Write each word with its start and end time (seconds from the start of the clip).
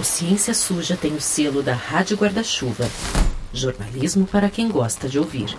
O 0.00 0.02
Ciência 0.02 0.54
Suja 0.54 0.96
tem 0.96 1.12
o 1.12 1.20
selo 1.20 1.62
da 1.62 1.74
Rádio 1.74 2.16
Guarda-Chuva. 2.16 2.88
Jornalismo 3.52 4.26
para 4.26 4.48
quem 4.48 4.66
gosta 4.66 5.06
de 5.10 5.18
ouvir. 5.18 5.54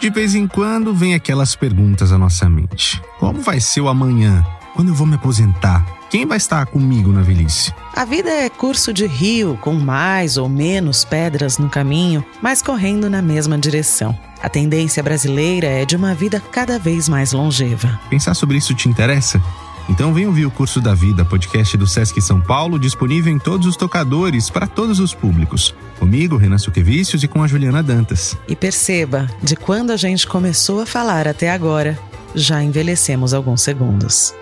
De 0.00 0.10
vez 0.10 0.34
em 0.34 0.48
quando 0.48 0.92
vem 0.92 1.14
aquelas 1.14 1.54
perguntas 1.54 2.10
à 2.10 2.18
nossa 2.18 2.48
mente: 2.48 3.00
Como 3.20 3.40
vai 3.40 3.60
ser 3.60 3.82
o 3.82 3.88
amanhã? 3.88 4.44
Quando 4.74 4.88
eu 4.88 4.94
vou 4.94 5.06
me 5.06 5.14
aposentar? 5.14 5.86
Quem 6.10 6.26
vai 6.26 6.38
estar 6.38 6.66
comigo 6.66 7.12
na 7.12 7.22
velhice? 7.22 7.72
A 7.94 8.04
vida 8.04 8.28
é 8.28 8.48
curso 8.48 8.92
de 8.92 9.06
rio, 9.06 9.56
com 9.62 9.74
mais 9.74 10.36
ou 10.36 10.48
menos 10.48 11.04
pedras 11.04 11.58
no 11.58 11.70
caminho, 11.70 12.24
mas 12.42 12.60
correndo 12.60 13.08
na 13.08 13.22
mesma 13.22 13.56
direção. 13.56 14.18
A 14.42 14.48
tendência 14.48 15.02
brasileira 15.02 15.66
é 15.66 15.84
de 15.84 15.94
uma 15.94 16.14
vida 16.14 16.40
cada 16.40 16.78
vez 16.78 17.08
mais 17.08 17.32
longeva. 17.32 18.00
Pensar 18.08 18.32
sobre 18.32 18.56
isso 18.56 18.74
te 18.74 18.88
interessa? 18.88 19.40
Então 19.86 20.14
vem 20.14 20.26
ouvir 20.26 20.46
o 20.46 20.50
Curso 20.50 20.80
da 20.80 20.94
Vida, 20.94 21.24
podcast 21.26 21.76
do 21.76 21.86
Sesc 21.86 22.18
São 22.22 22.40
Paulo, 22.40 22.78
disponível 22.78 23.30
em 23.30 23.38
todos 23.38 23.66
os 23.66 23.76
tocadores 23.76 24.48
para 24.48 24.66
todos 24.66 24.98
os 24.98 25.12
públicos. 25.12 25.74
Comigo, 25.98 26.38
Renan 26.38 26.56
Suquevicius 26.56 27.22
e 27.22 27.28
com 27.28 27.42
a 27.42 27.46
Juliana 27.46 27.82
Dantas. 27.82 28.34
E 28.48 28.56
perceba, 28.56 29.28
de 29.42 29.56
quando 29.56 29.90
a 29.90 29.96
gente 29.96 30.26
começou 30.26 30.80
a 30.80 30.86
falar 30.86 31.28
até 31.28 31.50
agora, 31.50 31.98
já 32.34 32.62
envelhecemos 32.62 33.34
alguns 33.34 33.60
segundos. 33.60 34.32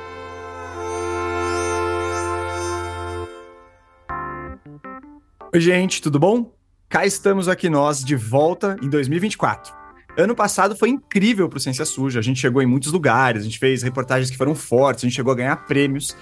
Oi, 5.53 5.61
gente, 5.61 6.01
tudo 6.01 6.21
bom? 6.21 6.53
Cá 6.89 7.05
estamos 7.05 7.49
aqui 7.49 7.69
nós 7.69 8.05
de 8.05 8.15
volta 8.15 8.77
em 8.81 8.89
2024. 8.89 9.88
Ano 10.19 10.35
passado 10.35 10.75
foi 10.75 10.89
incrível 10.89 11.49
pro 11.49 11.61
Ciência 11.61 11.85
Suja. 11.85 12.19
A 12.19 12.23
gente 12.23 12.41
chegou 12.41 12.61
em 12.61 12.67
muitos 12.67 12.91
lugares, 12.91 13.43
a 13.43 13.45
gente 13.45 13.57
fez 13.57 13.85
reportagens 13.85 14.29
que 14.29 14.37
foram 14.37 14.53
fortes, 14.53 15.05
a 15.05 15.07
gente 15.07 15.15
chegou 15.15 15.33
a 15.33 15.37
ganhar 15.37 15.55
prêmios. 15.69 16.17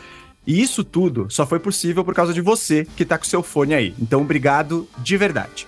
E 0.46 0.60
isso 0.60 0.84
tudo 0.84 1.28
só 1.30 1.46
foi 1.46 1.58
possível 1.58 2.04
por 2.04 2.14
causa 2.14 2.34
de 2.34 2.42
você 2.42 2.86
que 2.94 3.06
tá 3.06 3.16
com 3.16 3.24
seu 3.24 3.42
fone 3.42 3.72
aí. 3.72 3.94
Então, 3.98 4.20
obrigado 4.20 4.86
de 4.98 5.16
verdade. 5.16 5.66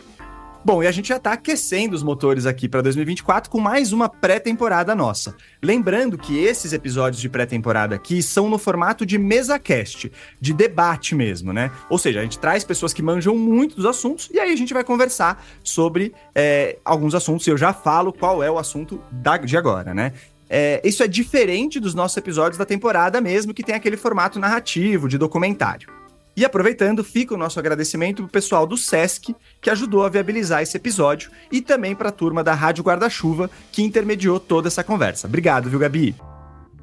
Bom, 0.69 0.83
e 0.83 0.87
a 0.87 0.93
gente 0.93 1.09
já 1.09 1.17
está 1.17 1.33
aquecendo 1.33 1.97
os 1.97 2.03
motores 2.03 2.45
aqui 2.45 2.69
para 2.69 2.83
2024 2.83 3.51
com 3.51 3.59
mais 3.59 3.91
uma 3.91 4.07
pré-temporada 4.07 4.95
nossa. 4.95 5.35
Lembrando 5.63 6.19
que 6.19 6.39
esses 6.39 6.75
episódios 6.75 7.23
de 7.23 7.29
pré-temporada 7.31 7.95
aqui 7.95 8.23
são 8.23 8.51
no 8.51 8.59
formato 8.59 9.07
de 9.07 9.17
mesa 9.17 9.59
cast, 9.59 10.13
de 10.39 10.53
debate 10.53 11.15
mesmo, 11.15 11.55
né? 11.55 11.73
Ou 11.89 11.97
seja, 11.97 12.21
a 12.21 12.23
gente 12.23 12.39
traz 12.39 12.65
pessoas 12.65 12.93
que 12.93 13.01
manjam 13.01 13.35
muito 13.35 13.77
dos 13.77 13.87
assuntos 13.87 14.29
e 14.31 14.39
aí 14.39 14.53
a 14.53 14.57
gente 14.57 14.75
vai 14.75 14.85
conversar 14.85 15.43
sobre 15.65 16.13
é, 16.35 16.77
alguns 16.85 17.15
assuntos 17.15 17.47
e 17.47 17.51
eu 17.51 17.57
já 17.57 17.73
falo 17.73 18.13
qual 18.13 18.43
é 18.43 18.51
o 18.51 18.59
assunto 18.59 19.03
da, 19.11 19.39
de 19.39 19.57
agora, 19.57 19.95
né? 19.95 20.13
É, 20.51 20.83
isso 20.85 21.03
é 21.03 21.09
diferente 21.09 21.81
dos 21.81 21.95
nossos 21.95 22.19
episódios 22.19 22.59
da 22.59 22.67
temporada 22.67 23.23
mesmo, 23.23 23.55
que 23.55 23.63
tem 23.63 23.75
aquele 23.75 23.97
formato 23.97 24.39
narrativo, 24.39 25.09
de 25.09 25.17
documentário. 25.17 25.98
E 26.39 26.45
aproveitando, 26.45 27.03
fica 27.03 27.35
o 27.35 27.37
nosso 27.37 27.59
agradecimento 27.59 28.23
pro 28.23 28.31
pessoal 28.31 28.65
do 28.65 28.77
SESC, 28.77 29.35
que 29.61 29.71
ajudou 29.71 30.05
a 30.05 30.09
viabilizar 30.09 30.63
esse 30.63 30.77
episódio, 30.77 31.33
e 31.51 31.61
também 31.61 31.97
para 31.97 32.11
a 32.11 32.13
turma 32.13 32.45
da 32.45 32.55
Rádio 32.55 32.85
Guarda-Chuva, 32.85 33.51
que 33.73 33.83
intermediou 33.83 34.39
toda 34.39 34.69
essa 34.69 34.85
conversa. 34.85 35.27
Obrigado, 35.27 35.69
viu, 35.69 35.81
Gabi? 35.81 36.15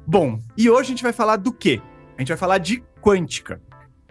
Bom, 0.06 0.38
e 0.58 0.68
hoje 0.68 0.82
a 0.82 0.90
gente 0.90 1.02
vai 1.02 1.14
falar 1.14 1.36
do 1.36 1.50
quê? 1.50 1.80
A 2.18 2.20
gente 2.20 2.28
vai 2.28 2.36
falar 2.36 2.58
de 2.58 2.84
quântica. 3.00 3.58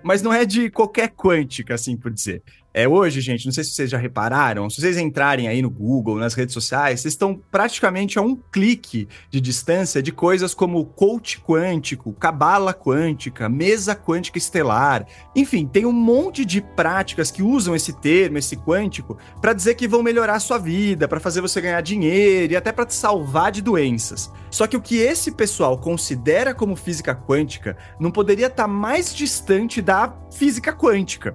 Mas 0.02 0.24
não 0.24 0.34
é 0.34 0.46
de 0.46 0.72
qualquer 0.72 1.10
quântica, 1.10 1.76
assim 1.76 1.96
por 1.96 2.10
dizer. 2.10 2.42
É, 2.78 2.90
hoje, 2.90 3.22
gente, 3.22 3.46
não 3.46 3.54
sei 3.54 3.64
se 3.64 3.72
vocês 3.72 3.90
já 3.90 3.98
repararam, 3.98 4.70
se 4.70 4.82
vocês 4.82 4.98
entrarem 4.98 5.48
aí 5.48 5.62
no 5.62 5.70
Google, 5.70 6.18
nas 6.18 6.34
redes 6.34 6.54
sociais, 6.54 7.00
vocês 7.00 7.14
estão 7.14 7.42
praticamente 7.50 8.20
a 8.20 8.22
um 8.22 8.36
clique 8.36 9.08
de 9.30 9.40
distância 9.40 10.04
de 10.04 10.12
coisas 10.12 10.54
como 10.54 10.84
coach 10.84 11.40
quântico, 11.40 12.12
cabala 12.12 12.74
quântica, 12.74 13.48
mesa 13.48 13.96
quântica 13.96 14.38
estelar. 14.38 15.08
Enfim, 15.34 15.66
tem 15.66 15.86
um 15.86 15.94
monte 15.94 16.44
de 16.44 16.60
práticas 16.60 17.32
que 17.32 17.42
usam 17.42 17.78
esse 17.78 17.94
termo, 17.94 18.40
esse 18.40 18.58
quântico, 18.58 19.18
para 19.40 19.54
dizer 19.54 19.76
que 19.76 19.88
vão 19.88 20.04
melhorar 20.04 20.36
a 20.36 20.40
sua 20.42 20.58
vida, 20.58 21.08
para 21.08 21.22
fazer 21.22 21.40
você 21.40 21.62
ganhar 21.62 21.80
dinheiro 21.80 22.52
e 22.52 22.58
até 22.58 22.74
para 22.74 22.86
te 22.86 22.94
salvar 22.94 23.54
de 23.54 23.62
doenças. 23.62 24.30
Só 24.52 24.68
que 24.68 24.76
o 24.76 24.82
que 24.82 24.98
esse 24.98 25.32
pessoal 25.32 25.78
considera 25.78 26.54
como 26.54 26.76
física 26.76 27.16
quântica 27.16 27.78
não 27.98 28.12
poderia 28.12 28.48
estar 28.48 28.64
tá 28.64 28.68
mais 28.68 29.16
distante 29.16 29.82
da 29.82 30.14
física 30.30 30.74
quântica. 30.74 31.34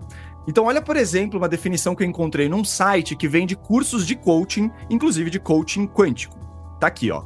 Então, 0.50 0.64
olha, 0.64 0.82
por 0.82 0.96
exemplo, 0.96 1.38
uma 1.38 1.48
definição 1.48 1.94
que 1.94 2.02
eu 2.02 2.08
encontrei 2.08 2.48
num 2.48 2.64
site 2.64 3.14
que 3.14 3.28
vende 3.28 3.54
cursos 3.54 4.04
de 4.04 4.16
coaching, 4.16 4.68
inclusive 4.90 5.30
de 5.30 5.38
coaching 5.38 5.86
quântico. 5.86 6.36
Tá 6.80 6.88
aqui, 6.88 7.08
ó. 7.08 7.22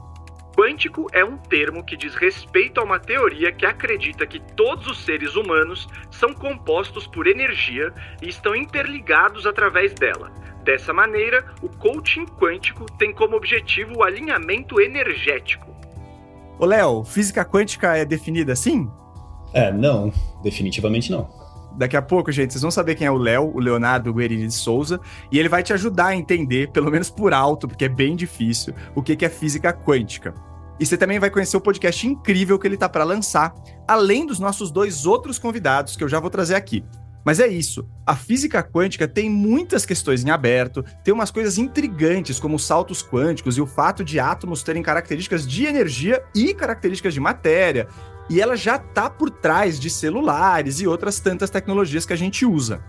Quântico 0.55 1.07
é 1.11 1.25
um 1.25 1.39
termo 1.39 1.83
que 1.83 1.97
diz 1.97 2.15
respeito 2.17 2.81
a 2.81 2.85
uma 2.85 2.99
teoria 2.99 3.51
que 3.51 3.65
acredita 3.65 4.27
que 4.27 4.39
todos 4.39 4.87
os 4.87 5.03
seres 5.07 5.37
humanos 5.37 5.89
são 6.11 6.35
compostos 6.35 7.07
por 7.07 7.27
energia 7.27 7.95
e 8.21 8.29
estão 8.29 8.55
interligados 8.55 9.47
através 9.47 9.95
dela. 9.95 10.31
Dessa 10.63 10.93
maneira, 10.93 11.47
o 11.63 11.69
coaching 11.71 12.27
quântico 12.27 12.85
tem 12.99 13.11
como 13.11 13.37
objetivo 13.37 14.01
o 14.01 14.03
alinhamento 14.03 14.79
energético. 14.79 15.75
Ô 16.59 16.67
Léo, 16.67 17.05
física 17.05 17.43
quântica 17.43 17.97
é 17.97 18.05
definida 18.05 18.53
assim? 18.53 18.87
É, 19.55 19.73
não, 19.73 20.13
definitivamente 20.43 21.11
não. 21.11 21.44
Daqui 21.77 21.97
a 21.97 22.03
pouco, 22.03 22.31
gente, 22.31 22.53
vocês 22.53 22.63
vão 22.63 22.71
saber 22.71 22.95
quem 22.95 23.07
é 23.07 23.11
o 23.11 23.17
Léo, 23.17 23.53
o 23.55 23.59
Leonardo 23.59 24.15
Guerini 24.15 24.47
de 24.47 24.55
Souza, 24.55 25.01
e 25.31 25.39
ele 25.39 25.49
vai 25.49 25.63
te 25.63 25.73
ajudar 25.73 26.09
a 26.09 26.17
entender, 26.17 26.71
pelo 26.71 26.91
menos 26.91 27.11
por 27.11 27.35
alto, 27.35 27.67
porque 27.67 27.87
é 27.87 27.89
bem 27.89 28.15
difícil, 28.15 28.75
o 28.95 29.03
que 29.03 29.25
é 29.25 29.29
física 29.29 29.73
quântica. 29.73 30.33
E 30.79 30.87
você 30.87 30.97
também 30.97 31.19
vai 31.19 31.31
conhecer 31.31 31.57
o 31.57 31.61
podcast 31.61 32.07
incrível 32.07 32.59
que 32.59 32.67
ele 32.67 32.77
tá 32.77 32.89
para 32.89 33.05
lançar, 33.05 33.55
além 33.87 34.27
dos 34.27 34.39
nossos 34.39 34.71
dois 34.71 35.07
outros 35.07 35.39
convidados 35.39 35.97
que 35.97 36.03
eu 36.03 36.09
já 36.09 36.19
vou 36.19 36.31
trazer 36.31 36.55
aqui. 36.55 36.85
Mas 37.25 37.41
é 37.41 37.47
isso. 37.47 37.89
A 38.05 38.15
física 38.15 38.63
quântica 38.63 39.09
tem 39.09 39.31
muitas 39.31 39.87
questões 39.87 40.23
em 40.23 40.31
aberto, 40.31 40.85
tem 41.03 41.15
umas 41.15 41.31
coisas 41.31 41.57
intrigantes, 41.57 42.39
como 42.39 42.57
os 42.57 42.67
saltos 42.67 43.03
quânticos 43.03 43.57
e 43.57 43.63
o 43.63 43.67
fato 43.67 44.05
de 44.05 44.21
átomos 44.21 44.63
terem 44.63 44.83
características 44.83 45.47
de 45.47 45.65
energia 45.65 46.23
e 46.35 46.53
características 46.53 47.15
de 47.15 47.21
matéria, 47.21 47.89
e 48.29 48.41
ela 48.41 48.57
já 48.57 48.77
está 48.77 49.11
por 49.11 49.31
trás 49.31 49.79
de 49.79 49.91
celulares 49.91 50.81
e 50.81 50.87
outras 50.87 51.21
tantas 51.21 51.51
tecnologias 51.51 52.07
que 52.07 52.13
a 52.13 52.17
gente 52.17 52.47
usa. 52.47 52.83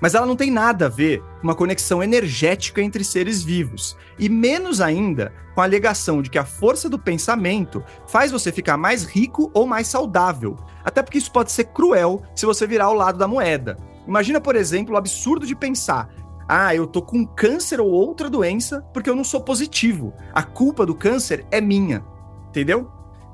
Mas 0.00 0.14
ela 0.14 0.26
não 0.26 0.36
tem 0.36 0.50
nada 0.50 0.86
a 0.86 0.90
ver 0.90 1.20
com 1.20 1.44
uma 1.44 1.54
conexão 1.54 2.02
energética 2.02 2.82
entre 2.82 3.02
seres 3.02 3.42
vivos, 3.42 3.96
e 4.18 4.28
menos 4.28 4.80
ainda 4.80 5.32
com 5.54 5.62
a 5.62 5.64
alegação 5.64 6.20
de 6.20 6.28
que 6.28 6.38
a 6.38 6.44
força 6.44 6.88
do 6.88 6.98
pensamento 6.98 7.82
faz 8.06 8.30
você 8.30 8.52
ficar 8.52 8.76
mais 8.76 9.04
rico 9.04 9.50
ou 9.54 9.66
mais 9.66 9.88
saudável, 9.88 10.56
até 10.84 11.02
porque 11.02 11.18
isso 11.18 11.32
pode 11.32 11.50
ser 11.50 11.64
cruel 11.64 12.22
se 12.34 12.44
você 12.44 12.66
virar 12.66 12.86
ao 12.86 12.94
lado 12.94 13.18
da 13.18 13.26
moeda. 13.26 13.78
Imagina, 14.06 14.40
por 14.40 14.54
exemplo, 14.54 14.94
o 14.94 14.98
absurdo 14.98 15.46
de 15.46 15.56
pensar: 15.56 16.10
ah, 16.48 16.74
eu 16.74 16.86
tô 16.86 17.02
com 17.02 17.26
câncer 17.26 17.80
ou 17.80 17.90
outra 17.90 18.30
doença 18.30 18.82
porque 18.92 19.10
eu 19.10 19.16
não 19.16 19.24
sou 19.24 19.40
positivo. 19.40 20.12
A 20.32 20.42
culpa 20.42 20.86
do 20.86 20.94
câncer 20.94 21.44
é 21.50 21.60
minha. 21.60 22.04
Entendeu? 22.48 22.90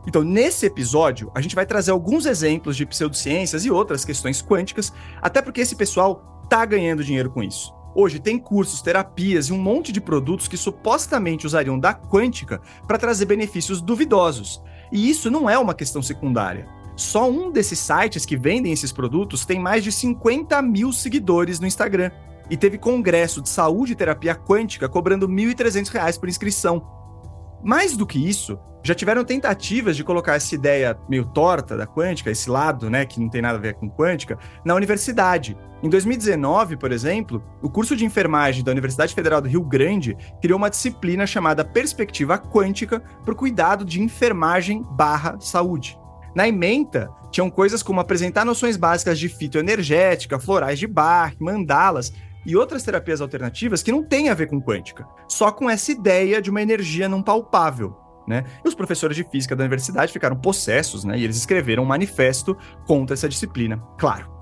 Então, 0.07 0.23
nesse 0.23 0.67
episódio, 0.67 1.31
a 1.35 1.41
gente 1.41 1.55
vai 1.55 1.65
trazer 1.65 1.91
alguns 1.91 2.27
exemplos 2.27 2.77
de 2.77 2.85
pseudociências 2.85 3.65
e 3.65 3.71
outras 3.71 4.05
questões 4.05 4.43
quânticas, 4.43 4.93
até 5.21 5.41
porque 5.41 5.61
esse 5.61 5.77
pessoal 5.77 6.45
tá 6.49 6.65
ganhando 6.65 7.05
dinheiro 7.05 7.31
com 7.31 7.43
isso. 7.43 7.73
Hoje 7.95 8.19
tem 8.19 8.39
cursos, 8.39 8.81
terapias 8.81 9.47
e 9.47 9.53
um 9.53 9.59
monte 9.59 9.93
de 9.93 10.01
produtos 10.01 10.49
que 10.49 10.57
supostamente 10.57 11.47
usariam 11.47 11.79
da 11.79 11.95
quântica 11.95 12.61
para 12.87 12.99
trazer 12.99 13.27
benefícios 13.27 13.83
duvidosos. 13.83 14.63
E 14.91 15.11
isso 15.11 15.31
não 15.31 15.49
é 15.49 15.59
uma 15.59 15.75
questão 15.75 16.03
secundária. 16.03 16.67
Só 16.97 17.31
um 17.31 17.51
desses 17.51 17.79
sites 17.79 18.25
que 18.25 18.37
vendem 18.37 18.73
esses 18.73 18.93
produtos 18.93 19.45
tem 19.45 19.59
mais 19.59 19.85
de 19.85 19.93
50 19.93 20.61
mil 20.63 20.93
seguidores 20.93 21.61
no 21.61 21.67
Instagram. 21.67 22.11
E 22.51 22.57
teve 22.57 22.77
congresso 22.77 23.41
de 23.41 23.49
saúde 23.49 23.93
e 23.93 23.97
terapia 23.97 24.35
quântica 24.35 24.89
cobrando 24.89 25.27
R$ 25.27 25.33
1.300 25.33 26.19
por 26.19 26.29
inscrição. 26.29 26.83
Mais 27.63 27.97
do 27.97 28.07
que 28.07 28.19
isso, 28.19 28.59
já 28.83 28.95
tiveram 28.95 29.25
tentativas 29.25 29.97
de 29.97 30.05
colocar 30.05 30.35
essa 30.35 30.55
ideia 30.55 30.99
meio 31.09 31.25
torta 31.25 31.77
da 31.77 31.87
quântica, 31.87 32.31
esse 32.31 32.51
lado, 32.51 32.91
né, 32.91 33.05
que 33.07 33.21
não 33.21 33.29
tem 33.29 33.41
nada 33.41 33.59
a 33.59 33.61
ver 33.61 33.75
com 33.75 33.89
quântica, 33.89 34.39
na 34.65 34.75
universidade. 34.75 35.57
Em 35.83 35.89
2019, 35.89 36.77
por 36.77 36.93
exemplo, 36.93 37.43
o 37.61 37.69
curso 37.69 37.97
de 37.97 38.05
enfermagem 38.05 38.63
da 38.63 38.71
Universidade 38.71 39.15
Federal 39.15 39.41
do 39.41 39.49
Rio 39.49 39.63
Grande 39.63 40.17
criou 40.41 40.57
uma 40.57 40.71
disciplina 40.71 41.27
chamada 41.27 41.65
Perspectiva 41.65 42.39
Quântica 42.39 43.01
para 43.25 43.33
o 43.33 43.37
cuidado 43.37 43.85
de 43.85 44.01
enfermagem 44.01 44.83
barra 44.91 45.37
saúde. 45.41 45.99
Na 46.35 46.49
ementa, 46.49 47.11
tinham 47.31 47.51
coisas 47.51 47.83
como 47.83 48.01
apresentar 48.01 48.45
noções 48.45 48.77
básicas 48.77 49.19
de 49.19 49.29
fitoenergética, 49.29 50.39
florais 50.39 50.79
de 50.79 50.87
Bach, 50.87 51.35
mandalas 51.41 52.13
e 52.45 52.57
outras 52.57 52.83
terapias 52.83 53.21
alternativas 53.21 53.83
que 53.83 53.93
não 53.93 54.03
têm 54.03 54.29
a 54.29 54.35
ver 54.35 54.47
com 54.49 54.61
quântica, 54.61 55.07
só 55.29 55.51
com 55.51 55.69
essa 55.69 55.93
ideia 55.93 56.41
de 56.41 56.51
uma 56.51 56.63
energia 56.63 57.09
não 57.09 57.23
palpável. 57.23 58.02
Né? 58.33 58.45
E 58.65 58.69
os 58.69 58.75
professores 58.75 59.15
de 59.15 59.25
física 59.25 59.55
da 59.55 59.63
universidade 59.63 60.11
ficaram 60.11 60.35
possessos, 60.35 61.05
né? 61.05 61.19
E 61.19 61.25
eles 61.25 61.37
escreveram 61.37 61.83
um 61.83 61.87
manifesto 61.87 62.57
contra 62.87 63.13
essa 63.13 63.29
disciplina, 63.29 63.77
claro. 63.99 64.33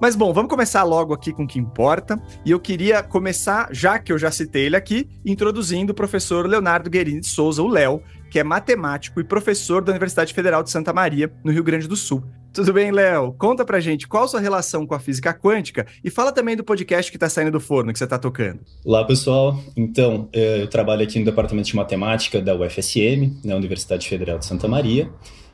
Mas 0.00 0.16
bom, 0.16 0.32
vamos 0.32 0.50
começar 0.50 0.82
logo 0.82 1.14
aqui 1.14 1.32
com 1.32 1.44
o 1.44 1.46
que 1.46 1.60
importa. 1.60 2.20
E 2.44 2.50
eu 2.50 2.58
queria 2.58 3.04
começar, 3.04 3.68
já 3.70 4.00
que 4.00 4.10
eu 4.10 4.18
já 4.18 4.32
citei 4.32 4.66
ele 4.66 4.74
aqui, 4.74 5.08
introduzindo 5.24 5.92
o 5.92 5.94
professor 5.94 6.44
Leonardo 6.44 6.90
Guerini 6.90 7.20
de 7.20 7.26
Souza, 7.28 7.62
o 7.62 7.68
Léo, 7.68 8.02
que 8.30 8.40
é 8.40 8.42
matemático 8.42 9.20
e 9.20 9.24
professor 9.24 9.80
da 9.80 9.92
Universidade 9.92 10.34
Federal 10.34 10.64
de 10.64 10.70
Santa 10.70 10.92
Maria, 10.92 11.32
no 11.44 11.52
Rio 11.52 11.62
Grande 11.62 11.86
do 11.86 11.94
Sul. 11.94 12.24
Tudo 12.52 12.72
bem, 12.72 12.90
Léo? 12.90 13.32
Conta 13.38 13.64
pra 13.64 13.80
gente 13.80 14.08
qual 14.08 14.26
sua 14.26 14.40
relação 14.40 14.86
com 14.86 14.94
a 14.94 14.98
física 14.98 15.32
quântica 15.32 15.86
e 16.04 16.10
fala 16.10 16.32
também 16.32 16.56
do 16.56 16.64
podcast 16.64 17.10
que 17.10 17.18
tá 17.18 17.28
saindo 17.28 17.52
do 17.52 17.60
forno, 17.60 17.92
que 17.92 17.98
você 17.98 18.06
tá 18.06 18.18
tocando. 18.18 18.60
Olá, 18.84 19.04
pessoal. 19.04 19.58
Então, 19.76 20.28
eh, 20.32 20.62
eu 20.62 20.68
trabalho 20.68 21.02
aqui 21.02 21.18
no 21.18 21.24
Departamento 21.24 21.68
de 21.68 21.76
Matemática 21.76 22.40
da 22.40 22.54
UFSM, 22.54 23.40
na 23.44 23.54
Universidade 23.54 24.08
Federal 24.08 24.38
de 24.38 24.46
Santa 24.46 24.66
Maria 24.66 25.10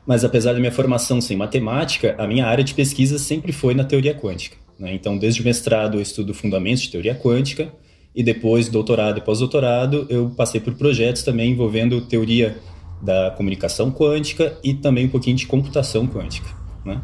mas 0.07 0.23
apesar 0.23 0.53
da 0.53 0.59
minha 0.59 0.71
formação 0.71 1.19
sem 1.19 1.35
matemática, 1.35 2.15
a 2.17 2.25
minha 2.25 2.47
área 2.47 2.63
de 2.63 2.73
pesquisa 2.73 3.19
sempre 3.19 3.51
foi 3.51 3.73
na 3.73 3.83
teoria 3.83 4.15
quântica. 4.15 4.55
Né? 4.79 4.93
Então, 4.93 5.17
desde 5.17 5.41
o 5.41 5.43
mestrado 5.43 5.97
eu 5.97 6.01
estudo 6.01 6.33
fundamentos 6.33 6.83
de 6.83 6.91
teoria 6.91 7.13
quântica, 7.13 7.73
e 8.15 8.23
depois, 8.23 8.67
doutorado 8.69 9.19
e 9.19 9.21
pós-doutorado, 9.21 10.07
eu 10.09 10.31
passei 10.31 10.59
por 10.59 10.73
projetos 10.73 11.21
também 11.21 11.51
envolvendo 11.51 12.01
teoria 12.01 12.57
da 12.99 13.31
comunicação 13.37 13.91
quântica 13.91 14.57
e 14.63 14.73
também 14.73 15.05
um 15.05 15.09
pouquinho 15.09 15.35
de 15.35 15.45
computação 15.45 16.07
quântica. 16.07 16.56
Né? 16.87 17.01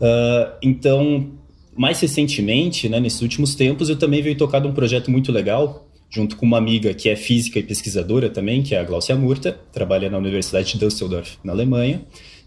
Uh, 0.00 0.52
então, 0.62 1.32
mais 1.76 2.00
recentemente, 2.00 2.88
né, 2.88 3.00
nesses 3.00 3.22
últimos 3.22 3.54
tempos, 3.54 3.88
eu 3.88 3.96
também 3.96 4.22
venho 4.22 4.36
tocado 4.36 4.68
um 4.68 4.72
projeto 4.72 5.10
muito 5.10 5.32
legal, 5.32 5.88
junto 6.10 6.36
com 6.36 6.44
uma 6.44 6.58
amiga 6.58 6.92
que 6.92 7.08
é 7.08 7.16
física 7.16 7.58
e 7.58 7.62
pesquisadora 7.62 8.28
também, 8.28 8.62
que 8.62 8.74
é 8.74 8.78
a 8.78 8.84
Glaucia 8.84 9.16
Murta, 9.16 9.58
trabalha 9.72 10.10
na 10.10 10.18
Universidade 10.18 10.72
de 10.72 10.78
Düsseldorf, 10.78 11.38
na 11.42 11.52
Alemanha, 11.52 12.02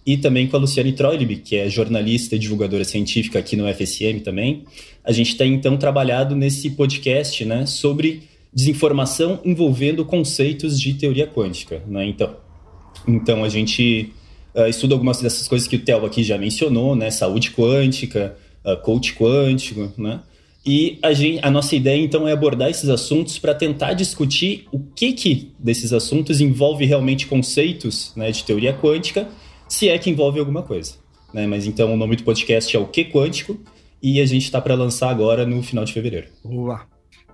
e 0.05 0.17
também 0.17 0.47
com 0.47 0.55
a 0.55 0.59
Luciane 0.59 0.93
Troilib, 0.93 1.37
que 1.37 1.55
é 1.55 1.67
jornalista 1.67 2.35
e 2.35 2.39
divulgadora 2.39 2.83
científica 2.83 3.39
aqui 3.39 3.55
no 3.55 3.67
FSM 3.73 4.19
também. 4.23 4.63
A 5.03 5.11
gente 5.11 5.35
tem 5.35 5.55
então 5.55 5.75
trabalhado 5.77 6.35
nesse 6.35 6.69
podcast 6.69 7.43
né, 7.43 7.65
sobre 7.65 8.23
desinformação 8.53 9.41
envolvendo 9.43 10.05
conceitos 10.05 10.79
de 10.79 10.93
teoria 10.93 11.25
quântica. 11.25 11.81
Né? 11.87 12.05
Então, 12.05 12.35
então 13.07 13.43
a 13.43 13.49
gente 13.49 14.13
uh, 14.55 14.67
estuda 14.67 14.93
algumas 14.95 15.21
dessas 15.21 15.47
coisas 15.47 15.67
que 15.67 15.75
o 15.75 15.79
Theo 15.79 16.05
aqui 16.05 16.23
já 16.23 16.37
mencionou, 16.37 16.95
né? 16.95 17.11
saúde 17.11 17.51
quântica, 17.51 18.35
uh, 18.63 18.77
coach 18.81 19.13
quântico, 19.13 19.91
né? 19.97 20.21
E 20.65 20.97
a, 21.03 21.13
gente, 21.13 21.45
a, 21.45 21.51
nossa 21.51 21.75
ideia, 21.75 22.03
então, 22.03 22.27
é 22.27 22.31
abordar 22.31 22.71
esses 22.71 22.89
assuntos 22.89 23.37
para 23.37 23.53
tentar 23.53 23.93
discutir 23.93 24.67
o 24.71 24.79
que, 24.79 25.13
que 25.13 25.51
desses 25.59 25.93
assuntos 25.93 26.41
envolve 26.41 26.85
realmente 26.85 27.27
conceitos 27.27 28.11
né, 28.15 28.31
de 28.31 28.43
teoria 28.43 28.73
quântica 28.73 29.27
se 29.67 29.89
é 29.89 29.97
que 29.99 30.09
envolve 30.09 30.39
alguma 30.39 30.63
coisa. 30.63 30.95
Né? 31.31 31.45
Mas 31.45 31.67
então 31.67 31.93
o 31.93 31.97
nome 31.97 32.15
do 32.15 32.23
podcast 32.23 32.75
é 32.75 32.79
o 32.79 32.87
Que 32.87 33.05
Quântico 33.05 33.59
e 34.01 34.19
a 34.21 34.25
gente 34.25 34.43
está 34.43 34.59
para 34.59 34.73
lançar 34.73 35.09
agora 35.09 35.45
no 35.45 35.61
final 35.61 35.85
de 35.85 35.93
fevereiro. 35.93 36.27
Boa. 36.43 36.87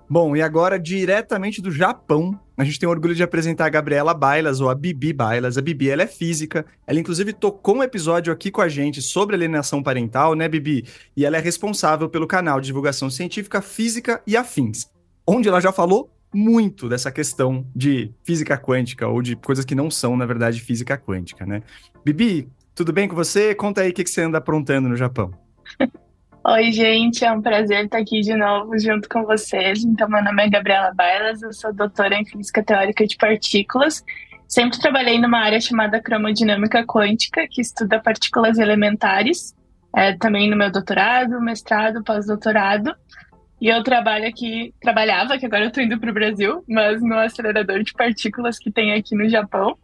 Bom, 0.09 0.35
e 0.35 0.41
agora 0.41 0.77
diretamente 0.77 1.61
do 1.61 1.71
Japão, 1.71 2.37
a 2.61 2.63
gente 2.63 2.77
tem 2.77 2.87
orgulho 2.87 3.15
de 3.15 3.23
apresentar 3.23 3.65
a 3.65 3.69
Gabriela 3.69 4.13
Bailas, 4.13 4.61
ou 4.61 4.69
a 4.69 4.75
Bibi 4.75 5.11
Bailas. 5.13 5.57
A 5.57 5.61
Bibi, 5.63 5.89
ela 5.89 6.03
é 6.03 6.07
física, 6.07 6.63
ela 6.85 6.99
inclusive 6.99 7.33
tocou 7.33 7.77
um 7.77 7.81
episódio 7.81 8.31
aqui 8.31 8.51
com 8.51 8.61
a 8.61 8.69
gente 8.69 9.01
sobre 9.01 9.35
alienação 9.35 9.81
parental, 9.81 10.35
né, 10.35 10.47
Bibi? 10.47 10.85
E 11.17 11.25
ela 11.25 11.37
é 11.37 11.39
responsável 11.39 12.07
pelo 12.07 12.27
canal 12.27 12.61
de 12.61 12.67
divulgação 12.67 13.09
científica 13.09 13.63
Física 13.63 14.21
e 14.27 14.37
Afins, 14.37 14.87
onde 15.25 15.49
ela 15.49 15.59
já 15.59 15.71
falou 15.71 16.11
muito 16.31 16.87
dessa 16.87 17.11
questão 17.11 17.65
de 17.75 18.13
física 18.23 18.55
quântica, 18.59 19.07
ou 19.07 19.23
de 19.23 19.35
coisas 19.35 19.65
que 19.65 19.73
não 19.73 19.89
são, 19.89 20.15
na 20.15 20.27
verdade, 20.27 20.61
física 20.61 20.95
quântica, 20.95 21.47
né? 21.47 21.63
Bibi, 22.05 22.47
tudo 22.75 22.93
bem 22.93 23.07
com 23.07 23.15
você? 23.15 23.55
Conta 23.55 23.81
aí 23.81 23.89
o 23.89 23.93
que, 23.93 24.05
você 24.05 24.21
anda 24.21 24.37
aprontando 24.37 24.87
no 24.87 24.95
Japão. 24.95 25.33
Oi, 26.43 26.71
gente, 26.71 27.23
é 27.23 27.31
um 27.31 27.39
prazer 27.39 27.85
estar 27.85 27.99
aqui 27.99 28.19
de 28.21 28.35
novo 28.35 28.75
junto 28.79 29.07
com 29.07 29.23
vocês. 29.23 29.83
Então, 29.83 30.09
meu 30.09 30.23
nome 30.23 30.43
é 30.43 30.49
Gabriela 30.49 30.91
Bailas, 30.91 31.43
eu 31.43 31.53
sou 31.53 31.71
doutora 31.71 32.15
em 32.15 32.25
Física 32.25 32.63
Teórica 32.63 33.05
de 33.05 33.15
Partículas. 33.15 34.03
Sempre 34.47 34.79
trabalhei 34.79 35.19
numa 35.19 35.37
área 35.37 35.61
chamada 35.61 36.01
cromodinâmica 36.01 36.83
quântica, 36.83 37.47
que 37.47 37.61
estuda 37.61 38.01
partículas 38.01 38.57
elementares, 38.57 39.55
é, 39.95 40.17
também 40.17 40.49
no 40.49 40.57
meu 40.57 40.71
doutorado, 40.71 41.39
mestrado, 41.39 42.03
pós-doutorado. 42.03 42.91
E 43.61 43.67
eu 43.67 43.83
trabalho 43.83 44.27
aqui, 44.27 44.73
trabalhava, 44.81 45.37
que 45.37 45.45
agora 45.45 45.65
eu 45.65 45.67
estou 45.67 45.83
indo 45.83 45.99
para 45.99 46.09
o 46.09 46.13
Brasil, 46.13 46.63
mas 46.67 47.03
no 47.03 47.19
acelerador 47.19 47.83
de 47.83 47.93
partículas 47.93 48.57
que 48.57 48.71
tem 48.71 48.93
aqui 48.93 49.13
no 49.15 49.29
Japão. 49.29 49.77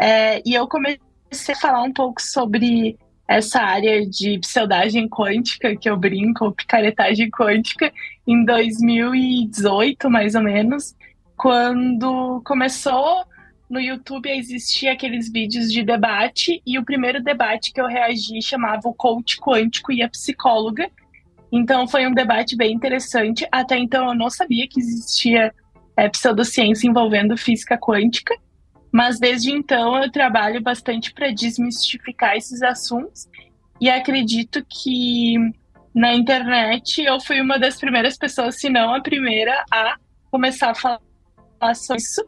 É, 0.00 0.40
e 0.46 0.54
eu 0.54 0.66
comecei 0.66 1.54
a 1.54 1.58
falar 1.58 1.82
um 1.82 1.92
pouco 1.92 2.22
sobre 2.22 2.96
essa 3.26 3.60
área 3.60 4.06
de 4.06 4.38
pseudagem 4.38 5.08
quântica, 5.08 5.74
que 5.74 5.88
eu 5.88 5.96
brinco, 5.96 6.52
picaretagem 6.52 7.30
quântica, 7.30 7.92
em 8.26 8.44
2018, 8.44 10.10
mais 10.10 10.34
ou 10.34 10.42
menos, 10.42 10.94
quando 11.36 12.42
começou 12.44 13.24
no 13.68 13.80
YouTube 13.80 14.28
a 14.28 14.36
existir 14.36 14.88
aqueles 14.88 15.30
vídeos 15.30 15.72
de 15.72 15.82
debate, 15.82 16.62
e 16.66 16.78
o 16.78 16.84
primeiro 16.84 17.22
debate 17.22 17.72
que 17.72 17.80
eu 17.80 17.86
reagi 17.86 18.40
chamava 18.42 18.88
o 18.88 18.94
coach 18.94 19.38
quântico 19.40 19.90
e 19.90 20.02
a 20.02 20.08
psicóloga. 20.08 20.90
Então 21.50 21.86
foi 21.88 22.06
um 22.06 22.12
debate 22.12 22.56
bem 22.56 22.72
interessante. 22.72 23.46
Até 23.50 23.78
então 23.78 24.08
eu 24.08 24.14
não 24.14 24.28
sabia 24.28 24.68
que 24.68 24.80
existia 24.80 25.52
é, 25.96 26.08
pseudociência 26.08 26.86
envolvendo 26.86 27.36
física 27.36 27.78
quântica. 27.78 28.34
Mas 28.94 29.18
desde 29.18 29.50
então 29.50 30.00
eu 30.00 30.08
trabalho 30.08 30.62
bastante 30.62 31.12
para 31.12 31.32
desmistificar 31.32 32.36
esses 32.36 32.62
assuntos 32.62 33.28
e 33.80 33.90
acredito 33.90 34.64
que 34.70 35.34
na 35.92 36.14
internet 36.14 37.02
eu 37.02 37.18
fui 37.18 37.40
uma 37.40 37.58
das 37.58 37.76
primeiras 37.76 38.16
pessoas, 38.16 38.60
se 38.60 38.70
não 38.70 38.94
a 38.94 39.02
primeira, 39.02 39.64
a 39.68 39.96
começar 40.30 40.70
a 40.70 40.74
falar 40.76 41.74
sobre 41.74 42.00
isso. 42.00 42.24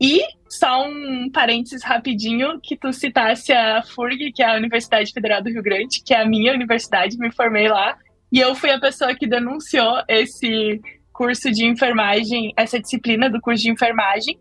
E 0.00 0.24
só 0.48 0.88
um 0.88 1.30
parênteses 1.32 1.84
rapidinho, 1.84 2.60
que 2.60 2.76
tu 2.76 2.92
citasse 2.92 3.52
a 3.52 3.80
FURG, 3.84 4.32
que 4.32 4.42
é 4.42 4.46
a 4.46 4.56
Universidade 4.56 5.12
Federal 5.12 5.40
do 5.40 5.50
Rio 5.50 5.62
Grande, 5.62 6.02
que 6.04 6.12
é 6.12 6.20
a 6.20 6.26
minha 6.26 6.52
universidade, 6.52 7.16
me 7.16 7.30
formei 7.32 7.68
lá, 7.68 7.96
e 8.32 8.40
eu 8.40 8.56
fui 8.56 8.72
a 8.72 8.80
pessoa 8.80 9.14
que 9.14 9.24
denunciou 9.24 10.02
esse 10.08 10.80
curso 11.12 11.48
de 11.52 11.64
enfermagem, 11.64 12.52
essa 12.56 12.80
disciplina 12.80 13.30
do 13.30 13.40
curso 13.40 13.62
de 13.62 13.70
enfermagem, 13.70 14.36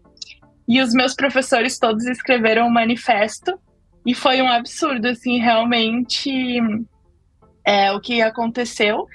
e 0.68 0.82
os 0.82 0.94
meus 0.94 1.14
professores 1.14 1.78
todos 1.78 2.06
escreveram 2.06 2.68
um 2.68 2.72
manifesto 2.72 3.60
e 4.06 4.16
foi 4.16 4.42
um 4.42 4.48
absurdo, 4.48 5.08
assim, 5.08 5.40
realmente 5.40 6.60
é, 7.66 7.92
o 7.92 8.00
que 8.00 8.22
aconteceu. 8.22 9.06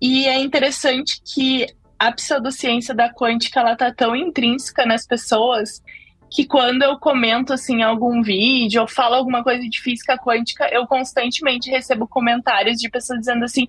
E 0.00 0.26
é 0.26 0.38
interessante 0.38 1.20
que 1.24 1.66
a 1.98 2.12
pseudociência 2.12 2.94
da 2.94 3.12
quântica 3.12 3.60
ela 3.60 3.76
tá 3.76 3.92
tão 3.92 4.14
intrínseca 4.14 4.86
nas 4.86 5.06
pessoas 5.06 5.82
que 6.30 6.46
quando 6.46 6.82
eu 6.82 6.98
comento 6.98 7.52
assim 7.52 7.82
algum 7.82 8.22
vídeo 8.22 8.82
ou 8.82 8.88
falo 8.88 9.14
alguma 9.14 9.42
coisa 9.42 9.66
de 9.68 9.80
física 9.80 10.16
quântica, 10.18 10.68
eu 10.70 10.86
constantemente 10.86 11.70
recebo 11.70 12.06
comentários 12.06 12.76
de 12.76 12.88
pessoas 12.90 13.20
dizendo 13.20 13.44
assim: 13.44 13.66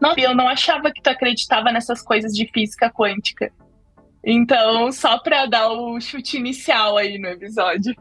"Não, 0.00 0.14
eu 0.16 0.34
não 0.34 0.48
achava 0.48 0.92
que 0.92 1.02
tu 1.02 1.08
acreditava 1.08 1.72
nessas 1.72 2.00
coisas 2.00 2.32
de 2.32 2.46
física 2.52 2.90
quântica". 2.90 3.52
Então, 4.28 4.90
só 4.90 5.20
para 5.20 5.46
dar 5.46 5.70
o 5.70 6.00
chute 6.00 6.36
inicial 6.36 6.96
aí 6.96 7.16
no 7.16 7.28
episódio. 7.28 7.94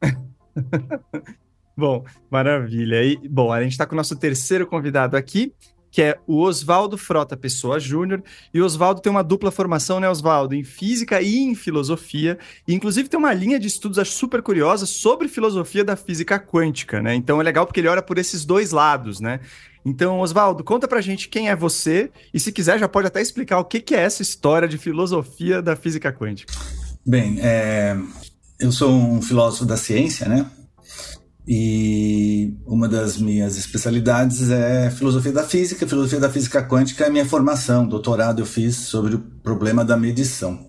bom, 1.76 2.02
maravilha. 2.30 3.04
E, 3.04 3.16
bom, 3.28 3.52
a 3.52 3.62
gente 3.62 3.72
está 3.72 3.84
com 3.84 3.94
o 3.94 3.96
nosso 3.96 4.16
terceiro 4.16 4.66
convidado 4.66 5.18
aqui, 5.18 5.52
que 5.90 6.00
é 6.00 6.18
o 6.26 6.40
Oswaldo 6.40 6.96
Frota 6.96 7.36
Pessoa 7.36 7.78
Júnior. 7.78 8.22
E 8.54 8.60
o 8.62 8.64
Oswaldo 8.64 9.02
tem 9.02 9.10
uma 9.10 9.22
dupla 9.22 9.50
formação, 9.50 10.00
né, 10.00 10.08
Oswaldo? 10.08 10.54
Em 10.54 10.64
física 10.64 11.20
e 11.20 11.36
em 11.36 11.54
filosofia. 11.54 12.38
E, 12.66 12.72
inclusive, 12.72 13.10
tem 13.10 13.20
uma 13.20 13.34
linha 13.34 13.60
de 13.60 13.66
estudos 13.66 14.08
super 14.08 14.40
curiosa 14.40 14.86
sobre 14.86 15.28
filosofia 15.28 15.84
da 15.84 15.94
física 15.94 16.38
quântica, 16.38 17.02
né? 17.02 17.14
Então 17.14 17.38
é 17.38 17.44
legal 17.44 17.66
porque 17.66 17.80
ele 17.80 17.88
olha 17.88 18.02
por 18.02 18.16
esses 18.16 18.46
dois 18.46 18.70
lados, 18.70 19.20
né? 19.20 19.40
Então, 19.84 20.20
Oswaldo, 20.20 20.64
conta 20.64 20.88
pra 20.88 21.02
gente 21.02 21.28
quem 21.28 21.50
é 21.50 21.56
você 21.56 22.10
e, 22.32 22.40
se 22.40 22.50
quiser, 22.50 22.78
já 22.78 22.88
pode 22.88 23.06
até 23.06 23.20
explicar 23.20 23.58
o 23.58 23.64
que, 23.64 23.80
que 23.80 23.94
é 23.94 24.00
essa 24.00 24.22
história 24.22 24.66
de 24.66 24.78
filosofia 24.78 25.60
da 25.60 25.76
física 25.76 26.10
quântica. 26.10 26.54
Bem, 27.06 27.38
é, 27.40 27.96
eu 28.58 28.72
sou 28.72 28.90
um 28.90 29.20
filósofo 29.20 29.66
da 29.66 29.76
ciência, 29.76 30.26
né? 30.26 30.46
E 31.46 32.54
uma 32.64 32.88
das 32.88 33.18
minhas 33.18 33.58
especialidades 33.58 34.50
é 34.50 34.90
filosofia 34.90 35.32
da 35.32 35.44
física. 35.44 35.86
Filosofia 35.86 36.18
da 36.18 36.30
física 36.30 36.66
quântica 36.66 37.04
é 37.04 37.10
minha 37.10 37.26
formação, 37.26 37.86
doutorado 37.86 38.40
eu 38.40 38.46
fiz 38.46 38.76
sobre 38.76 39.16
o 39.16 39.18
problema 39.18 39.84
da 39.84 39.98
medição. 39.98 40.66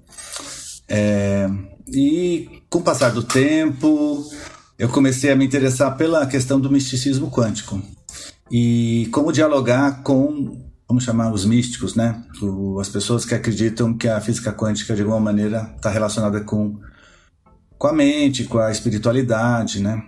É, 0.90 1.50
e 1.88 2.62
com 2.70 2.80
o 2.80 2.84
passar 2.84 3.12
do 3.12 3.24
tempo, 3.24 4.30
eu 4.78 4.90
comecei 4.90 5.32
a 5.32 5.36
me 5.38 5.46
interessar 5.46 5.96
pela 5.96 6.28
questão 6.28 6.60
do 6.60 6.70
misticismo 6.70 7.32
quântico 7.32 7.82
e 8.52 9.08
como 9.12 9.32
dialogar 9.32 10.04
com, 10.04 10.70
vamos 10.88 11.04
chamar 11.04 11.32
os 11.32 11.46
místicos, 11.46 11.96
né? 11.96 12.24
O, 12.42 12.80
as 12.80 12.90
pessoas 12.90 13.26
que 13.26 13.34
acreditam 13.34 13.98
que 13.98 14.08
a 14.08 14.22
física 14.22 14.54
quântica 14.54 14.96
de 14.96 15.02
alguma 15.02 15.20
maneira 15.20 15.74
está 15.76 15.90
relacionada 15.90 16.42
com, 16.42 16.80
com 17.78 17.88
a 17.88 17.94
mente, 17.94 18.44
com 18.44 18.60
a 18.60 18.72
espiritualidade, 18.72 19.82
né? 19.82 20.02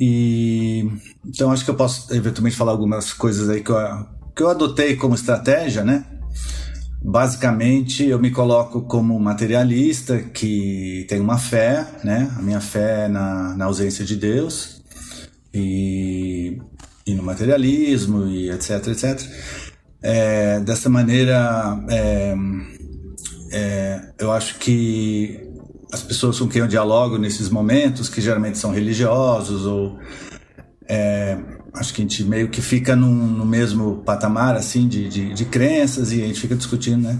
E 0.00 0.86
então 1.24 1.50
acho 1.52 1.64
que 1.64 1.70
eu 1.70 1.76
posso 1.76 2.12
eventualmente 2.14 2.56
falar 2.56 2.72
algumas 2.72 3.12
coisas 3.12 3.48
aí 3.48 3.62
que 3.62 3.70
eu, 3.70 4.06
que 4.34 4.42
eu 4.42 4.48
adotei 4.48 4.96
como 4.96 5.14
estratégia, 5.14 5.84
né? 5.84 6.04
Basicamente, 7.00 8.04
eu 8.04 8.18
me 8.18 8.32
coloco 8.32 8.82
como 8.82 9.18
materialista 9.20 10.18
que 10.18 11.06
tem 11.08 11.20
uma 11.20 11.38
fé, 11.38 11.86
né? 12.02 12.28
A 12.36 12.42
minha 12.42 12.60
fé 12.60 13.08
na, 13.08 13.56
na 13.56 13.66
ausência 13.66 14.04
de 14.04 14.16
Deus 14.16 14.77
e, 15.52 16.58
e 17.06 17.14
no 17.14 17.22
materialismo 17.22 18.26
e 18.26 18.50
etc, 18.50 18.88
etc. 18.88 19.20
É, 20.02 20.60
dessa 20.60 20.88
maneira, 20.88 21.84
é, 21.90 22.34
é, 23.52 24.12
eu 24.18 24.30
acho 24.30 24.58
que 24.58 25.44
as 25.92 26.02
pessoas 26.02 26.38
com 26.38 26.48
quem 26.48 26.60
eu 26.60 26.68
dialogo 26.68 27.18
nesses 27.18 27.48
momentos, 27.48 28.08
que 28.08 28.20
geralmente 28.20 28.58
são 28.58 28.70
religiosos 28.70 29.64
ou 29.64 29.98
é, 30.88 31.36
acho 31.74 31.94
que 31.94 32.02
a 32.02 32.04
gente 32.04 32.24
meio 32.24 32.48
que 32.48 32.60
fica 32.60 32.94
num, 32.94 33.14
no 33.14 33.44
mesmo 33.44 33.98
patamar 33.98 34.54
assim 34.54 34.86
de, 34.86 35.08
de, 35.08 35.34
de, 35.34 35.44
crenças 35.44 36.12
e 36.12 36.22
a 36.22 36.26
gente 36.26 36.40
fica 36.40 36.54
discutindo, 36.54 37.02
né? 37.02 37.18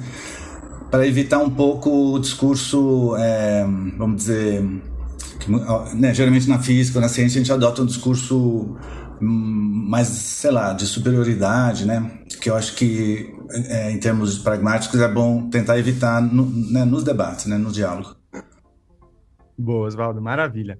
Para 0.91 1.07
evitar 1.07 1.39
um 1.39 1.51
pouco 1.51 2.15
o 2.15 2.19
discurso, 2.19 3.15
é, 3.17 3.65
vamos 3.97 4.17
dizer, 4.17 4.65
que, 5.39 5.51
né, 5.97 6.13
geralmente 6.13 6.49
na 6.49 6.59
física, 6.59 7.01
na 7.01 7.09
ciência, 7.09 7.41
a 7.41 7.43
gente 7.43 7.53
adota 7.53 7.83
um 7.83 7.87
discurso 7.87 8.77
hum, 9.21 9.87
mais, 9.89 10.09
sei 10.09 10.51
lá, 10.51 10.73
de 10.73 10.87
superioridade, 10.87 11.87
né? 11.87 12.23
Que 12.41 12.51
eu 12.51 12.57
acho 12.57 12.75
que, 12.75 13.35
é, 13.69 13.91
em 13.91 13.99
termos 13.99 14.39
pragmáticos, 14.39 15.01
é 15.01 15.09
bom 15.09 15.49
tentar 15.49 15.79
evitar 15.79 16.21
no, 16.21 16.47
né, 16.47 16.85
nos 16.85 17.05
debates, 17.05 17.47
né, 17.47 17.57
no 17.57 17.73
diálogo. 17.73 18.17
Boa, 19.57 19.87
Oswaldo, 19.87 20.21
maravilha. 20.21 20.79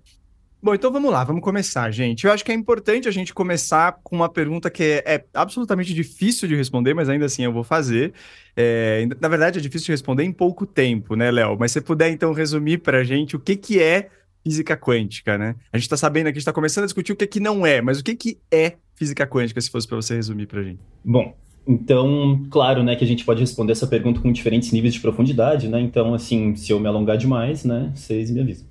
Bom, 0.61 0.75
então 0.75 0.91
vamos 0.91 1.13
lá, 1.13 1.23
vamos 1.23 1.41
começar, 1.41 1.89
gente. 1.93 2.27
Eu 2.27 2.33
acho 2.33 2.45
que 2.45 2.51
é 2.51 2.55
importante 2.55 3.07
a 3.07 3.13
gente 3.13 3.33
começar 3.33 4.01
com 4.03 4.17
uma 4.17 4.29
pergunta 4.29 4.69
que 4.69 4.83
é, 4.83 5.15
é 5.15 5.25
absolutamente 5.33 5.95
difícil 5.95 6.49
de 6.49 6.57
responder, 6.57 6.95
mas 6.95 7.09
ainda 7.09 7.27
assim 7.27 7.45
eu 7.45 7.53
vou 7.53 7.63
fazer. 7.63 8.13
É, 8.57 9.07
na 9.21 9.29
verdade, 9.29 9.61
é 9.61 9.63
difícil 9.63 9.87
de 9.87 9.93
responder 9.93 10.25
em 10.25 10.33
pouco 10.33 10.67
tempo, 10.67 11.15
né, 11.15 11.31
Léo? 11.31 11.57
Mas 11.57 11.71
se 11.71 11.75
você 11.75 11.81
puder, 11.81 12.11
então, 12.11 12.33
resumir 12.33 12.79
para 12.79 12.99
a 12.99 13.05
gente 13.05 13.37
o 13.37 13.39
que, 13.39 13.55
que 13.55 13.81
é 13.81 14.11
física 14.49 14.77
quântica, 14.77 15.37
né? 15.37 15.55
A 15.71 15.77
gente 15.77 15.85
está 15.85 15.97
sabendo 15.97 16.29
aqui, 16.29 16.39
está 16.39 16.53
começando 16.53 16.85
a 16.85 16.87
discutir 16.87 17.13
o 17.13 17.17
que, 17.17 17.27
que 17.27 17.39
não 17.39 17.67
é, 17.67 17.83
mas 17.83 18.01
o 18.01 18.05
que, 18.05 18.17
que 18.17 18.39
é 18.51 18.77
física 18.95 19.27
quântica, 19.27 19.61
se 19.61 19.71
fosse 19.71 19.87
para 19.87 19.97
você 19.97 20.15
resumir 20.15 20.47
para 20.47 20.61
a 20.61 20.63
gente? 20.65 20.81
Bom, 21.05 21.37
então, 21.67 22.47
claro, 22.51 22.83
né, 22.83 22.97
que 22.97 23.05
a 23.05 23.07
gente 23.07 23.27
pode 23.27 23.41
responder 23.41 23.73
essa 23.73 23.87
pergunta 23.87 24.21
com 24.21 24.33
diferentes 24.33 24.73
níveis 24.73 24.95
de 24.95 25.01
profundidade, 25.01 25.69
né? 25.69 25.79
Então, 25.81 26.15
assim, 26.15 26.57
se 26.57 26.73
eu 26.73 26.81
me 26.81 26.89
alongar 26.89 27.19
demais, 27.19 27.63
né, 27.63 27.93
vocês 27.95 28.31
me 28.31 28.41
avisam. 28.41 28.67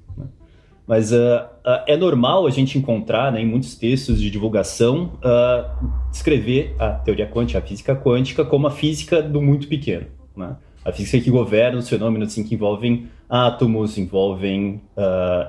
Mas 0.88 1.12
uh, 1.12 1.16
uh, 1.16 1.84
é 1.86 1.98
normal 1.98 2.48
a 2.48 2.50
gente 2.50 2.78
encontrar 2.78 3.32
né, 3.32 3.42
em 3.42 3.46
muitos 3.46 3.76
textos 3.76 4.22
de 4.22 4.32
divulgação 4.32 5.12
uh, 5.18 5.90
descrever 6.10 6.74
a 6.80 6.92
teoria 6.92 7.28
quântica, 7.28 7.60
a 7.60 7.62
física 7.62 7.94
quântica, 7.94 8.46
como 8.46 8.68
a 8.68 8.72
física 8.72 9.22
do 9.22 9.42
muito 9.42 9.68
pequeno. 9.68 10.08
Né? 10.34 10.56
A 10.88 10.92
física 10.94 11.22
que 11.22 11.30
governa 11.30 11.80
os 11.80 11.90
fenômenos 11.90 12.30
assim, 12.30 12.44
que 12.44 12.56
envolvem 12.56 13.08
átomos, 13.30 13.98
envolvem 13.98 14.82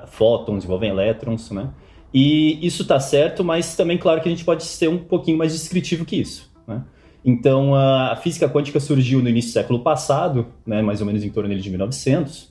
fótons, 0.07 0.65
envolvem 0.65 0.89
elétrons. 0.89 1.49
Né? 1.51 1.69
E 2.13 2.59
isso 2.65 2.81
está 2.81 2.99
certo, 2.99 3.43
mas 3.43 3.75
também, 3.75 3.97
claro, 3.97 4.19
que 4.19 4.27
a 4.27 4.31
gente 4.31 4.43
pode 4.43 4.63
ser 4.63 4.89
um 4.89 4.97
pouquinho 4.97 5.37
mais 5.37 5.53
descritivo 5.53 6.03
que 6.03 6.17
isso. 6.17 6.51
Né? 6.67 6.83
Então, 7.23 7.73
a 7.73 8.15
física 8.15 8.49
quântica 8.49 8.79
surgiu 8.79 9.21
no 9.21 9.29
início 9.29 9.51
do 9.51 9.53
século 9.53 9.79
passado, 9.79 10.47
né, 10.65 10.81
mais 10.81 11.01
ou 11.01 11.07
menos 11.07 11.23
em 11.23 11.29
torno 11.29 11.53
de 11.53 11.69
1900, 11.69 12.49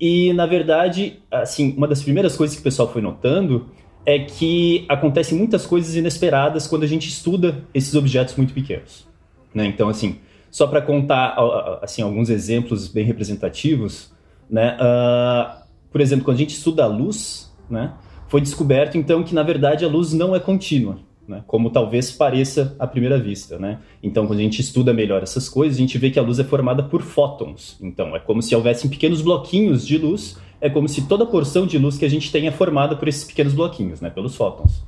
e, 0.00 0.32
na 0.32 0.46
verdade, 0.46 1.20
assim, 1.30 1.74
uma 1.76 1.88
das 1.88 2.02
primeiras 2.02 2.36
coisas 2.36 2.54
que 2.54 2.60
o 2.60 2.64
pessoal 2.64 2.92
foi 2.92 3.02
notando 3.02 3.66
é 4.04 4.20
que 4.20 4.84
acontecem 4.88 5.36
muitas 5.36 5.66
coisas 5.66 5.96
inesperadas 5.96 6.66
quando 6.66 6.84
a 6.84 6.86
gente 6.86 7.08
estuda 7.08 7.64
esses 7.74 7.94
objetos 7.94 8.36
muito 8.36 8.54
pequenos. 8.54 9.08
Né? 9.52 9.66
Então, 9.66 9.88
assim, 9.88 10.18
só 10.56 10.66
para 10.66 10.80
contar 10.80 11.36
assim, 11.82 12.00
alguns 12.00 12.30
exemplos 12.30 12.88
bem 12.88 13.04
representativos, 13.04 14.10
né? 14.48 14.74
Uh, 14.80 15.66
por 15.90 16.00
exemplo, 16.00 16.24
quando 16.24 16.36
a 16.36 16.40
gente 16.40 16.54
estuda 16.54 16.84
a 16.84 16.86
luz, 16.86 17.54
né? 17.68 17.92
foi 18.26 18.40
descoberto 18.40 18.96
então 18.96 19.22
que, 19.22 19.34
na 19.34 19.42
verdade, 19.42 19.84
a 19.84 19.88
luz 19.88 20.14
não 20.14 20.34
é 20.34 20.40
contínua 20.40 20.98
né? 21.28 21.44
como 21.46 21.68
talvez 21.68 22.10
pareça 22.10 22.74
à 22.78 22.86
primeira 22.86 23.18
vista. 23.18 23.58
Né? 23.58 23.80
Então, 24.02 24.26
quando 24.26 24.38
a 24.38 24.42
gente 24.42 24.62
estuda 24.62 24.94
melhor 24.94 25.22
essas 25.22 25.46
coisas, 25.46 25.76
a 25.76 25.80
gente 25.80 25.98
vê 25.98 26.08
que 26.08 26.18
a 26.18 26.22
luz 26.22 26.38
é 26.38 26.44
formada 26.44 26.82
por 26.82 27.02
fótons. 27.02 27.76
Então, 27.78 28.16
é 28.16 28.18
como 28.18 28.40
se 28.40 28.54
houvessem 28.54 28.88
pequenos 28.88 29.20
bloquinhos 29.20 29.86
de 29.86 29.98
luz, 29.98 30.38
é 30.58 30.70
como 30.70 30.88
se 30.88 31.06
toda 31.06 31.26
porção 31.26 31.66
de 31.66 31.76
luz 31.76 31.98
que 31.98 32.06
a 32.06 32.10
gente 32.10 32.32
tem 32.32 32.46
é 32.46 32.50
formada 32.50 32.96
por 32.96 33.08
esses 33.08 33.24
pequenos 33.24 33.52
bloquinhos, 33.52 34.00
né? 34.00 34.08
pelos 34.08 34.34
fótons. 34.34 34.82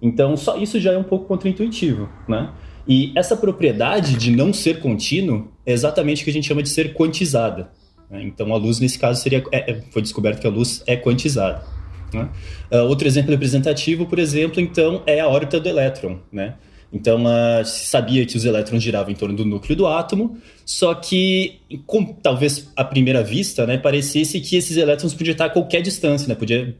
Então, 0.00 0.36
só 0.36 0.56
isso 0.56 0.80
já 0.80 0.92
é 0.92 0.98
um 0.98 1.04
pouco 1.04 1.26
contraintuitivo. 1.26 2.08
Né? 2.26 2.50
E 2.86 3.12
essa 3.14 3.36
propriedade 3.36 4.16
de 4.16 4.30
não 4.30 4.52
ser 4.52 4.80
contínuo 4.80 5.48
é 5.64 5.72
exatamente 5.72 6.22
o 6.22 6.24
que 6.24 6.30
a 6.30 6.32
gente 6.32 6.48
chama 6.48 6.62
de 6.62 6.68
ser 6.68 6.94
quantizada. 6.94 7.70
Né? 8.10 8.22
Então, 8.24 8.52
a 8.52 8.56
luz, 8.56 8.80
nesse 8.80 8.98
caso, 8.98 9.20
seria, 9.20 9.44
é, 9.52 9.72
é 9.72 9.82
foi 9.90 10.02
descoberto 10.02 10.40
que 10.40 10.46
a 10.46 10.50
luz 10.50 10.82
é 10.86 10.96
quantizada. 10.96 11.64
Né? 12.12 12.28
Uh, 12.70 12.84
outro 12.88 13.06
exemplo 13.06 13.30
representativo, 13.30 14.06
por 14.06 14.18
exemplo, 14.18 14.60
então, 14.60 15.02
é 15.06 15.20
a 15.20 15.28
órbita 15.28 15.58
do 15.58 15.68
elétron. 15.68 16.18
Né? 16.30 16.54
Então, 16.92 17.24
uh, 17.24 17.64
se 17.64 17.86
sabia 17.86 18.26
que 18.26 18.36
os 18.36 18.44
elétrons 18.44 18.82
giravam 18.82 19.10
em 19.10 19.14
torno 19.14 19.34
do 19.34 19.46
núcleo 19.46 19.74
do 19.74 19.86
átomo, 19.86 20.36
só 20.66 20.94
que, 20.94 21.60
com, 21.86 22.04
talvez 22.04 22.70
à 22.76 22.84
primeira 22.84 23.22
vista, 23.22 23.66
né, 23.66 23.78
parecesse 23.78 24.40
que 24.40 24.56
esses 24.56 24.76
elétrons 24.76 25.14
podiam 25.14 25.32
estar 25.32 25.46
a 25.46 25.50
qualquer 25.50 25.80
distância, 25.80 26.28
né, 26.28 26.34
podia 26.34 26.76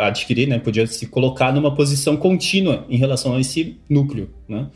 adquirir, 0.00 0.46
né, 0.46 0.58
podia 0.60 0.86
se 0.86 1.06
colocar 1.06 1.52
numa 1.52 1.74
posição 1.74 2.16
contínua 2.16 2.86
em 2.88 2.96
relação 2.96 3.34
a 3.34 3.40
esse 3.40 3.76
núcleo. 3.90 4.30
Né? 4.48 4.68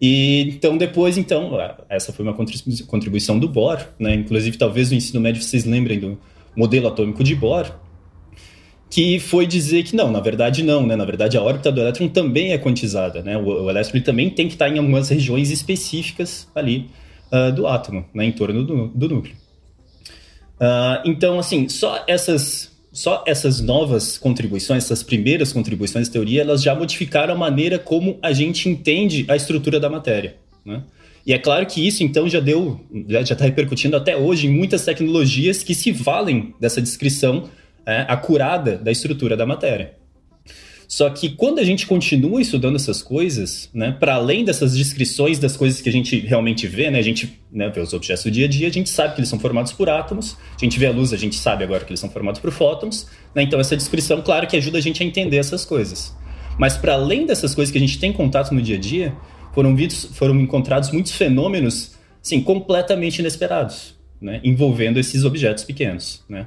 E 0.00 0.42
então 0.54 0.76
depois, 0.76 1.16
então, 1.16 1.52
essa 1.88 2.12
foi 2.12 2.24
uma 2.24 2.34
contribuição 2.34 3.38
do 3.38 3.48
Bohr, 3.48 3.78
né? 3.98 4.14
Inclusive, 4.14 4.58
talvez 4.58 4.90
no 4.90 4.96
ensino 4.96 5.20
médio 5.20 5.42
vocês 5.42 5.64
lembrem 5.64 5.98
do 5.98 6.18
modelo 6.54 6.88
atômico 6.88 7.24
de 7.24 7.34
Bohr, 7.34 7.66
que 8.90 9.18
foi 9.18 9.46
dizer 9.46 9.82
que 9.84 9.96
não, 9.96 10.10
na 10.10 10.20
verdade 10.20 10.62
não, 10.62 10.86
né? 10.86 10.96
Na 10.96 11.04
verdade 11.04 11.36
a 11.36 11.42
órbita 11.42 11.72
do 11.72 11.80
elétron 11.80 12.08
também 12.08 12.52
é 12.52 12.58
quantizada, 12.58 13.22
né? 13.22 13.36
O, 13.38 13.64
o 13.64 13.70
elétron 13.70 14.00
também 14.00 14.28
tem 14.28 14.46
que 14.46 14.54
estar 14.54 14.68
em 14.68 14.78
algumas 14.78 15.08
regiões 15.08 15.50
específicas 15.50 16.48
ali 16.54 16.90
uh, 17.32 17.52
do 17.52 17.66
átomo, 17.66 18.04
né? 18.12 18.26
Em 18.26 18.32
torno 18.32 18.64
do, 18.64 18.88
do 18.88 19.08
núcleo. 19.08 19.34
Uh, 20.60 21.00
então, 21.04 21.38
assim, 21.38 21.68
só 21.68 22.04
essas 22.06 22.75
só 22.96 23.22
essas 23.26 23.60
novas 23.60 24.16
contribuições, 24.16 24.84
essas 24.84 25.02
primeiras 25.02 25.52
contribuições 25.52 26.06
de 26.06 26.12
teoria, 26.14 26.40
elas 26.40 26.62
já 26.62 26.74
modificaram 26.74 27.34
a 27.34 27.36
maneira 27.36 27.78
como 27.78 28.18
a 28.22 28.32
gente 28.32 28.70
entende 28.70 29.26
a 29.28 29.36
estrutura 29.36 29.78
da 29.78 29.90
matéria, 29.90 30.36
né? 30.64 30.82
E 31.26 31.34
é 31.34 31.38
claro 31.38 31.66
que 31.66 31.86
isso, 31.86 32.02
então, 32.02 32.26
já 32.26 32.40
deu, 32.40 32.80
já 33.08 33.20
está 33.20 33.44
repercutindo 33.44 33.96
até 33.96 34.16
hoje 34.16 34.46
em 34.46 34.50
muitas 34.50 34.84
tecnologias 34.84 35.62
que 35.62 35.74
se 35.74 35.92
valem 35.92 36.54
dessa 36.58 36.80
descrição 36.80 37.50
é, 37.84 38.06
acurada 38.08 38.78
da 38.78 38.90
estrutura 38.90 39.36
da 39.36 39.44
matéria. 39.44 39.94
Só 40.88 41.10
que 41.10 41.30
quando 41.30 41.58
a 41.58 41.64
gente 41.64 41.86
continua 41.86 42.40
estudando 42.40 42.76
essas 42.76 43.02
coisas, 43.02 43.68
né, 43.74 43.96
para 43.98 44.14
além 44.14 44.44
dessas 44.44 44.76
descrições 44.76 45.38
das 45.38 45.56
coisas 45.56 45.80
que 45.80 45.88
a 45.88 45.92
gente 45.92 46.20
realmente 46.20 46.66
vê, 46.66 46.90
né, 46.90 46.98
a 46.98 47.02
gente 47.02 47.40
né, 47.50 47.68
vê 47.68 47.80
os 47.80 47.92
objetos 47.92 48.24
do 48.24 48.30
dia 48.30 48.46
a 48.46 48.48
dia, 48.48 48.68
a 48.68 48.72
gente 48.72 48.88
sabe 48.88 49.14
que 49.14 49.20
eles 49.20 49.28
são 49.28 49.38
formados 49.38 49.72
por 49.72 49.88
átomos, 49.88 50.36
a 50.54 50.64
gente 50.64 50.78
vê 50.78 50.86
a 50.86 50.92
luz, 50.92 51.12
a 51.12 51.16
gente 51.16 51.36
sabe 51.36 51.64
agora 51.64 51.84
que 51.84 51.90
eles 51.90 51.98
são 51.98 52.08
formados 52.08 52.40
por 52.40 52.52
fótons, 52.52 53.08
né, 53.34 53.42
então 53.42 53.58
essa 53.58 53.76
descrição, 53.76 54.22
claro, 54.22 54.46
que 54.46 54.56
ajuda 54.56 54.78
a 54.78 54.80
gente 54.80 55.02
a 55.02 55.06
entender 55.06 55.38
essas 55.38 55.64
coisas. 55.64 56.14
Mas 56.56 56.76
para 56.76 56.94
além 56.94 57.26
dessas 57.26 57.54
coisas 57.54 57.72
que 57.72 57.78
a 57.78 57.80
gente 57.80 57.98
tem 57.98 58.12
contato 58.12 58.54
no 58.54 58.62
dia 58.62 58.76
a 58.76 58.80
dia, 58.80 59.14
foram, 59.52 59.74
vistos, 59.74 60.16
foram 60.16 60.38
encontrados 60.38 60.90
muitos 60.92 61.12
fenômenos, 61.12 61.96
sim, 62.22 62.40
completamente 62.40 63.18
inesperados, 63.18 63.96
né, 64.20 64.40
envolvendo 64.44 65.00
esses 65.00 65.24
objetos 65.24 65.64
pequenos, 65.64 66.22
né. 66.28 66.46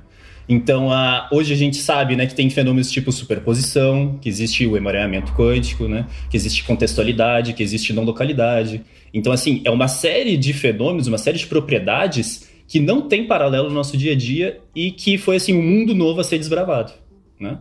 Então, 0.52 0.92
a, 0.92 1.30
hoje 1.32 1.54
a 1.54 1.56
gente 1.56 1.78
sabe 1.78 2.16
né, 2.16 2.26
que 2.26 2.34
tem 2.34 2.50
fenômenos 2.50 2.90
tipo 2.90 3.12
superposição, 3.12 4.18
que 4.20 4.28
existe 4.28 4.66
o 4.66 4.76
emaranhamento 4.76 5.32
quântico, 5.34 5.88
né, 5.88 6.08
que 6.28 6.36
existe 6.36 6.64
contextualidade, 6.64 7.54
que 7.54 7.62
existe 7.62 7.94
não 7.94 8.04
localidade. 8.04 8.82
Então, 9.14 9.32
assim, 9.32 9.62
é 9.64 9.70
uma 9.70 9.88
série 9.88 10.36
de 10.36 10.52
fenômenos, 10.52 11.06
uma 11.06 11.20
série 11.20 11.38
de 11.38 11.46
propriedades 11.46 12.50
que 12.68 12.80
não 12.80 13.02
tem 13.02 13.28
paralelo 13.28 13.70
no 13.70 13.76
nosso 13.76 13.96
dia 13.96 14.14
a 14.14 14.16
dia 14.16 14.60
e 14.76 14.92
que 14.92 15.18
foi 15.18 15.36
assim 15.36 15.56
um 15.56 15.62
mundo 15.62 15.96
novo 15.96 16.22
a 16.22 16.24
ser 16.24 16.38
desbravado, 16.38 16.94
né? 17.40 17.58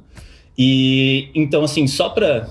E 0.57 1.31
então 1.35 1.65
assim, 1.65 1.87
só 1.87 2.11
para 2.11 2.47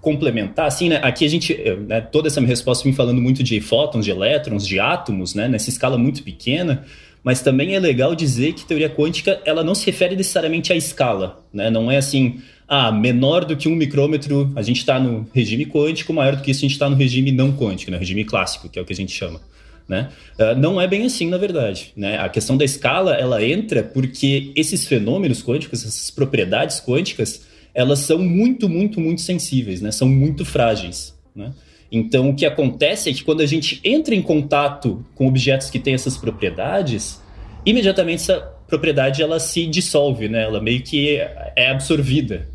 complementar, 0.00 0.66
assim, 0.66 0.88
né, 0.88 0.98
aqui 1.02 1.24
a 1.24 1.28
gente, 1.28 1.54
né, 1.86 2.00
toda 2.00 2.26
essa 2.26 2.40
minha 2.40 2.48
resposta 2.48 2.88
me 2.88 2.94
falando 2.94 3.20
muito 3.20 3.42
de 3.44 3.60
fótons, 3.60 4.04
de 4.04 4.10
elétrons, 4.10 4.66
de 4.66 4.80
átomos, 4.80 5.34
né, 5.34 5.46
nessa 5.46 5.68
escala 5.68 5.98
muito 5.98 6.22
pequena, 6.22 6.84
mas 7.22 7.42
também 7.42 7.74
é 7.74 7.80
legal 7.80 8.14
dizer 8.14 8.54
que 8.54 8.64
teoria 8.64 8.88
quântica 8.88 9.40
ela 9.44 9.62
não 9.62 9.74
se 9.74 9.86
refere 9.86 10.16
necessariamente 10.16 10.72
à 10.72 10.76
escala, 10.76 11.44
né? 11.52 11.70
Não 11.70 11.90
é 11.90 11.96
assim, 11.96 12.40
ah, 12.66 12.92
menor 12.92 13.44
do 13.44 13.56
que 13.56 13.68
um 13.68 13.74
micrômetro 13.74 14.52
a 14.54 14.62
gente 14.62 14.78
está 14.78 14.98
no 14.98 15.28
regime 15.34 15.66
quântico, 15.66 16.12
maior 16.12 16.36
do 16.36 16.42
que 16.42 16.50
isso 16.50 16.60
a 16.60 16.62
gente 16.62 16.72
está 16.72 16.88
no 16.88 16.96
regime 16.96 17.32
não 17.32 17.52
quântico, 17.52 17.90
no 17.90 17.96
né? 17.96 17.98
regime 17.98 18.24
clássico, 18.24 18.68
que 18.68 18.78
é 18.78 18.82
o 18.82 18.84
que 18.84 18.92
a 18.92 18.96
gente 18.96 19.12
chama. 19.12 19.40
Né? 19.88 20.08
Uh, 20.38 20.56
não 20.56 20.80
é 20.80 20.86
bem 20.86 21.04
assim, 21.04 21.28
na 21.28 21.36
verdade. 21.36 21.92
Né? 21.96 22.16
A 22.16 22.28
questão 22.28 22.56
da 22.56 22.64
escala 22.64 23.14
ela 23.14 23.44
entra 23.44 23.82
porque 23.82 24.52
esses 24.54 24.86
fenômenos 24.86 25.42
quânticos, 25.42 25.84
essas 25.84 26.12
propriedades 26.12 26.80
quânticas, 26.80 27.44
elas 27.74 27.98
são 27.98 28.18
muito, 28.18 28.68
muito, 28.68 29.00
muito 29.00 29.20
sensíveis, 29.20 29.80
né? 29.80 29.90
São 29.90 30.08
muito 30.08 30.44
frágeis, 30.44 31.14
né? 31.34 31.52
Então, 31.90 32.30
o 32.30 32.36
que 32.36 32.46
acontece 32.46 33.10
é 33.10 33.12
que 33.12 33.24
quando 33.24 33.40
a 33.40 33.46
gente 33.46 33.80
entra 33.82 34.14
em 34.14 34.22
contato 34.22 35.04
com 35.14 35.26
objetos 35.26 35.70
que 35.70 35.78
têm 35.78 35.94
essas 35.94 36.16
propriedades, 36.16 37.20
imediatamente 37.66 38.22
essa 38.22 38.40
propriedade 38.68 39.22
ela 39.22 39.40
se 39.40 39.66
dissolve, 39.66 40.28
né? 40.28 40.42
Ela 40.44 40.60
meio 40.60 40.82
que 40.82 41.16
é 41.56 41.70
absorvida, 41.70 42.48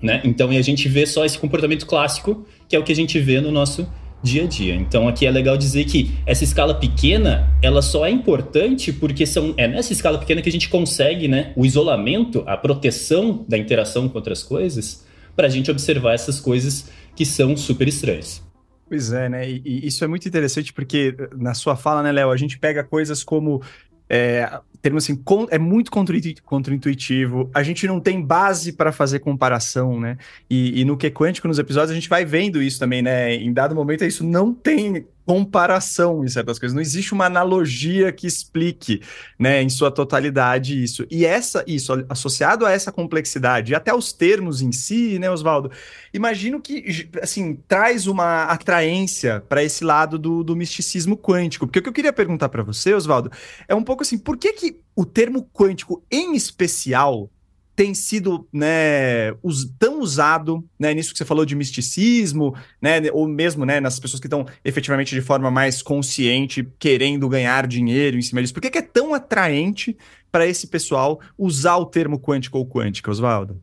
né? 0.00 0.22
Então, 0.24 0.50
e 0.52 0.56
a 0.56 0.62
gente 0.62 0.88
vê 0.88 1.04
só 1.04 1.24
esse 1.24 1.38
comportamento 1.38 1.86
clássico, 1.86 2.46
que 2.66 2.74
é 2.74 2.78
o 2.78 2.82
que 2.82 2.92
a 2.92 2.96
gente 2.96 3.18
vê 3.18 3.40
no 3.40 3.52
nosso 3.52 3.86
dia 4.22 4.44
a 4.44 4.46
dia. 4.46 4.74
Então 4.74 5.08
aqui 5.08 5.26
é 5.26 5.30
legal 5.30 5.56
dizer 5.56 5.84
que 5.84 6.10
essa 6.26 6.44
escala 6.44 6.74
pequena, 6.74 7.48
ela 7.62 7.82
só 7.82 8.06
é 8.06 8.10
importante 8.10 8.92
porque 8.92 9.24
são, 9.24 9.54
é 9.56 9.68
nessa 9.68 9.92
escala 9.92 10.18
pequena 10.18 10.42
que 10.42 10.48
a 10.48 10.52
gente 10.52 10.68
consegue, 10.68 11.28
né, 11.28 11.52
o 11.56 11.64
isolamento, 11.64 12.42
a 12.46 12.56
proteção 12.56 13.44
da 13.48 13.56
interação 13.56 14.08
com 14.08 14.18
outras 14.18 14.42
coisas, 14.42 15.06
para 15.36 15.46
a 15.46 15.50
gente 15.50 15.70
observar 15.70 16.14
essas 16.14 16.40
coisas 16.40 16.90
que 17.14 17.24
são 17.24 17.56
super 17.56 17.86
estranhas. 17.86 18.42
Pois 18.88 19.12
é, 19.12 19.28
né? 19.28 19.48
E, 19.48 19.62
e, 19.64 19.86
isso 19.86 20.02
é 20.02 20.08
muito 20.08 20.26
interessante 20.26 20.72
porque 20.72 21.14
na 21.36 21.54
sua 21.54 21.76
fala, 21.76 22.02
né, 22.02 22.10
Léo, 22.10 22.30
a 22.30 22.36
gente 22.36 22.58
pega 22.58 22.82
coisas 22.82 23.22
como 23.22 23.62
é, 24.08 24.50
assim, 24.96 25.22
é 25.50 25.58
muito 25.58 25.90
contra-intuitivo, 25.90 27.50
a 27.52 27.62
gente 27.62 27.86
não 27.86 28.00
tem 28.00 28.22
base 28.22 28.72
para 28.72 28.90
fazer 28.90 29.18
comparação, 29.18 30.00
né? 30.00 30.16
E, 30.48 30.80
e, 30.80 30.84
no 30.84 30.96
que 30.96 31.10
quântico, 31.10 31.46
nos 31.46 31.58
episódios, 31.58 31.90
a 31.90 31.94
gente 31.94 32.08
vai 32.08 32.24
vendo 32.24 32.62
isso 32.62 32.78
também, 32.78 33.02
né? 33.02 33.34
Em 33.34 33.52
dado 33.52 33.74
momento, 33.74 34.04
isso 34.04 34.24
não 34.24 34.54
tem 34.54 35.06
comparação 35.28 36.24
em 36.24 36.28
certas 36.28 36.58
coisas. 36.58 36.74
Não 36.74 36.80
existe 36.80 37.12
uma 37.12 37.26
analogia 37.26 38.10
que 38.10 38.26
explique, 38.26 39.02
né, 39.38 39.60
em 39.60 39.68
sua 39.68 39.90
totalidade 39.90 40.82
isso. 40.82 41.06
E 41.10 41.26
essa, 41.26 41.62
isso, 41.66 41.92
associado 42.08 42.64
a 42.64 42.72
essa 42.72 42.90
complexidade, 42.90 43.72
e 43.72 43.74
até 43.74 43.92
os 43.92 44.10
termos 44.10 44.62
em 44.62 44.72
si, 44.72 45.18
né, 45.18 45.30
Oswaldo, 45.30 45.70
imagino 46.14 46.62
que, 46.62 47.10
assim, 47.20 47.56
traz 47.68 48.06
uma 48.06 48.44
atraência 48.44 49.44
para 49.46 49.62
esse 49.62 49.84
lado 49.84 50.18
do, 50.18 50.42
do 50.42 50.56
misticismo 50.56 51.14
quântico. 51.14 51.66
Porque 51.66 51.80
o 51.80 51.82
que 51.82 51.90
eu 51.90 51.92
queria 51.92 52.12
perguntar 52.12 52.48
para 52.48 52.62
você, 52.62 52.94
Oswaldo, 52.94 53.30
é 53.68 53.74
um 53.74 53.84
pouco 53.84 54.02
assim, 54.02 54.16
por 54.16 54.38
que 54.38 54.54
que 54.54 54.80
o 54.96 55.04
termo 55.04 55.46
quântico 55.52 56.02
em 56.10 56.34
especial 56.36 57.30
tem 57.78 57.94
sido 57.94 58.44
né, 58.52 59.30
us, 59.40 59.72
tão 59.78 60.00
usado 60.00 60.64
né, 60.76 60.92
nisso 60.92 61.12
que 61.12 61.18
você 61.18 61.24
falou 61.24 61.46
de 61.46 61.54
misticismo, 61.54 62.52
né, 62.82 63.00
ou 63.12 63.28
mesmo 63.28 63.64
né, 63.64 63.78
nas 63.78 64.00
pessoas 64.00 64.18
que 64.18 64.26
estão 64.26 64.44
efetivamente 64.64 65.14
de 65.14 65.20
forma 65.20 65.48
mais 65.48 65.80
consciente 65.80 66.68
querendo 66.76 67.28
ganhar 67.28 67.68
dinheiro 67.68 68.18
em 68.18 68.20
cima 68.22 68.40
disso? 68.42 68.52
Por 68.52 68.60
que, 68.60 68.70
que 68.70 68.78
é 68.78 68.82
tão 68.82 69.14
atraente 69.14 69.96
para 70.32 70.44
esse 70.44 70.66
pessoal 70.66 71.20
usar 71.38 71.76
o 71.76 71.86
termo 71.86 72.18
quântico 72.18 72.58
ou 72.58 72.66
quântica, 72.66 73.12
Oswaldo? 73.12 73.62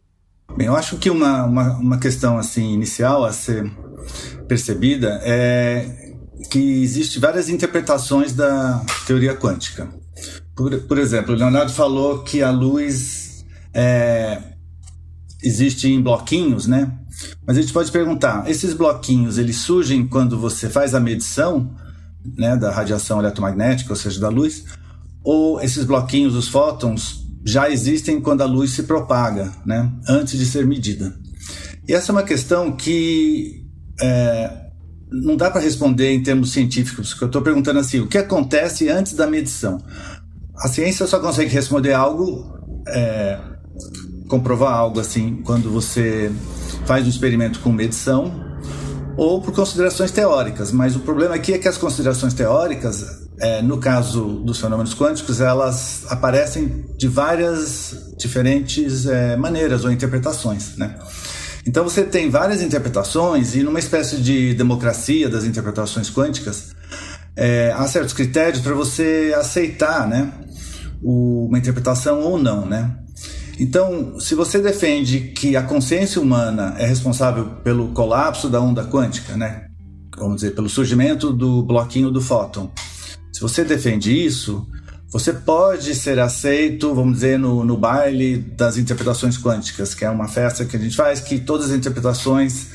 Bem, 0.56 0.68
eu 0.68 0.78
acho 0.78 0.96
que 0.96 1.10
uma, 1.10 1.44
uma, 1.44 1.78
uma 1.78 2.00
questão 2.00 2.38
assim 2.38 2.74
inicial 2.74 3.26
a 3.26 3.34
ser 3.34 3.70
percebida 4.48 5.20
é 5.26 6.14
que 6.50 6.82
existe 6.82 7.20
várias 7.20 7.50
interpretações 7.50 8.32
da 8.32 8.82
teoria 9.06 9.36
quântica. 9.36 9.90
Por, 10.56 10.80
por 10.84 10.98
exemplo, 11.00 11.36
o 11.36 11.38
Leonardo 11.38 11.74
falou 11.74 12.24
que 12.24 12.42
a 12.42 12.50
luz 12.50 13.25
é, 13.76 14.42
existe 15.44 15.90
em 15.90 16.02
bloquinhos, 16.02 16.66
né? 16.66 16.92
Mas 17.46 17.58
a 17.58 17.62
gente 17.62 17.74
pode 17.74 17.92
perguntar, 17.92 18.50
esses 18.50 18.74
bloquinhos, 18.74 19.38
eles 19.38 19.58
surgem 19.58 20.08
quando 20.08 20.40
você 20.40 20.70
faz 20.70 20.96
a 20.96 21.00
medição 21.00 21.76
né, 22.38 22.56
da 22.56 22.72
radiação 22.72 23.20
eletromagnética, 23.20 23.92
ou 23.92 23.96
seja, 23.96 24.20
da 24.20 24.30
luz, 24.30 24.64
ou 25.24 25.62
esses 25.62 25.84
bloquinhos, 25.84 26.36
os 26.36 26.48
fótons, 26.48 27.26
já 27.44 27.70
existem 27.70 28.20
quando 28.20 28.42
a 28.42 28.46
luz 28.46 28.72
se 28.72 28.84
propaga, 28.84 29.52
né, 29.66 29.92
antes 30.08 30.40
de 30.40 30.46
ser 30.46 30.66
medida. 30.66 31.14
E 31.88 31.94
essa 31.94 32.12
é 32.12 32.14
uma 32.14 32.24
questão 32.24 32.72
que 32.72 33.68
é, 34.02 34.52
não 35.12 35.36
dá 35.36 35.52
para 35.52 35.62
responder 35.62 36.12
em 36.12 36.24
termos 36.24 36.52
científicos, 36.52 37.10
porque 37.10 37.26
eu 37.26 37.28
estou 37.28 37.42
perguntando 37.42 37.80
assim, 37.80 38.00
o 38.00 38.08
que 38.08 38.18
acontece 38.18 38.90
antes 38.90 39.14
da 39.14 39.28
medição? 39.28 39.78
A 40.58 40.68
ciência 40.68 41.06
só 41.06 41.20
consegue 41.20 41.52
responder 41.52 41.94
algo 41.94 42.58
é, 42.88 43.38
comprovar 44.28 44.74
algo 44.74 45.00
assim 45.00 45.42
quando 45.44 45.70
você 45.70 46.32
faz 46.86 47.06
um 47.06 47.10
experimento 47.10 47.60
com 47.60 47.72
medição 47.72 48.44
ou 49.18 49.42
por 49.42 49.54
considerações 49.54 50.12
teóricas. 50.12 50.72
Mas 50.72 50.96
o 50.96 51.00
problema 51.00 51.36
aqui 51.36 51.54
é 51.54 51.58
que 51.58 51.68
as 51.68 51.78
considerações 51.78 52.34
teóricas, 52.34 53.28
é, 53.40 53.62
no 53.62 53.78
caso 53.78 54.42
dos 54.44 54.60
fenômenos 54.60 54.94
quânticos, 54.94 55.42
elas 55.42 56.06
aparecem 56.10 56.86
de 56.98 57.08
várias 57.08 58.14
diferentes 58.18 59.06
é, 59.06 59.36
maneiras 59.36 59.86
ou 59.86 59.92
interpretações, 59.92 60.76
né? 60.78 60.96
Então 61.68 61.84
você 61.84 62.04
tem 62.04 62.30
várias 62.30 62.62
interpretações 62.62 63.56
e 63.56 63.64
numa 63.64 63.80
espécie 63.80 64.18
de 64.18 64.54
democracia 64.54 65.28
das 65.28 65.46
interpretações 65.46 66.12
quânticas, 66.12 66.76
é, 67.36 67.74
há 67.76 67.88
certos 67.88 68.14
critérios 68.14 68.62
para 68.62 68.76
você 68.76 69.34
aceitar, 69.36 70.08
né, 70.08 70.32
uma 71.02 71.58
interpretação 71.58 72.22
ou 72.22 72.38
não, 72.38 72.66
né? 72.66 72.96
Então, 73.60 74.20
se 74.20 74.36
você 74.36 74.60
defende 74.60 75.20
que 75.20 75.56
a 75.56 75.64
consciência 75.64 76.22
humana 76.22 76.76
é 76.78 76.86
responsável 76.86 77.46
pelo 77.64 77.90
colapso 77.90 78.50
da 78.50 78.60
onda 78.60 78.84
quântica, 78.84 79.38
né? 79.38 79.68
Vamos 80.18 80.36
dizer, 80.38 80.52
pelo 80.52 80.70
surgimento 80.70 81.32
do 81.32 81.64
bloquinho 81.64 82.12
do 82.12 82.22
fóton. 82.22 82.70
Se 83.32 83.42
você 83.42 83.64
defende 83.64 84.12
isso, 84.12 84.66
você 85.10 85.32
pode 85.32 85.96
ser 85.96 86.20
aceito, 86.20 86.94
vamos 86.94 87.16
dizer, 87.16 87.40
no, 87.40 87.64
no 87.64 87.78
baile 87.78 88.38
das 88.38 88.78
interpretações 88.78 89.38
quânticas, 89.38 89.94
que 89.94 90.04
é 90.04 90.10
uma 90.10 90.28
festa 90.28 90.66
que 90.66 90.76
a 90.76 90.80
gente 90.80 90.96
faz, 90.96 91.22
que 91.22 91.40
todas 91.40 91.68
as 91.68 91.76
interpretações 91.76 92.68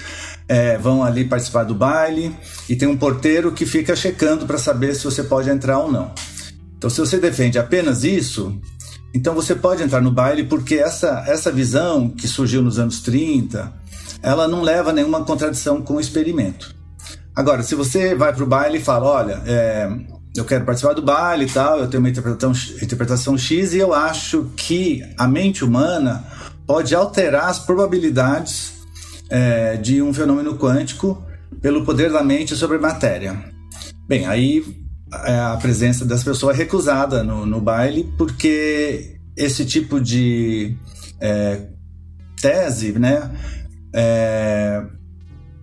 é, 0.48 0.78
vão 0.78 1.04
ali 1.04 1.24
participar 1.24 1.64
do 1.64 1.74
baile 1.74 2.34
e 2.68 2.76
tem 2.76 2.88
um 2.88 2.96
porteiro 2.96 3.52
que 3.52 3.66
fica 3.66 3.94
checando 3.94 4.46
para 4.46 4.58
saber 4.58 4.94
se 4.94 5.04
você 5.04 5.22
pode 5.22 5.50
entrar 5.50 5.78
ou 5.78 5.92
não. 5.92 6.12
Então, 6.76 6.88
se 6.88 6.98
você 6.98 7.18
defende 7.18 7.58
apenas 7.58 8.04
isso, 8.04 8.58
então 9.12 9.34
você 9.34 9.54
pode 9.54 9.82
entrar 9.82 10.00
no 10.00 10.10
baile 10.10 10.44
porque 10.44 10.76
essa, 10.76 11.24
essa 11.26 11.50
visão 11.50 12.08
que 12.08 12.28
surgiu 12.28 12.62
nos 12.62 12.78
anos 12.78 13.00
30, 13.00 13.72
ela 14.22 14.46
não 14.46 14.62
leva 14.62 14.90
a 14.90 14.92
nenhuma 14.92 15.24
contradição 15.24 15.82
com 15.82 15.94
o 15.94 16.00
experimento. 16.00 16.74
Agora, 17.34 17.62
se 17.62 17.74
você 17.74 18.14
vai 18.14 18.32
para 18.32 18.44
o 18.44 18.46
baile 18.46 18.78
e 18.78 18.82
fala, 18.82 19.06
olha, 19.06 19.42
é, 19.46 19.90
eu 20.36 20.44
quero 20.44 20.64
participar 20.64 20.92
do 20.92 21.02
baile 21.02 21.46
e 21.46 21.50
tal, 21.50 21.78
eu 21.78 21.88
tenho 21.88 22.02
uma 22.02 22.08
interpretação, 22.08 22.52
interpretação 22.82 23.38
X 23.38 23.74
e 23.74 23.78
eu 23.78 23.92
acho 23.92 24.50
que 24.56 25.02
a 25.18 25.26
mente 25.26 25.64
humana 25.64 26.24
pode 26.66 26.94
alterar 26.94 27.48
as 27.48 27.58
probabilidades 27.58 28.74
é, 29.28 29.76
de 29.76 30.00
um 30.02 30.12
fenômeno 30.12 30.56
quântico 30.56 31.24
pelo 31.60 31.84
poder 31.84 32.12
da 32.12 32.22
mente 32.22 32.54
sobre 32.54 32.76
a 32.76 32.80
matéria. 32.80 33.36
Bem, 34.06 34.26
aí 34.26 34.64
a 35.12 35.56
presença 35.60 36.04
das 36.04 36.22
pessoas 36.22 36.54
é 36.54 36.58
recusada 36.58 37.22
no, 37.24 37.44
no 37.44 37.60
baile, 37.60 38.12
porque 38.16 39.16
esse 39.36 39.64
tipo 39.64 40.00
de 40.00 40.76
é, 41.20 41.62
tese, 42.40 42.98
né, 42.98 43.30
é, 43.94 44.82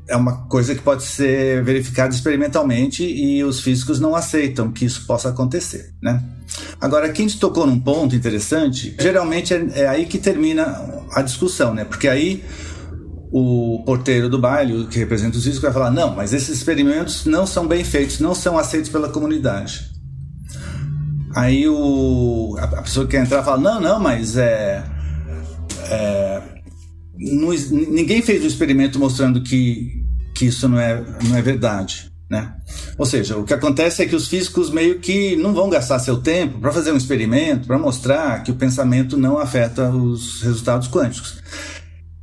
é 0.07 0.15
uma 0.15 0.47
coisa 0.47 0.73
que 0.75 0.81
pode 0.81 1.03
ser 1.03 1.63
verificada 1.63 2.13
experimentalmente 2.13 3.03
e 3.03 3.43
os 3.43 3.61
físicos 3.61 3.99
não 3.99 4.15
aceitam 4.15 4.71
que 4.71 4.85
isso 4.85 5.05
possa 5.05 5.29
acontecer, 5.29 5.93
né? 6.01 6.23
Agora, 6.79 7.09
quem 7.09 7.27
te 7.27 7.39
tocou 7.39 7.67
num 7.67 7.79
ponto 7.79 8.15
interessante, 8.15 8.95
geralmente 8.99 9.53
é, 9.53 9.67
é 9.75 9.87
aí 9.87 10.05
que 10.05 10.17
termina 10.17 10.81
a 11.11 11.21
discussão, 11.21 11.73
né? 11.73 11.83
Porque 11.83 12.07
aí 12.07 12.43
o 13.31 13.83
porteiro 13.85 14.29
do 14.29 14.39
baile, 14.39 14.87
que 14.87 14.99
representa 14.99 15.37
os 15.37 15.45
riscos, 15.45 15.61
vai 15.61 15.73
falar: 15.73 15.91
não, 15.91 16.15
mas 16.15 16.33
esses 16.33 16.49
experimentos 16.49 17.25
não 17.25 17.45
são 17.45 17.67
bem 17.67 17.83
feitos, 17.83 18.19
não 18.19 18.33
são 18.33 18.57
aceitos 18.57 18.89
pela 18.89 19.09
comunidade. 19.09 19.89
Aí 21.35 21.67
o, 21.67 22.55
a 22.59 22.81
pessoa 22.81 23.05
que 23.05 23.11
quer 23.11 23.23
entrar 23.23 23.43
fala: 23.43 23.59
não, 23.59 23.81
não, 23.81 23.99
mas 23.99 24.37
é. 24.37 24.83
é 25.89 26.41
não, 27.19 27.49
ninguém 27.71 28.21
fez 28.21 28.43
um 28.43 28.47
experimento 28.47 28.99
mostrando 28.99 29.41
que, 29.41 30.03
que 30.35 30.45
isso 30.45 30.69
não 30.69 30.79
é, 30.79 31.03
não 31.23 31.35
é 31.35 31.41
verdade. 31.41 32.11
Né? 32.29 32.53
Ou 32.97 33.05
seja, 33.05 33.37
o 33.37 33.45
que 33.45 33.53
acontece 33.53 34.03
é 34.03 34.05
que 34.05 34.15
os 34.15 34.27
físicos 34.27 34.69
meio 34.69 34.99
que 34.99 35.37
não 35.37 35.53
vão 35.53 35.69
gastar 35.69 35.97
seu 35.99 36.17
tempo 36.17 36.59
para 36.59 36.73
fazer 36.73 36.91
um 36.91 36.97
experimento, 36.97 37.65
para 37.65 37.79
mostrar 37.79 38.43
que 38.43 38.51
o 38.51 38.55
pensamento 38.55 39.15
não 39.15 39.37
afeta 39.37 39.89
os 39.89 40.41
resultados 40.41 40.89
quânticos. 40.89 41.37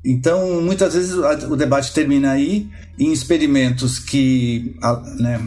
Então, 0.05 0.61
muitas 0.61 0.95
vezes 0.95 1.15
o 1.15 1.57
debate 1.57 1.93
termina 1.93 2.33
aí 2.33 2.69
em 2.99 3.11
experimentos 3.11 3.99
que 3.99 4.77
né, 5.19 5.41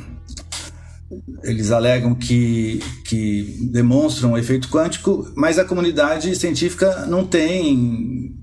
eles 1.44 1.72
alegam 1.72 2.16
que, 2.16 2.80
que 3.06 3.70
demonstram 3.72 4.34
o 4.34 4.38
efeito 4.38 4.68
quântico, 4.70 5.32
mas 5.36 5.60
a 5.60 5.66
comunidade 5.66 6.36
científica 6.36 7.06
não 7.06 7.26
tem 7.26 8.36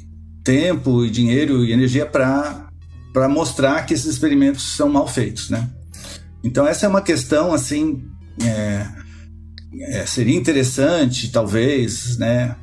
tempo, 0.45 1.09
dinheiro 1.09 1.65
e 1.65 1.73
energia 1.73 2.07
para 2.07 3.29
mostrar 3.29 3.85
que 3.85 3.93
esses 3.93 4.07
experimentos 4.07 4.77
são 4.77 4.89
mal 4.89 5.09
feitos, 5.09 5.51
né? 5.51 5.69
Então 6.45 6.67
essa 6.67 6.87
é 6.87 6.89
uma 6.89 7.03
questão 7.03 7.53
assim 7.53 8.05
é, 8.43 8.87
é, 9.81 10.07
seria 10.07 10.37
interessante 10.37 11.31
talvez, 11.33 12.19
né, 12.19 12.55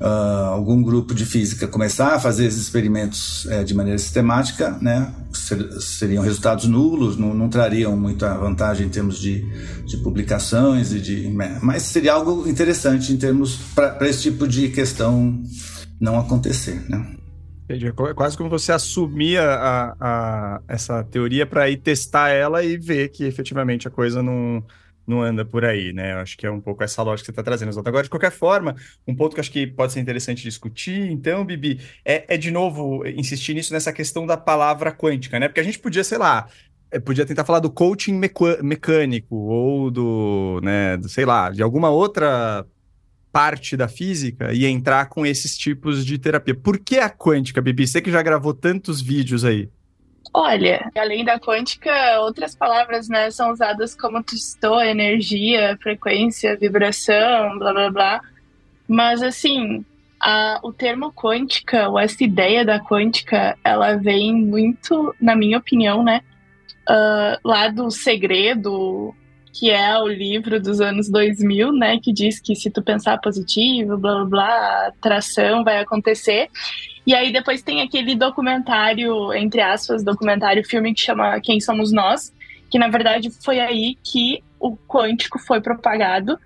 uh, 0.00 0.48
algum 0.50 0.82
grupo 0.82 1.14
de 1.14 1.26
física 1.26 1.68
começar 1.68 2.14
a 2.14 2.20
fazer 2.20 2.46
esses 2.46 2.62
experimentos 2.62 3.46
é, 3.50 3.62
de 3.62 3.74
maneira 3.74 3.98
sistemática, 3.98 4.76
né, 4.80 5.12
ser, 5.32 5.70
seriam 5.80 6.24
resultados 6.24 6.64
nulos, 6.66 7.16
não, 7.16 7.34
não, 7.34 7.48
trariam 7.48 7.96
muita 7.96 8.34
vantagem 8.34 8.86
em 8.86 8.90
termos 8.90 9.18
de, 9.18 9.44
de 9.84 9.98
publicações 9.98 10.92
e 10.92 11.00
de, 11.00 11.28
mas 11.62 11.82
seria 11.82 12.14
algo 12.14 12.48
interessante 12.48 13.12
em 13.12 13.16
termos 13.16 13.56
para 13.74 14.08
esse 14.08 14.22
tipo 14.22 14.48
de 14.48 14.68
questão 14.70 15.42
não 16.00 16.18
acontecer, 16.18 16.82
né? 16.88 17.16
Entendi. 17.64 17.86
É 17.86 18.14
quase 18.14 18.36
como 18.36 18.50
você 18.50 18.72
assumia 18.72 19.42
a, 19.44 19.96
a, 20.00 20.60
essa 20.66 21.04
teoria 21.04 21.46
para 21.46 21.70
ir 21.70 21.76
testar 21.76 22.30
ela 22.30 22.64
e 22.64 22.76
ver 22.76 23.10
que 23.10 23.24
efetivamente 23.24 23.86
a 23.86 23.90
coisa 23.90 24.20
não, 24.20 24.64
não 25.10 25.22
anda 25.22 25.44
por 25.44 25.64
aí, 25.64 25.92
né? 25.92 26.12
Eu 26.12 26.18
acho 26.18 26.38
que 26.38 26.46
é 26.46 26.50
um 26.50 26.60
pouco 26.60 26.82
essa 26.82 27.02
lógica 27.02 27.24
que 27.24 27.26
você 27.26 27.30
está 27.32 27.42
trazendo. 27.42 27.78
Agora, 27.86 28.04
de 28.04 28.08
qualquer 28.08 28.30
forma, 28.30 28.74
um 29.06 29.14
ponto 29.14 29.34
que 29.34 29.40
eu 29.40 29.42
acho 29.42 29.50
que 29.50 29.66
pode 29.66 29.92
ser 29.92 30.00
interessante 30.00 30.42
discutir, 30.42 31.10
então, 31.10 31.44
Bibi, 31.44 31.80
é, 32.04 32.34
é 32.34 32.38
de 32.38 32.50
novo 32.50 33.06
insistir 33.06 33.54
nisso 33.54 33.72
nessa 33.72 33.92
questão 33.92 34.26
da 34.26 34.36
palavra 34.36 34.92
quântica, 34.92 35.38
né? 35.38 35.48
Porque 35.48 35.60
a 35.60 35.64
gente 35.64 35.78
podia, 35.78 36.04
sei 36.04 36.16
lá, 36.16 36.48
é, 36.90 36.98
podia 36.98 37.26
tentar 37.26 37.44
falar 37.44 37.58
do 37.60 37.70
coaching 37.70 38.20
mecânico 38.62 39.36
ou 39.36 39.90
do, 39.90 40.60
né, 40.62 40.96
do, 40.96 41.08
sei 41.08 41.24
lá, 41.24 41.50
de 41.50 41.62
alguma 41.62 41.90
outra 41.90 42.66
parte 43.32 43.76
da 43.76 43.86
física 43.86 44.52
e 44.52 44.66
entrar 44.66 45.08
com 45.08 45.24
esses 45.24 45.56
tipos 45.56 46.04
de 46.04 46.18
terapia. 46.18 46.54
Por 46.54 46.78
que 46.78 46.98
a 46.98 47.08
quântica, 47.08 47.60
Bibi? 47.60 47.86
Você 47.86 48.00
que 48.00 48.10
já 48.10 48.22
gravou 48.22 48.52
tantos 48.52 49.00
vídeos 49.00 49.44
aí. 49.44 49.68
Olha, 50.32 50.90
além 50.96 51.24
da 51.24 51.40
quântica, 51.40 52.20
outras 52.20 52.54
palavras 52.54 53.08
né, 53.08 53.30
são 53.30 53.50
usadas 53.50 53.96
como 53.96 54.22
citou, 54.28 54.80
energia, 54.80 55.76
frequência, 55.82 56.56
vibração, 56.56 57.58
blá 57.58 57.72
blá 57.72 57.90
blá. 57.90 58.20
Mas 58.86 59.22
assim, 59.22 59.84
a, 60.20 60.60
o 60.62 60.72
termo 60.72 61.12
quântica, 61.12 61.88
ou 61.88 61.98
essa 61.98 62.22
ideia 62.22 62.64
da 62.64 62.78
quântica, 62.78 63.56
ela 63.64 63.96
vem 63.96 64.34
muito, 64.34 65.14
na 65.20 65.34
minha 65.34 65.58
opinião, 65.58 66.04
né? 66.04 66.20
Uh, 66.88 67.48
lá 67.48 67.68
do 67.68 67.90
segredo, 67.90 69.14
que 69.52 69.70
é 69.70 69.98
o 69.98 70.06
livro 70.06 70.60
dos 70.60 70.80
anos 70.80 71.10
2000, 71.10 71.72
né? 71.72 71.98
Que 71.98 72.12
diz 72.12 72.40
que 72.40 72.54
se 72.54 72.70
tu 72.70 72.82
pensar 72.82 73.18
positivo, 73.18 73.96
blá 73.96 74.16
blá 74.16 74.24
blá, 74.24 74.86
atração 74.88 75.64
vai 75.64 75.80
acontecer. 75.80 76.48
E 77.10 77.14
aí 77.16 77.32
depois 77.32 77.60
tem 77.60 77.82
aquele 77.82 78.14
documentário, 78.14 79.34
entre 79.34 79.60
aspas, 79.60 80.04
documentário 80.04 80.64
filme 80.64 80.94
que 80.94 81.00
chama 81.00 81.40
Quem 81.40 81.58
Somos 81.58 81.90
Nós, 81.90 82.32
que 82.70 82.78
na 82.78 82.86
verdade 82.86 83.30
foi 83.42 83.58
aí 83.58 83.98
que 84.00 84.44
o 84.60 84.76
quântico 84.76 85.36
foi 85.36 85.60
propagado 85.60 86.38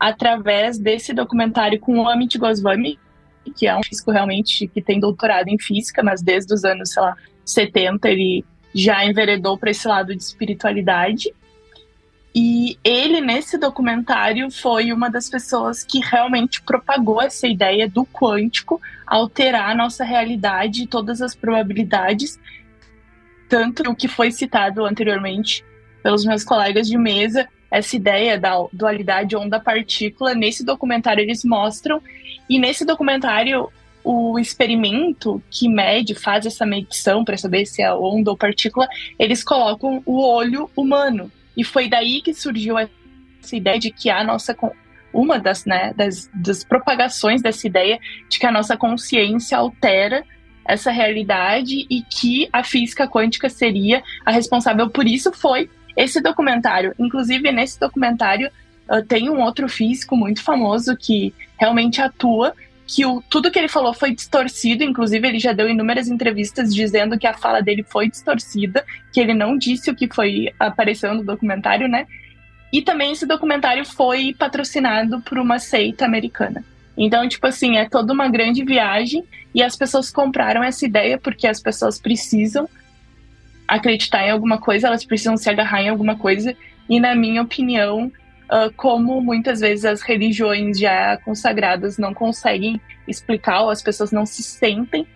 através 0.00 0.78
desse 0.78 1.12
documentário 1.12 1.78
com 1.78 1.98
o 1.98 2.08
Amit 2.08 2.38
Goswami, 2.38 2.98
que 3.54 3.66
é 3.66 3.76
um 3.76 3.82
físico 3.82 4.10
realmente 4.10 4.66
que 4.66 4.80
tem 4.80 4.98
doutorado 4.98 5.48
em 5.48 5.58
física, 5.58 6.02
mas 6.02 6.22
desde 6.22 6.54
os 6.54 6.64
anos, 6.64 6.92
sei 6.92 7.02
lá, 7.02 7.14
70 7.44 8.08
ele 8.08 8.42
já 8.74 9.04
enveredou 9.04 9.58
para 9.58 9.70
esse 9.70 9.86
lado 9.86 10.16
de 10.16 10.22
espiritualidade. 10.22 11.30
E 12.38 12.78
ele, 12.84 13.22
nesse 13.22 13.56
documentário, 13.56 14.50
foi 14.50 14.92
uma 14.92 15.08
das 15.08 15.26
pessoas 15.26 15.82
que 15.82 16.00
realmente 16.00 16.60
propagou 16.60 17.22
essa 17.22 17.48
ideia 17.48 17.88
do 17.88 18.04
quântico 18.04 18.78
alterar 19.06 19.70
a 19.70 19.74
nossa 19.74 20.04
realidade 20.04 20.82
e 20.82 20.86
todas 20.86 21.22
as 21.22 21.34
probabilidades. 21.34 22.38
Tanto 23.48 23.90
o 23.90 23.96
que 23.96 24.06
foi 24.06 24.30
citado 24.30 24.84
anteriormente 24.84 25.64
pelos 26.02 26.26
meus 26.26 26.44
colegas 26.44 26.86
de 26.86 26.98
mesa, 26.98 27.48
essa 27.70 27.96
ideia 27.96 28.38
da 28.38 28.52
dualidade 28.70 29.34
onda-partícula, 29.34 30.34
nesse 30.34 30.62
documentário 30.62 31.22
eles 31.22 31.42
mostram. 31.42 32.02
E 32.50 32.58
nesse 32.58 32.84
documentário, 32.84 33.72
o 34.04 34.38
experimento 34.38 35.42
que 35.50 35.70
mede, 35.70 36.14
faz 36.14 36.44
essa 36.44 36.66
medição 36.66 37.24
para 37.24 37.38
saber 37.38 37.64
se 37.64 37.80
é 37.80 37.90
onda 37.94 38.30
ou 38.30 38.36
partícula, 38.36 38.86
eles 39.18 39.42
colocam 39.42 40.02
o 40.04 40.20
olho 40.22 40.70
humano 40.76 41.32
e 41.56 41.64
foi 41.64 41.88
daí 41.88 42.20
que 42.20 42.34
surgiu 42.34 42.78
essa 42.78 42.90
ideia 43.56 43.78
de 43.78 43.90
que 43.90 44.10
a 44.10 44.22
nossa 44.22 44.56
uma 45.12 45.38
das, 45.38 45.64
né, 45.64 45.94
das, 45.94 46.30
das 46.34 46.62
propagações 46.62 47.40
dessa 47.40 47.66
ideia 47.66 47.98
de 48.28 48.38
que 48.38 48.46
a 48.46 48.52
nossa 48.52 48.76
consciência 48.76 49.56
altera 49.56 50.22
essa 50.64 50.90
realidade 50.90 51.86
e 51.88 52.02
que 52.02 52.48
a 52.52 52.62
física 52.62 53.08
quântica 53.08 53.48
seria 53.48 54.02
a 54.24 54.30
responsável 54.30 54.90
por 54.90 55.06
isso 55.06 55.32
foi 55.32 55.70
esse 55.96 56.20
documentário. 56.20 56.94
Inclusive, 56.98 57.50
nesse 57.50 57.80
documentário, 57.80 58.50
uh, 58.90 59.02
tem 59.02 59.30
um 59.30 59.40
outro 59.40 59.68
físico 59.68 60.16
muito 60.16 60.42
famoso 60.42 60.94
que 60.96 61.32
realmente 61.58 62.02
atua 62.02 62.52
que 62.86 63.04
o, 63.04 63.20
tudo 63.22 63.50
que 63.50 63.58
ele 63.58 63.68
falou 63.68 63.92
foi 63.92 64.14
distorcido, 64.14 64.84
inclusive 64.84 65.26
ele 65.26 65.40
já 65.40 65.52
deu 65.52 65.68
inúmeras 65.68 66.08
entrevistas 66.08 66.72
dizendo 66.72 67.18
que 67.18 67.26
a 67.26 67.34
fala 67.34 67.60
dele 67.60 67.82
foi 67.82 68.08
distorcida, 68.08 68.84
que 69.12 69.20
ele 69.20 69.34
não 69.34 69.58
disse 69.58 69.90
o 69.90 69.94
que 69.94 70.08
foi 70.12 70.52
apareceu 70.58 71.12
no 71.12 71.24
documentário, 71.24 71.88
né? 71.88 72.06
E 72.72 72.80
também 72.82 73.12
esse 73.12 73.26
documentário 73.26 73.84
foi 73.84 74.34
patrocinado 74.38 75.20
por 75.22 75.38
uma 75.38 75.58
seita 75.58 76.04
americana. 76.04 76.64
Então, 76.96 77.28
tipo 77.28 77.46
assim, 77.46 77.76
é 77.76 77.88
toda 77.88 78.12
uma 78.12 78.28
grande 78.28 78.64
viagem 78.64 79.24
e 79.54 79.62
as 79.62 79.76
pessoas 79.76 80.10
compraram 80.10 80.62
essa 80.62 80.84
ideia 80.86 81.18
porque 81.18 81.46
as 81.46 81.60
pessoas 81.60 81.98
precisam 81.98 82.68
acreditar 83.66 84.26
em 84.26 84.30
alguma 84.30 84.58
coisa, 84.58 84.86
elas 84.86 85.04
precisam 85.04 85.36
se 85.36 85.50
agarrar 85.50 85.82
em 85.82 85.88
alguma 85.88 86.16
coisa. 86.16 86.56
E 86.88 87.00
na 87.00 87.14
minha 87.14 87.42
opinião, 87.42 88.10
uh, 88.50 88.72
como 88.76 89.20
muitas 89.20 89.60
vezes 89.60 89.84
as 89.84 90.02
religiões 90.02 90.78
já 90.78 91.16
consagradas 91.18 91.98
não 91.98 92.12
conseguem 92.14 92.80
explicar, 93.06 93.62
ou 93.62 93.70
as 93.70 93.82
pessoas 93.82 94.10
não 94.10 94.26
se 94.26 94.42
sentem 94.42 95.06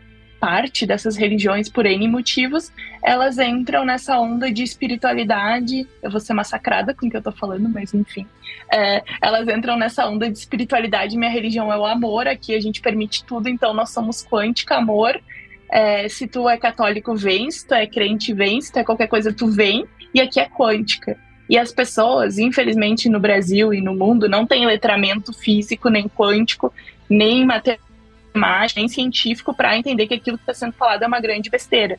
parte 0.41 0.87
dessas 0.87 1.17
religiões 1.17 1.69
por 1.69 1.85
N 1.85 2.09
motivos, 2.09 2.73
elas 3.03 3.39
entram 3.39 3.85
nessa 3.85 4.19
onda 4.19 4.51
de 4.51 4.63
espiritualidade. 4.63 5.87
Eu 6.03 6.11
vou 6.11 6.19
ser 6.19 6.33
massacrada 6.33 6.95
com 6.95 7.07
o 7.07 7.11
que 7.11 7.17
eu 7.17 7.23
tô 7.23 7.31
falando, 7.31 7.69
mas 7.69 7.93
enfim. 7.93 8.27
É, 8.73 9.03
elas 9.21 9.47
entram 9.49 9.77
nessa 9.77 10.09
onda 10.09 10.31
de 10.31 10.39
espiritualidade. 10.39 11.17
Minha 11.17 11.31
religião 11.31 11.71
é 11.71 11.77
o 11.77 11.85
amor, 11.85 12.27
aqui 12.27 12.55
a 12.55 12.61
gente 12.61 12.81
permite 12.81 13.23
tudo, 13.25 13.49
então 13.49 13.75
nós 13.75 13.91
somos 13.91 14.27
quântica, 14.27 14.77
amor. 14.77 15.21
É, 15.71 16.09
se 16.09 16.27
tu 16.27 16.49
é 16.49 16.57
católico, 16.57 17.15
vem, 17.15 17.51
se 17.51 17.67
tu 17.67 17.75
é 17.75 17.87
crente, 17.87 18.33
vem, 18.33 18.61
se 18.61 18.73
tu 18.73 18.79
é 18.79 18.85
qualquer 18.85 19.09
coisa, 19.09 19.33
tu 19.33 19.47
vem, 19.47 19.85
e 20.15 20.21
aqui 20.21 20.41
é 20.41 20.49
quântica. 20.49 21.19
E 21.51 21.59
as 21.59 21.73
pessoas, 21.73 22.39
infelizmente, 22.39 23.09
no 23.09 23.19
Brasil 23.19 23.75
e 23.75 23.81
no 23.81 23.93
mundo, 23.93 24.29
não 24.29 24.47
têm 24.47 24.65
letramento 24.65 25.33
físico, 25.33 25.91
nem 25.91 26.09
quântico, 26.09 26.73
nem 27.09 27.45
matemático, 27.45 28.79
nem 28.79 28.89
científico 28.89 29.53
para 29.53 29.77
entender 29.77 30.07
que 30.07 30.15
aquilo 30.15 30.39
que 30.39 30.45
está 30.45 30.55
sendo 30.55 30.75
falado 30.75 31.03
é 31.03 31.09
uma 31.09 31.19
grande 31.19 31.51
besteira. 31.51 31.99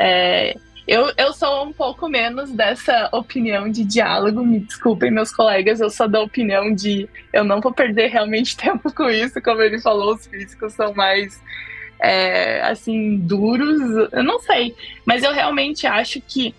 É, 0.00 0.56
eu, 0.84 1.12
eu 1.16 1.32
sou 1.32 1.66
um 1.66 1.72
pouco 1.72 2.08
menos 2.08 2.50
dessa 2.50 3.08
opinião 3.12 3.70
de 3.70 3.84
diálogo, 3.84 4.44
me 4.44 4.58
desculpem, 4.58 5.12
meus 5.12 5.30
colegas, 5.30 5.80
eu 5.80 5.90
sou 5.90 6.08
da 6.08 6.20
opinião 6.20 6.74
de 6.74 7.08
eu 7.32 7.44
não 7.44 7.60
vou 7.60 7.72
perder 7.72 8.08
realmente 8.08 8.56
tempo 8.58 8.92
com 8.92 9.08
isso, 9.08 9.40
como 9.40 9.62
ele 9.62 9.80
falou, 9.80 10.16
os 10.16 10.26
físicos 10.26 10.72
são 10.72 10.92
mais. 10.92 11.40
É, 12.00 12.62
assim, 12.62 13.16
duros, 13.18 14.08
eu 14.12 14.24
não 14.24 14.40
sei, 14.40 14.74
mas 15.04 15.22
eu 15.22 15.32
realmente 15.32 15.86
acho 15.86 16.20
que 16.20 16.54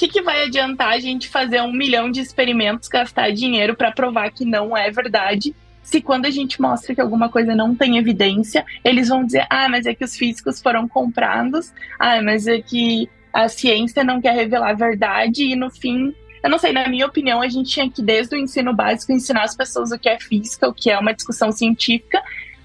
que, 0.00 0.08
que 0.08 0.22
vai 0.22 0.44
adiantar 0.44 0.94
a 0.94 0.98
gente 0.98 1.28
fazer 1.28 1.60
um 1.60 1.72
milhão 1.72 2.10
de 2.10 2.20
experimentos, 2.20 2.88
gastar 2.88 3.32
dinheiro 3.32 3.76
para 3.76 3.92
provar 3.92 4.30
que 4.30 4.46
não 4.46 4.74
é 4.74 4.90
verdade? 4.90 5.54
Se 5.82 6.00
quando 6.00 6.24
a 6.24 6.30
gente 6.30 6.58
mostra 6.58 6.94
que 6.94 7.00
alguma 7.02 7.28
coisa 7.28 7.54
não 7.54 7.74
tem 7.74 7.98
evidência, 7.98 8.64
eles 8.82 9.08
vão 9.08 9.26
dizer: 9.26 9.46
ah, 9.50 9.68
mas 9.68 9.84
é 9.84 9.94
que 9.94 10.04
os 10.04 10.16
físicos 10.16 10.62
foram 10.62 10.88
comprados, 10.88 11.70
ah, 11.98 12.22
mas 12.22 12.46
é 12.46 12.62
que 12.62 13.10
a 13.30 13.46
ciência 13.48 14.02
não 14.02 14.22
quer 14.22 14.34
revelar 14.34 14.70
a 14.70 14.74
verdade, 14.74 15.44
e 15.44 15.54
no 15.54 15.70
fim 15.70 16.14
eu 16.42 16.48
não 16.48 16.58
sei, 16.58 16.72
na 16.72 16.88
minha 16.88 17.06
opinião, 17.06 17.42
a 17.42 17.48
gente 17.48 17.68
tinha 17.68 17.90
que, 17.90 18.02
desde 18.02 18.34
o 18.34 18.38
ensino 18.38 18.74
básico, 18.74 19.12
ensinar 19.12 19.42
as 19.42 19.54
pessoas 19.54 19.92
o 19.92 19.98
que 19.98 20.08
é 20.08 20.18
física, 20.18 20.66
o 20.66 20.72
que 20.72 20.90
é 20.90 20.98
uma 20.98 21.12
discussão 21.12 21.52
científica, 21.52 22.22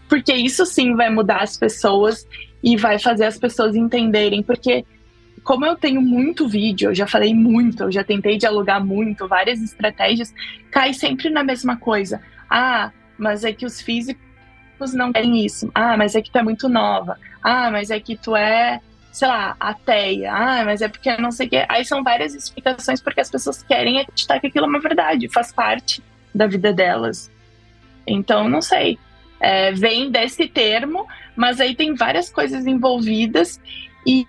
porque 0.07 0.33
isso 0.33 0.65
sim 0.65 0.95
vai 0.95 1.09
mudar 1.09 1.41
as 1.41 1.57
pessoas 1.57 2.25
e 2.63 2.77
vai 2.77 2.97
fazer 2.97 3.25
as 3.25 3.37
pessoas 3.37 3.75
entenderem. 3.75 4.41
Porque 4.41 4.85
como 5.45 5.63
eu 5.63 5.75
tenho 5.75 6.01
muito 6.01 6.47
vídeo, 6.47 6.89
eu 6.89 6.95
já 6.95 7.05
falei 7.05 7.31
muito, 7.33 7.83
eu 7.83 7.91
já 7.91 8.03
tentei 8.03 8.35
dialogar 8.35 8.83
muito, 8.83 9.27
várias 9.27 9.61
estratégias, 9.61 10.33
cai 10.71 10.91
sempre 10.91 11.29
na 11.29 11.43
mesma 11.43 11.77
coisa. 11.77 12.19
Ah, 12.49 12.91
mas 13.15 13.43
é 13.43 13.53
que 13.53 13.63
os 13.63 13.79
físicos 13.79 14.19
não 14.95 15.13
querem 15.13 15.45
isso. 15.45 15.69
Ah, 15.75 15.95
mas 15.95 16.15
é 16.15 16.21
que 16.21 16.31
tu 16.31 16.39
é 16.39 16.43
muito 16.43 16.67
nova. 16.67 17.19
Ah, 17.43 17.69
mas 17.69 17.91
é 17.91 17.99
que 17.99 18.17
tu 18.17 18.35
é, 18.35 18.81
sei 19.11 19.27
lá, 19.27 19.55
ateia. 19.59 20.33
Ah, 20.33 20.65
mas 20.65 20.81
é 20.81 20.87
porque 20.87 21.15
não 21.17 21.31
sei 21.31 21.45
o 21.45 21.49
quê. 21.51 21.65
Aí 21.69 21.85
são 21.85 22.03
várias 22.03 22.33
explicações 22.33 22.99
porque 22.99 23.21
as 23.21 23.29
pessoas 23.29 23.61
querem 23.61 23.99
acreditar 23.99 24.39
que 24.39 24.47
aquilo 24.47 24.65
é 24.65 24.69
uma 24.69 24.79
verdade, 24.79 25.29
faz 25.29 25.53
parte 25.53 26.01
da 26.33 26.47
vida 26.47 26.73
delas. 26.73 27.31
Então, 28.07 28.49
não 28.49 28.63
sei. 28.63 28.97
É, 29.39 29.71
vem 29.73 30.09
desse 30.09 30.47
termo, 30.47 31.05
mas 31.35 31.61
aí 31.61 31.75
tem 31.75 31.93
várias 31.93 32.31
coisas 32.31 32.65
envolvidas 32.65 33.61
e 34.07 34.25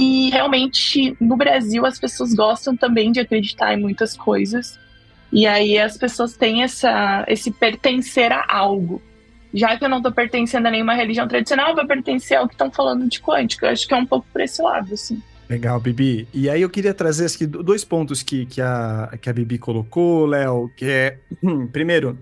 e 0.00 0.30
realmente 0.30 1.14
no 1.20 1.36
Brasil 1.36 1.84
as 1.84 1.98
pessoas 1.98 2.32
gostam 2.32 2.74
também 2.74 3.12
de 3.12 3.20
acreditar 3.20 3.74
em 3.74 3.80
muitas 3.80 4.16
coisas. 4.16 4.78
E 5.30 5.46
aí 5.46 5.78
as 5.78 5.98
pessoas 5.98 6.34
têm 6.34 6.62
essa, 6.62 7.22
esse 7.28 7.50
pertencer 7.50 8.32
a 8.32 8.46
algo. 8.48 9.02
já 9.52 9.76
que 9.76 9.84
eu 9.84 9.90
não 9.90 9.98
estou 9.98 10.10
pertencendo 10.10 10.68
a 10.68 10.70
nenhuma 10.70 10.94
religião 10.94 11.28
tradicional, 11.28 11.68
eu 11.68 11.76
vou 11.76 11.86
pertencer 11.86 12.38
ao 12.38 12.48
que 12.48 12.54
estão 12.54 12.70
falando 12.70 13.06
de 13.08 13.20
quântica. 13.20 13.66
Eu 13.66 13.72
acho 13.72 13.86
que 13.86 13.92
é 13.92 13.96
um 13.98 14.06
pouco 14.06 14.26
por 14.32 14.40
esse 14.40 14.62
lado, 14.62 14.94
assim. 14.94 15.22
Legal, 15.50 15.78
Bibi. 15.78 16.26
E 16.32 16.48
aí 16.48 16.62
eu 16.62 16.70
queria 16.70 16.94
trazer 16.94 17.26
aqui 17.26 17.46
dois 17.46 17.84
pontos 17.84 18.22
que, 18.22 18.46
que, 18.46 18.62
a, 18.62 19.18
que 19.20 19.28
a 19.28 19.32
Bibi 19.34 19.58
colocou, 19.58 20.24
Léo, 20.24 20.70
que 20.74 20.86
é, 20.86 21.18
primeiro, 21.72 22.16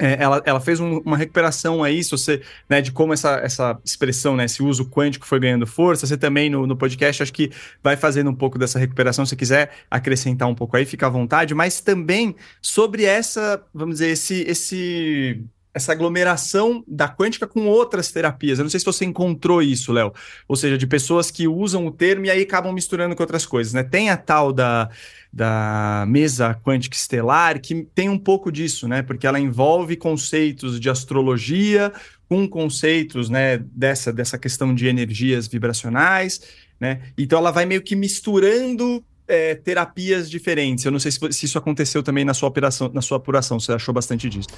ela, 0.00 0.42
ela 0.44 0.60
fez 0.60 0.80
um, 0.80 0.98
uma 0.98 1.16
recuperação 1.16 1.84
aí, 1.84 2.02
se 2.02 2.10
você, 2.10 2.42
né, 2.68 2.80
de 2.80 2.90
como 2.90 3.12
essa, 3.12 3.36
essa 3.36 3.78
expressão, 3.84 4.34
né, 4.36 4.46
esse 4.46 4.62
uso 4.62 4.86
quântico 4.88 5.26
foi 5.26 5.38
ganhando 5.38 5.66
força. 5.66 6.06
Você 6.06 6.16
também 6.16 6.48
no, 6.48 6.66
no 6.66 6.76
podcast, 6.76 7.22
acho 7.22 7.32
que 7.32 7.50
vai 7.82 7.96
fazendo 7.96 8.30
um 8.30 8.34
pouco 8.34 8.58
dessa 8.58 8.78
recuperação. 8.78 9.26
Se 9.26 9.36
quiser 9.36 9.70
acrescentar 9.90 10.48
um 10.48 10.54
pouco 10.54 10.76
aí, 10.76 10.86
fica 10.86 11.06
à 11.06 11.10
vontade. 11.10 11.54
Mas 11.54 11.80
também 11.80 12.34
sobre 12.62 13.04
essa, 13.04 13.62
vamos 13.74 13.96
dizer, 13.96 14.10
esse, 14.10 14.42
esse 14.42 15.44
essa 15.72 15.92
aglomeração 15.92 16.82
da 16.86 17.08
quântica 17.08 17.46
com 17.46 17.66
outras 17.66 18.10
terapias. 18.10 18.58
Eu 18.58 18.64
não 18.64 18.70
sei 18.70 18.80
se 18.80 18.86
você 18.86 19.04
encontrou 19.04 19.62
isso, 19.62 19.92
Léo. 19.92 20.12
Ou 20.48 20.56
seja, 20.56 20.76
de 20.76 20.86
pessoas 20.86 21.30
que 21.30 21.46
usam 21.46 21.86
o 21.86 21.92
termo 21.92 22.26
e 22.26 22.30
aí 22.30 22.42
acabam 22.42 22.72
misturando 22.72 23.14
com 23.14 23.22
outras 23.22 23.46
coisas, 23.46 23.72
né? 23.72 23.82
Tem 23.82 24.10
a 24.10 24.16
tal 24.16 24.52
da, 24.52 24.90
da 25.32 26.04
mesa 26.08 26.54
quântica 26.54 26.96
estelar 26.96 27.60
que 27.60 27.86
tem 27.94 28.08
um 28.08 28.18
pouco 28.18 28.50
disso, 28.50 28.88
né? 28.88 29.02
Porque 29.02 29.26
ela 29.26 29.38
envolve 29.38 29.96
conceitos 29.96 30.80
de 30.80 30.90
astrologia 30.90 31.92
com 32.28 32.48
conceitos, 32.48 33.28
né, 33.28 33.58
dessa, 33.58 34.12
dessa 34.12 34.38
questão 34.38 34.72
de 34.72 34.86
energias 34.86 35.48
vibracionais, 35.48 36.40
né? 36.78 37.00
Então 37.18 37.40
ela 37.40 37.50
vai 37.50 37.66
meio 37.66 37.82
que 37.82 37.96
misturando 37.96 39.04
é, 39.26 39.56
terapias 39.56 40.30
diferentes. 40.30 40.84
Eu 40.84 40.92
não 40.92 41.00
sei 41.00 41.10
se, 41.10 41.18
se, 41.32 41.46
isso 41.46 41.58
aconteceu 41.58 42.02
também 42.02 42.24
na 42.24 42.34
sua 42.34 42.48
operação, 42.48 42.90
na 42.92 43.00
sua 43.00 43.16
apuração. 43.16 43.58
Você 43.58 43.72
achou 43.72 43.92
bastante 43.92 44.28
disso? 44.28 44.48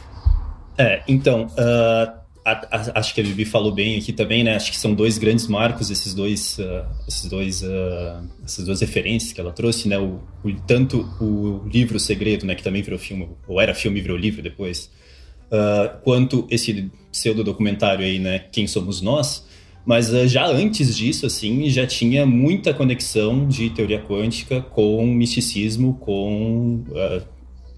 É, 0.78 1.02
então, 1.06 1.46
uh, 1.46 2.22
a, 2.44 2.50
a, 2.70 2.98
acho 2.98 3.14
que 3.14 3.20
a 3.20 3.24
Vivi 3.24 3.44
falou 3.44 3.72
bem 3.72 3.98
aqui 3.98 4.12
também, 4.12 4.42
né? 4.42 4.56
Acho 4.56 4.70
que 4.70 4.76
são 4.76 4.94
dois 4.94 5.18
grandes 5.18 5.46
marcos, 5.46 5.90
esses 5.90 6.14
dois, 6.14 6.58
uh, 6.58 6.87
esses 7.06 7.28
dois, 7.28 7.62
uh, 7.62 8.28
essas 8.44 8.64
duas 8.64 8.80
referências 8.80 9.32
que 9.32 9.40
ela 9.40 9.52
trouxe, 9.52 9.88
né? 9.88 9.98
O, 9.98 10.20
o, 10.42 10.52
tanto 10.66 11.00
o 11.20 11.66
livro 11.68 12.00
Segredo, 12.00 12.46
né? 12.46 12.54
Que 12.54 12.62
também 12.62 12.82
virou 12.82 12.98
filme, 12.98 13.28
ou 13.46 13.61
era 13.61 13.74
filme 13.74 13.98
e 13.98 14.02
virou 14.02 14.16
livro 14.16 14.42
depois, 14.42 14.90
quanto 16.02 16.46
esse 16.50 16.90
pseudo 17.11 17.44
documentário 17.44 18.02
aí, 18.04 18.18
né? 18.18 18.38
Quem 18.38 18.66
somos 18.66 19.02
nós? 19.02 19.46
Mas 19.85 20.08
já 20.30 20.46
antes 20.46 20.96
disso, 20.96 21.26
assim, 21.26 21.68
já 21.68 21.87
tinha 21.87 22.24
muita 22.24 22.72
conexão 22.72 23.46
de 23.46 23.68
teoria 23.68 24.00
quântica 24.00 24.62
com 24.62 25.04
misticismo, 25.06 25.94
com 26.00 26.85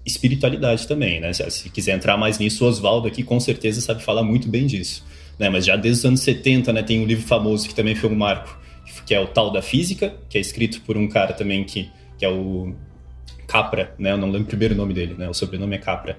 espiritualidade 0.05 0.87
também, 0.87 1.19
né? 1.19 1.33
Se, 1.33 1.69
quiser 1.69 1.95
entrar 1.95 2.17
mais 2.17 2.37
nisso, 2.37 2.63
o 2.63 2.67
Oswaldo 2.67 3.07
aqui 3.07 3.23
com 3.23 3.39
certeza 3.39 3.81
sabe 3.81 4.03
falar 4.03 4.23
muito 4.23 4.47
bem 4.47 4.67
disso. 4.67 5.03
Né? 5.39 5.49
Mas 5.49 5.65
já 5.65 5.75
desde 5.75 5.99
os 5.99 6.05
anos 6.05 6.19
70, 6.21 6.71
né, 6.71 6.83
tem 6.83 6.99
um 6.99 7.05
livro 7.05 7.25
famoso 7.25 7.67
que 7.67 7.73
também 7.73 7.95
foi 7.95 8.09
um 8.09 8.15
marco, 8.15 8.57
que 9.05 9.13
é 9.13 9.19
o 9.19 9.27
Tal 9.27 9.51
da 9.51 9.61
Física, 9.61 10.15
que 10.29 10.37
é 10.37 10.41
escrito 10.41 10.81
por 10.81 10.95
um 10.95 11.07
cara 11.07 11.33
também 11.33 11.63
que, 11.63 11.89
que 12.17 12.23
é 12.23 12.29
o 12.29 12.73
Capra, 13.47 13.93
né? 13.97 14.11
Eu 14.11 14.17
não 14.17 14.27
lembro 14.27 14.43
o 14.43 14.47
primeiro 14.47 14.75
nome 14.75 14.93
dele, 14.93 15.15
né? 15.17 15.29
O 15.29 15.33
sobrenome 15.33 15.75
é 15.75 15.79
Capra. 15.79 16.17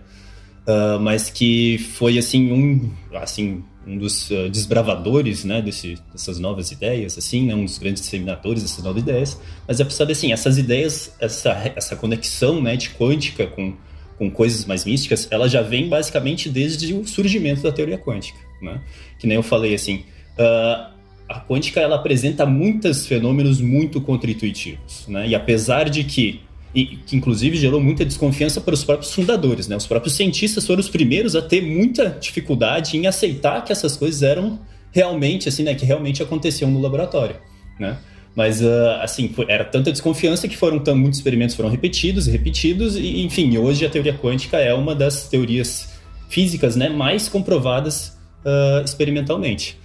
Uh, 0.66 0.98
mas 0.98 1.30
que 1.30 1.78
foi 1.78 2.18
assim 2.18 2.50
um 2.50 2.90
assim 3.14 3.62
um 3.86 3.96
dos 3.96 4.28
uh, 4.32 4.48
desbravadores 4.50 5.44
né 5.44 5.62
desse, 5.62 5.96
dessas 6.12 6.40
novas 6.40 6.72
ideias 6.72 7.16
assim 7.16 7.46
né 7.46 7.54
um 7.54 7.64
dos 7.64 7.78
grandes 7.78 8.02
disseminadores 8.02 8.62
dessas 8.62 8.82
novas 8.82 9.00
ideias. 9.00 9.40
Mas 9.68 9.78
é 9.78 9.84
para 9.84 9.94
saber 9.94 10.12
assim 10.12 10.32
essas 10.32 10.58
ideias 10.58 11.14
essa 11.20 11.72
essa 11.76 11.94
conexão 11.94 12.60
né 12.60 12.76
de 12.76 12.90
quântica 12.90 13.46
com 13.46 13.74
com 14.18 14.28
coisas 14.28 14.64
mais 14.64 14.84
místicas 14.84 15.28
ela 15.30 15.48
já 15.48 15.62
vem 15.62 15.88
basicamente 15.88 16.48
desde 16.48 16.92
o 16.94 17.06
surgimento 17.06 17.62
da 17.62 17.70
teoria 17.70 17.98
quântica 17.98 18.38
né? 18.60 18.80
Que 19.20 19.26
nem 19.28 19.36
eu 19.36 19.44
falei 19.44 19.72
assim 19.72 20.04
uh, 20.36 20.90
a 21.28 21.40
quântica 21.40 21.80
ela 21.80 21.94
apresenta 21.94 22.44
muitos 22.44 23.06
fenômenos 23.06 23.60
muito 23.60 24.00
contraintuitivos 24.00 25.06
né? 25.06 25.28
E 25.28 25.34
apesar 25.36 25.88
de 25.88 26.02
que 26.02 26.40
e 26.76 26.84
que 27.06 27.16
inclusive 27.16 27.56
gerou 27.56 27.80
muita 27.80 28.04
desconfiança 28.04 28.60
para 28.60 28.74
os 28.74 28.84
próprios 28.84 29.10
fundadores, 29.14 29.66
né? 29.66 29.74
Os 29.74 29.86
próprios 29.86 30.14
cientistas 30.14 30.66
foram 30.66 30.80
os 30.80 30.90
primeiros 30.90 31.34
a 31.34 31.40
ter 31.40 31.62
muita 31.62 32.10
dificuldade 32.20 32.98
em 32.98 33.06
aceitar 33.06 33.64
que 33.64 33.72
essas 33.72 33.96
coisas 33.96 34.22
eram 34.22 34.60
realmente 34.92 35.48
assim, 35.48 35.62
né? 35.62 35.74
Que 35.74 35.86
realmente 35.86 36.22
aconteciam 36.22 36.70
no 36.70 36.78
laboratório, 36.78 37.36
né? 37.80 37.96
Mas, 38.34 38.60
uh, 38.60 39.00
assim, 39.00 39.34
era 39.48 39.64
tanta 39.64 39.90
desconfiança 39.90 40.46
que 40.46 40.54
foram 40.54 40.78
tão, 40.78 40.94
muitos 40.94 41.18
experimentos 41.18 41.56
foram 41.56 41.70
repetidos 41.70 42.28
e 42.28 42.30
repetidos, 42.30 42.94
e, 42.94 43.22
enfim, 43.22 43.56
hoje 43.56 43.86
a 43.86 43.88
teoria 43.88 44.12
quântica 44.12 44.58
é 44.58 44.74
uma 44.74 44.94
das 44.94 45.26
teorias 45.26 45.88
físicas 46.28 46.76
né, 46.76 46.90
mais 46.90 47.30
comprovadas 47.30 48.18
uh, 48.44 48.84
experimentalmente. 48.84 49.78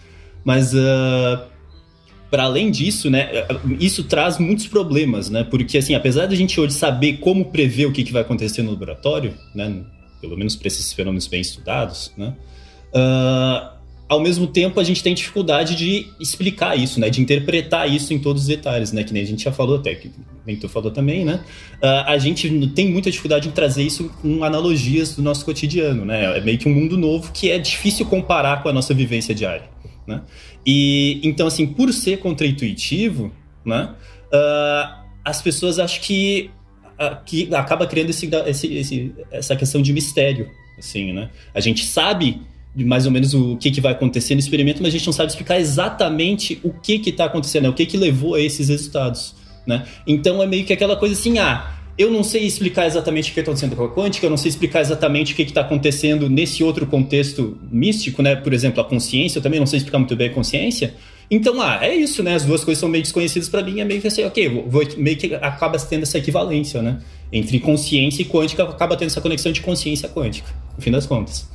Mas, 0.44 0.74
uh, 0.74 1.40
para 2.32 2.44
além 2.44 2.72
disso, 2.72 3.10
né, 3.10 3.30
isso 3.78 4.06
traz 4.06 4.38
muitos 4.38 4.66
problemas, 4.66 5.30
né? 5.30 5.44
Porque 5.44 5.78
assim, 5.78 5.94
apesar 5.94 6.28
de 6.28 6.34
a 6.34 6.38
gente 6.38 6.58
hoje 6.60 6.74
saber 6.74 7.18
como 7.18 7.46
prever 7.46 7.88
o 7.88 7.92
que, 7.92 8.06
que 8.06 8.14
vai 8.14 8.22
acontecer 8.22 8.62
no 8.62 8.72
laboratório, 8.72 9.34
né, 9.54 9.84
pelo 10.22 10.38
menos 10.38 10.56
para 10.56 10.70
esses 10.70 10.94
fenômenos 10.94 11.28
bem 11.28 11.42
estudados, 11.42 12.14
né, 12.16 12.34
uh, 12.96 13.82
ao 14.08 14.22
mesmo 14.22 14.48
tempo 14.48 14.80
a 14.80 14.84
gente 14.84 15.04
tem 15.04 15.14
dificuldade 15.14 15.76
de 15.76 16.08
explicar 16.22 16.78
isso, 16.78 17.02
né, 17.02 17.10
de 17.10 17.22
interpretar 17.22 17.90
isso 17.90 18.14
em 18.14 18.20
todos 18.20 18.44
os 18.44 18.48
detalhes, 18.48 18.94
né, 18.94 19.04
que 19.04 19.12
nem 19.12 19.24
a 19.24 19.26
gente 19.26 19.44
já 19.44 19.52
falou 19.52 19.76
até, 19.76 19.94
que 19.94 20.10
nem 20.48 20.56
tu 20.56 20.70
falou 20.70 20.90
também, 20.90 21.26
né, 21.26 21.44
uh, 21.84 22.08
a 22.08 22.18
gente 22.18 22.50
tem 22.70 22.90
muita 22.90 23.12
dificuldade 23.12 23.50
em 23.50 23.52
trazer 23.52 23.84
isso 23.84 24.10
com 24.22 24.46
analogias 24.46 25.18
do 25.18 25.22
nosso 25.22 25.44
cotidiano, 25.44 26.06
né, 26.06 26.38
é 26.38 26.40
meio 26.40 26.58
que 26.58 26.70
um 26.70 26.74
mundo 26.74 26.98
novo 26.98 27.30
que 27.34 27.52
é 27.52 27.60
difícil 27.60 28.06
comparar 28.06 28.64
com 28.64 28.70
a 28.70 28.74
nossa 28.74 28.94
vivência 28.94 29.36
diária, 29.36 29.70
né. 30.12 30.22
E 30.66 31.20
então, 31.24 31.48
assim, 31.48 31.66
por 31.66 31.92
ser 31.92 32.20
contraintuitivo, 32.20 33.32
né, 33.66 33.90
uh, 34.28 35.02
as 35.24 35.42
pessoas 35.42 35.80
acham 35.80 36.02
que, 36.02 36.50
uh, 37.00 37.24
que 37.26 37.54
acaba 37.56 37.88
criando 37.88 38.10
esse, 38.10 38.30
esse, 38.48 38.74
esse, 38.76 39.16
essa 39.32 39.56
questão 39.56 39.82
de 39.82 39.94
mistério, 39.94 40.50
assim, 40.78 41.14
né? 41.14 41.30
A 41.54 41.60
gente 41.60 41.86
sabe 41.86 42.42
mais 42.76 43.06
ou 43.06 43.12
menos 43.12 43.34
o 43.34 43.58
que, 43.58 43.70
que 43.70 43.82
vai 43.82 43.92
acontecer 43.92 44.34
no 44.34 44.40
experimento, 44.40 44.82
mas 44.82 44.94
a 44.94 44.98
gente 44.98 45.06
não 45.06 45.14
sabe 45.14 45.30
explicar 45.30 45.60
exatamente 45.60 46.60
o 46.64 46.72
que 46.72 47.02
está 47.06 47.26
acontecendo, 47.26 47.64
né? 47.64 47.70
o 47.70 47.74
que, 47.74 47.86
que 47.86 47.98
levou 47.98 48.36
a 48.36 48.40
esses 48.40 48.70
resultados, 48.70 49.36
né? 49.68 49.86
Então 50.08 50.42
é 50.42 50.48
meio 50.48 50.64
que 50.64 50.72
aquela 50.72 50.96
coisa 50.96 51.14
assim, 51.14 51.38
ah, 51.38 51.81
eu 51.98 52.10
não 52.10 52.24
sei 52.24 52.46
explicar 52.46 52.86
exatamente 52.86 53.32
o 53.32 53.34
que 53.34 53.40
está 53.40 53.52
acontecendo 53.52 53.76
com 53.76 53.84
a 53.84 53.90
quântica, 53.90 54.26
eu 54.26 54.30
não 54.30 54.38
sei 54.38 54.50
explicar 54.50 54.82
exatamente 54.82 55.34
o 55.34 55.36
que 55.36 55.44
está 55.44 55.62
acontecendo 55.62 56.30
nesse 56.30 56.64
outro 56.64 56.86
contexto 56.88 57.58
místico, 57.72 58.22
né? 58.22 58.36
Por 58.36 58.54
exemplo, 58.54 58.82
a 58.82 58.84
consciência, 58.84 59.40
eu 59.40 59.44
também 59.44 59.60
não 59.60 59.68
sei 59.68 59.78
explicar 59.78 60.00
muito 60.00 60.16
bem 60.16 60.30
a 60.30 60.34
consciência. 60.34 60.94
Então, 61.30 61.62
ah, 61.62 61.80
é 61.82 61.96
isso, 61.96 62.24
né? 62.24 62.36
As 62.36 62.44
duas 62.44 62.64
coisas 62.64 62.80
são 62.80 62.90
meio 62.90 63.04
desconhecidas 63.04 63.48
para 63.48 63.64
mim, 63.64 63.80
é 63.80 63.86
meio 63.86 64.02
que 64.02 64.08
assim, 64.08 64.24
ok, 64.24 64.66
vou, 64.68 64.84
meio 64.98 65.18
que 65.18 65.34
acaba 65.36 65.78
tendo 65.80 66.04
essa 66.04 66.18
equivalência, 66.18 66.82
né? 66.82 67.02
Entre 67.32 67.60
consciência 67.60 68.22
e 68.22 68.26
quântica, 68.26 68.64
acaba 68.64 68.98
tendo 68.98 69.08
essa 69.08 69.22
conexão 69.22 69.52
de 69.52 69.62
consciência 69.62 70.10
quântica, 70.10 70.50
no 70.76 70.82
fim 70.82 70.92
das 70.92 71.06
contas. 71.06 71.50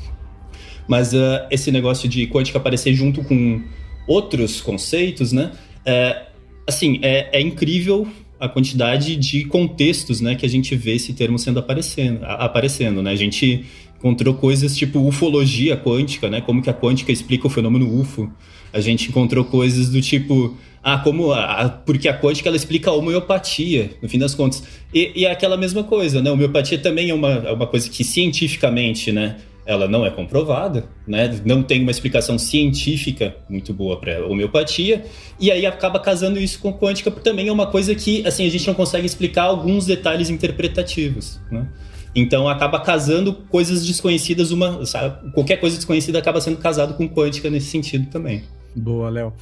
Mas 0.88 1.12
uh, 1.12 1.46
esse 1.50 1.70
negócio 1.70 2.08
de 2.08 2.26
quântica 2.26 2.58
aparecer 2.58 2.94
junto 2.94 3.22
com 3.24 3.62
outros 4.06 4.60
conceitos, 4.60 5.32
né? 5.32 5.52
É, 5.84 6.26
assim, 6.66 6.98
é, 7.02 7.38
é 7.38 7.40
incrível 7.40 8.08
a 8.38 8.48
quantidade 8.48 9.16
de 9.16 9.44
contextos, 9.44 10.20
né, 10.20 10.34
que 10.34 10.44
a 10.44 10.48
gente 10.48 10.74
vê 10.76 10.94
esse 10.94 11.12
termo 11.14 11.38
sendo 11.38 11.58
aparecendo, 11.58 12.24
aparecendo, 12.24 13.02
né? 13.02 13.10
A 13.10 13.16
gente 13.16 13.64
encontrou 13.98 14.34
coisas 14.34 14.76
tipo 14.76 15.00
ufologia 15.00 15.76
quântica, 15.76 16.28
né? 16.28 16.40
Como 16.40 16.62
que 16.62 16.70
a 16.70 16.74
quântica 16.74 17.10
explica 17.10 17.46
o 17.46 17.50
fenômeno 17.50 17.98
UFO. 17.98 18.30
A 18.72 18.80
gente 18.80 19.08
encontrou 19.08 19.44
coisas 19.44 19.88
do 19.88 20.00
tipo, 20.02 20.54
ah, 20.82 20.98
como 20.98 21.32
a, 21.32 21.68
porque 21.68 22.08
a 22.08 22.18
quântica 22.18 22.48
ela 22.48 22.56
explica 22.56 22.90
a 22.90 22.94
homeopatia, 22.94 23.90
no 24.02 24.08
fim 24.08 24.18
das 24.18 24.34
contas. 24.34 24.62
E, 24.92 25.12
e 25.16 25.24
é 25.24 25.30
aquela 25.30 25.56
mesma 25.56 25.82
coisa, 25.82 26.20
né? 26.20 26.30
A 26.30 26.32
homeopatia 26.32 26.78
também 26.78 27.10
é 27.10 27.14
uma, 27.14 27.32
é 27.32 27.52
uma 27.52 27.66
coisa 27.66 27.88
que 27.88 28.04
cientificamente, 28.04 29.10
né? 29.10 29.36
Ela 29.66 29.88
não 29.88 30.06
é 30.06 30.10
comprovada, 30.10 30.84
né? 31.06 31.40
não 31.44 31.62
tem 31.62 31.82
uma 31.82 31.90
explicação 31.90 32.38
científica 32.38 33.36
muito 33.48 33.74
boa 33.74 33.98
para 33.98 34.24
homeopatia, 34.24 35.04
e 35.40 35.50
aí 35.50 35.66
acaba 35.66 35.98
casando 35.98 36.38
isso 36.38 36.60
com 36.60 36.72
quântica, 36.72 37.10
porque 37.10 37.28
também 37.28 37.48
é 37.48 37.52
uma 37.52 37.66
coisa 37.66 37.94
que 37.94 38.26
assim 38.26 38.46
a 38.46 38.50
gente 38.50 38.66
não 38.66 38.74
consegue 38.74 39.04
explicar 39.04 39.42
alguns 39.42 39.84
detalhes 39.84 40.30
interpretativos. 40.30 41.40
Né? 41.50 41.66
Então 42.14 42.48
acaba 42.48 42.80
casando 42.80 43.34
coisas 43.34 43.84
desconhecidas, 43.84 44.52
uma, 44.52 44.86
sabe? 44.86 45.32
qualquer 45.32 45.56
coisa 45.56 45.76
desconhecida 45.76 46.18
acaba 46.18 46.40
sendo 46.40 46.58
casado 46.58 46.94
com 46.94 47.08
quântica 47.08 47.50
nesse 47.50 47.66
sentido 47.66 48.08
também. 48.08 48.44
Boa, 48.74 49.10
Léo. 49.10 49.32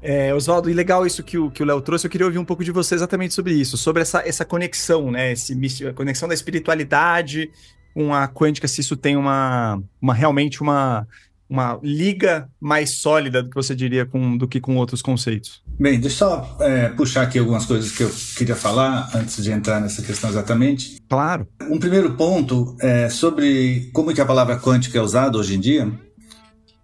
É, 0.00 0.34
Oswaldo, 0.34 0.68
e 0.68 0.74
legal 0.74 1.06
isso 1.06 1.22
que 1.22 1.38
o 1.38 1.50
que 1.50 1.62
o 1.62 1.66
Léo 1.66 1.80
trouxe, 1.80 2.06
eu 2.06 2.10
queria 2.10 2.26
ouvir 2.26 2.38
um 2.38 2.44
pouco 2.44 2.62
de 2.62 2.70
você 2.70 2.94
exatamente 2.94 3.32
sobre 3.32 3.54
isso, 3.54 3.78
sobre 3.78 4.02
essa, 4.02 4.20
essa 4.26 4.44
conexão, 4.44 5.10
né? 5.10 5.32
Esse, 5.32 5.86
a 5.86 5.94
conexão 5.94 6.28
da 6.28 6.34
espiritualidade 6.34 7.50
com 7.94 8.12
a 8.12 8.26
quântica, 8.26 8.66
se 8.66 8.80
isso 8.80 8.96
tem 8.96 9.16
uma, 9.16 9.80
uma 10.02 10.12
realmente 10.12 10.60
uma, 10.60 11.06
uma 11.48 11.78
liga 11.82 12.48
mais 12.60 12.96
sólida 12.96 13.42
do 13.42 13.48
que 13.48 13.54
você 13.54 13.74
diria 13.74 14.04
com, 14.04 14.36
do 14.36 14.48
que 14.48 14.60
com 14.60 14.76
outros 14.76 15.00
conceitos. 15.00 15.62
Bem, 15.78 16.00
deixa 16.00 16.24
eu 16.24 16.28
só 16.28 16.56
é, 16.60 16.88
puxar 16.88 17.22
aqui 17.22 17.38
algumas 17.38 17.64
coisas 17.64 17.92
que 17.92 18.02
eu 18.02 18.10
queria 18.36 18.56
falar 18.56 19.10
antes 19.14 19.42
de 19.42 19.52
entrar 19.52 19.80
nessa 19.80 20.02
questão 20.02 20.28
exatamente. 20.30 21.00
Claro. 21.08 21.46
Um 21.70 21.78
primeiro 21.78 22.14
ponto 22.14 22.76
é 22.80 23.08
sobre 23.08 23.90
como 23.92 24.12
que 24.12 24.20
a 24.20 24.26
palavra 24.26 24.58
quântica 24.58 24.98
é 24.98 25.00
usada 25.00 25.38
hoje 25.38 25.54
em 25.54 25.60
dia. 25.60 25.92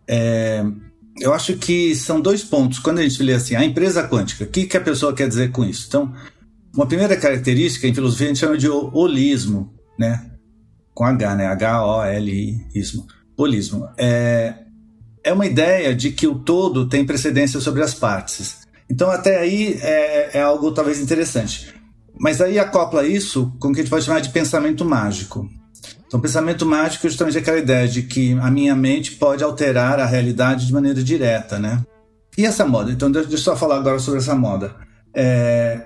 É, 0.06 0.64
eu 1.20 1.34
acho 1.34 1.56
que 1.56 1.94
são 1.94 2.20
dois 2.20 2.42
pontos. 2.42 2.78
Quando 2.78 2.98
a 2.98 3.02
gente 3.02 3.22
lê 3.22 3.34
assim, 3.34 3.54
a 3.54 3.64
empresa 3.64 4.06
quântica, 4.06 4.44
o 4.44 4.46
que, 4.46 4.66
que 4.66 4.76
a 4.76 4.80
pessoa 4.80 5.12
quer 5.12 5.28
dizer 5.28 5.50
com 5.50 5.64
isso? 5.64 5.86
Então, 5.88 6.12
uma 6.74 6.86
primeira 6.86 7.16
característica 7.16 7.86
em 7.86 7.94
filosofia 7.94 8.26
a 8.26 8.28
gente 8.28 8.40
chama 8.40 8.56
de 8.56 8.68
holismo, 8.68 9.74
né? 9.98 10.29
Com 11.00 11.06
H, 11.06 11.34
né? 11.34 11.46
H-O-L-I-ismo. 11.46 13.06
Holismo. 13.34 13.88
É, 13.96 14.52
é 15.24 15.32
uma 15.32 15.46
ideia 15.46 15.94
de 15.94 16.10
que 16.10 16.26
o 16.26 16.34
todo 16.34 16.90
tem 16.90 17.06
precedência 17.06 17.58
sobre 17.58 17.82
as 17.82 17.94
partes. 17.94 18.68
Então, 18.86 19.10
até 19.10 19.38
aí 19.38 19.78
é, 19.80 20.36
é 20.36 20.42
algo 20.42 20.70
talvez 20.72 21.00
interessante. 21.00 21.74
Mas 22.18 22.42
aí 22.42 22.58
acopla 22.58 23.06
isso 23.06 23.50
com 23.58 23.68
o 23.68 23.72
que 23.72 23.80
a 23.80 23.82
gente 23.82 23.90
pode 23.90 24.04
chamar 24.04 24.20
de 24.20 24.28
pensamento 24.28 24.84
mágico. 24.84 25.48
Então, 26.06 26.20
pensamento 26.20 26.66
mágico 26.66 27.06
é 27.06 27.08
justamente 27.08 27.38
aquela 27.38 27.58
ideia 27.58 27.88
de 27.88 28.02
que 28.02 28.34
a 28.34 28.50
minha 28.50 28.76
mente 28.76 29.12
pode 29.12 29.42
alterar 29.42 29.98
a 30.00 30.04
realidade 30.04 30.66
de 30.66 30.72
maneira 30.74 31.02
direta, 31.02 31.58
né? 31.58 31.82
E 32.36 32.44
essa 32.44 32.66
moda? 32.66 32.92
Então, 32.92 33.10
deixa 33.10 33.32
eu 33.32 33.38
só 33.38 33.56
falar 33.56 33.78
agora 33.78 33.98
sobre 34.00 34.20
essa 34.20 34.34
moda. 34.34 34.76
É, 35.14 35.80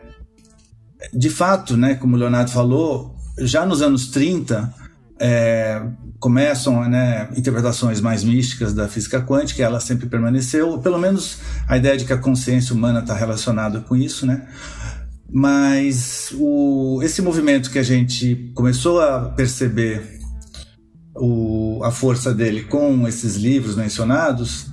de 1.12 1.30
fato, 1.30 1.76
né, 1.76 1.94
como 1.94 2.16
o 2.16 2.18
Leonardo 2.18 2.50
falou, 2.50 3.14
já 3.38 3.64
nos 3.64 3.80
anos 3.80 4.08
30 4.08 4.82
é, 5.20 5.80
começam 6.18 6.88
né, 6.88 7.28
interpretações 7.36 8.00
mais 8.00 8.24
místicas 8.24 8.74
da 8.74 8.88
física 8.88 9.20
quântica, 9.20 9.62
ela 9.62 9.80
sempre 9.80 10.06
permaneceu, 10.06 10.78
pelo 10.78 10.98
menos 10.98 11.38
a 11.68 11.76
ideia 11.76 11.96
de 11.96 12.04
que 12.04 12.12
a 12.12 12.18
consciência 12.18 12.74
humana 12.74 13.00
está 13.00 13.14
relacionada 13.14 13.80
com 13.80 13.94
isso, 13.94 14.26
né? 14.26 14.46
Mas 15.30 16.32
o, 16.38 17.00
esse 17.02 17.20
movimento 17.20 17.70
que 17.70 17.78
a 17.78 17.82
gente 17.82 18.52
começou 18.54 19.00
a 19.00 19.30
perceber 19.30 20.20
o, 21.16 21.80
a 21.82 21.90
força 21.90 22.32
dele 22.32 22.64
com 22.64 23.06
esses 23.08 23.36
livros 23.36 23.76
mencionados, 23.76 24.66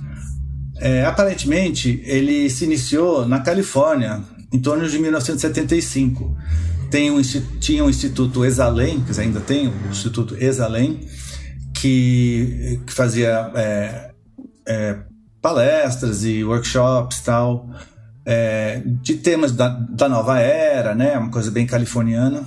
é, 0.78 1.04
aparentemente 1.04 2.02
ele 2.04 2.48
se 2.50 2.64
iniciou 2.64 3.26
na 3.26 3.40
Califórnia 3.40 4.20
em 4.52 4.58
torno 4.58 4.88
de 4.88 4.98
1975. 4.98 6.36
Tem 6.92 7.10
um, 7.10 7.22
tinha 7.58 7.82
um 7.82 7.88
Instituto 7.88 8.44
Exalem, 8.44 9.00
que 9.00 9.18
ainda 9.18 9.40
tem 9.40 9.66
o 9.66 9.90
Instituto 9.90 10.36
Exalem, 10.38 11.00
que, 11.74 12.78
que 12.86 12.92
fazia 12.92 13.50
é, 13.54 14.10
é, 14.68 14.98
palestras 15.40 16.22
e 16.22 16.44
workshops 16.44 17.20
tal, 17.20 17.70
é, 18.26 18.82
de 18.84 19.14
temas 19.14 19.52
da, 19.52 19.68
da 19.68 20.06
nova 20.06 20.38
era, 20.38 20.94
né, 20.94 21.16
uma 21.16 21.30
coisa 21.30 21.50
bem 21.50 21.66
californiana. 21.66 22.46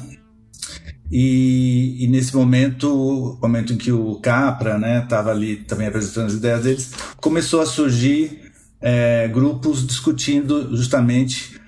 E, 1.11 2.03
e, 2.03 2.07
nesse 2.07 2.35
momento, 2.35 3.39
momento 3.41 3.73
em 3.73 3.77
que 3.77 3.91
o 3.91 4.19
Capra 4.21 4.77
estava 5.01 5.33
né, 5.33 5.35
ali 5.35 5.55
também 5.55 5.87
apresentando 5.87 6.27
as 6.27 6.33
ideias 6.33 6.63
deles, 6.63 6.91
começou 7.17 7.61
a 7.61 7.65
surgir 7.65 8.51
é, 8.79 9.27
grupos 9.27 9.87
discutindo 9.87 10.75
justamente 10.77 11.59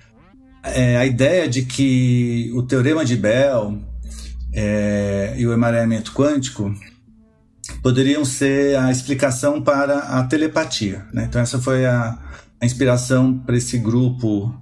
é, 0.74 0.98
a 0.98 1.06
ideia 1.06 1.48
de 1.48 1.64
que 1.64 2.52
o 2.54 2.64
teorema 2.64 3.04
de 3.04 3.16
Bell 3.16 3.80
é, 4.54 5.36
e 5.38 5.46
o 5.46 5.54
emaranhamento 5.54 6.14
quântico 6.14 6.74
poderiam 7.82 8.26
ser 8.26 8.78
a 8.78 8.92
explicação 8.92 9.62
para 9.62 10.00
a 10.00 10.24
telepatia. 10.24 11.06
Né? 11.14 11.26
Então, 11.30 11.42
essa 11.42 11.60
foi 11.60 11.86
a, 11.86 12.18
a 12.60 12.66
inspiração 12.66 13.38
para 13.38 13.58
esse 13.58 13.78
grupo 13.78 14.54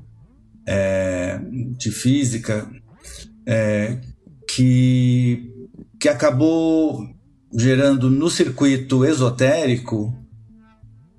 é, 0.65 1.39
de 1.77 1.91
física 1.91 2.67
é, 3.45 3.97
que, 4.49 5.51
que 5.99 6.09
acabou 6.09 7.07
gerando 7.53 8.09
no 8.09 8.29
circuito 8.29 9.05
esotérico 9.05 10.13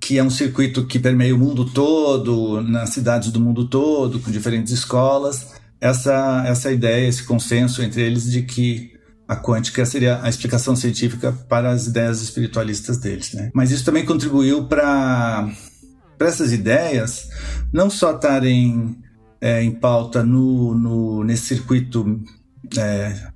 que 0.07 0.17
é 0.17 0.23
um 0.23 0.29
circuito 0.29 0.85
que 0.85 0.97
permeia 0.97 1.35
o 1.35 1.37
mundo 1.37 1.65
todo, 1.65 2.61
nas 2.61 2.91
cidades 2.91 3.29
do 3.29 3.41
mundo 3.41 3.67
todo, 3.67 4.21
com 4.21 4.31
diferentes 4.31 4.71
escolas, 4.71 5.49
essa, 5.81 6.45
essa 6.47 6.71
ideia, 6.71 7.09
esse 7.09 7.23
consenso 7.23 7.81
entre 7.83 8.03
eles 8.03 8.31
de 8.31 8.43
que 8.43 8.93
a 9.27 9.35
quântica 9.35 9.85
seria 9.85 10.23
a 10.23 10.29
explicação 10.29 10.77
científica 10.77 11.33
para 11.49 11.71
as 11.71 11.87
ideias 11.87 12.21
espiritualistas 12.21 12.97
deles. 12.99 13.33
Né? 13.33 13.51
Mas 13.53 13.69
isso 13.69 13.83
também 13.83 14.05
contribuiu 14.05 14.63
para 14.63 15.51
essas 16.21 16.53
ideias 16.53 17.27
não 17.73 17.89
só 17.89 18.15
estarem 18.15 18.95
é, 19.41 19.61
em 19.61 19.71
pauta 19.71 20.23
no, 20.23 20.73
no, 20.73 21.23
nesse 21.25 21.47
circuito 21.47 22.17
é, 22.77 23.27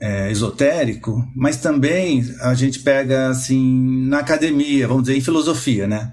é, 0.00 0.30
esotérico, 0.30 1.28
mas 1.36 1.58
também 1.58 2.24
a 2.40 2.54
gente 2.54 2.78
pega 2.80 3.28
assim 3.28 4.06
na 4.06 4.20
academia, 4.20 4.88
vamos 4.88 5.04
dizer, 5.04 5.16
em 5.16 5.20
filosofia, 5.20 5.86
né? 5.86 6.12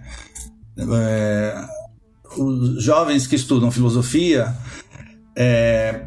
É, 0.78 1.66
os 2.38 2.84
jovens 2.84 3.26
que 3.26 3.36
estudam 3.36 3.72
filosofia, 3.72 4.54
é, 5.36 6.02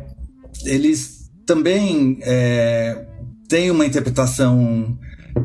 eles 0.64 1.30
também 1.46 2.18
é, 2.22 3.06
têm 3.48 3.70
uma 3.70 3.86
interpretação 3.86 4.98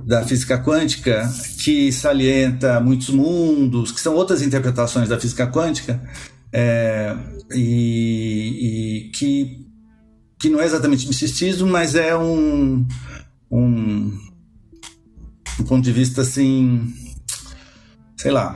da 0.06 0.24
física 0.24 0.62
quântica 0.62 1.28
que 1.64 1.92
salienta 1.92 2.80
muitos 2.80 3.10
mundos, 3.10 3.92
que 3.92 4.02
são 4.02 4.14
outras 4.14 4.42
interpretações 4.42 5.08
da 5.08 5.20
física 5.20 5.48
quântica, 5.48 6.02
é, 6.52 7.16
e, 7.54 9.08
e 9.08 9.12
que 9.12 9.65
que 10.46 10.50
não 10.52 10.62
é 10.62 10.66
exatamente 10.66 11.08
misticismo, 11.08 11.68
mas 11.68 11.96
é 11.96 12.16
um, 12.16 12.86
um, 13.50 14.16
um 15.60 15.64
ponto 15.64 15.84
de 15.84 15.92
vista 15.92 16.22
assim, 16.22 16.94
sei 18.16 18.30
lá, 18.30 18.56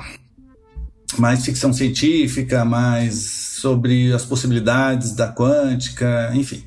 mais 1.18 1.44
ficção 1.44 1.74
científica, 1.74 2.64
mais 2.64 3.16
sobre 3.16 4.14
as 4.14 4.24
possibilidades 4.24 5.14
da 5.14 5.34
quântica, 5.34 6.32
enfim. 6.36 6.64